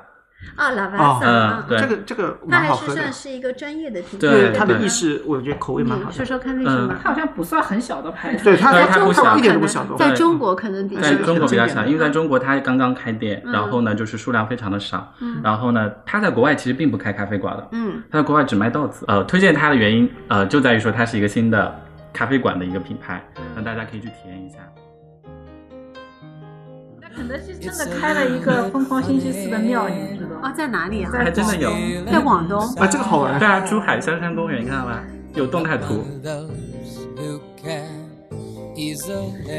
[0.55, 0.71] 啊
[1.23, 1.79] 嗯，对。
[1.79, 4.27] 这个这个它还是算，是一个专业的品牌。
[4.27, 6.95] 对它的意式我觉得口味蛮好说说看为什么？
[7.01, 13.51] 它好像不算很小的牌子，对它对它它不小一点都不可小在中国可能比在中国比较小，因为在中国它刚刚开店，嗯。
[13.51, 15.41] 然后呢就是数量非常的少，嗯。
[15.43, 18.01] 然后呢它在国外其实并不开咖啡馆的，嗯。
[18.11, 19.05] 它在国外只卖豆子。
[19.07, 21.79] 呃，推荐它的原因呃就在于说它是一个新的
[22.13, 23.23] 咖啡馆的一个品牌，
[23.55, 24.57] 那大家可以去体验一下。
[27.17, 30.53] 那肯德基真的开了一个疯狂星期四的庙，你们知道哦，吗？
[30.55, 31.09] 在哪里啊？
[31.11, 31.71] 在还真的有，
[32.05, 32.59] 在广东。
[32.59, 33.47] 啊，这个好玩对。
[33.47, 34.99] 啊，珠海香山公园，你看到吗？
[35.33, 36.03] 有动态图。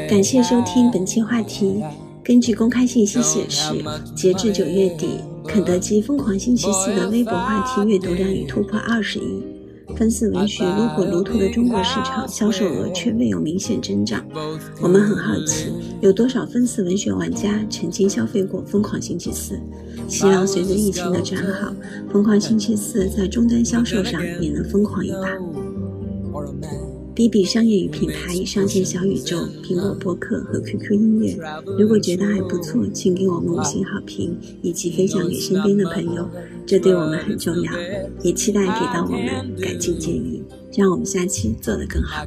[0.09, 1.83] 感谢收听本期话题。
[2.23, 3.73] 根据公开信息显示，
[4.15, 9.43] 截至九月底，肯德基《疯狂星期四》的微博话题阅读量已突破二十亿。
[9.99, 14.25] 分四文学如火如荼的中国市场销售额却未有明显增长。
[14.81, 19.55] 我们很好奇，有多少分四文学玩家曾经消费过《疯狂星期四》？
[20.07, 21.71] 希望随着疫情的转好，
[22.09, 25.37] 《疯狂星期四》在终端销售上也能疯狂一把。
[27.19, 31.37] B B 商业与品牌上线小宇宙、苹果播客和 QQ 音乐。
[31.77, 36.25] 如果觉得还不错，请给我们五星好评，以及分享给身边的朋友，
[36.65, 37.73] 这对我们很重要。
[38.23, 40.41] 也期待给到我们改进建议，
[40.77, 42.25] 让我们下期做得更好。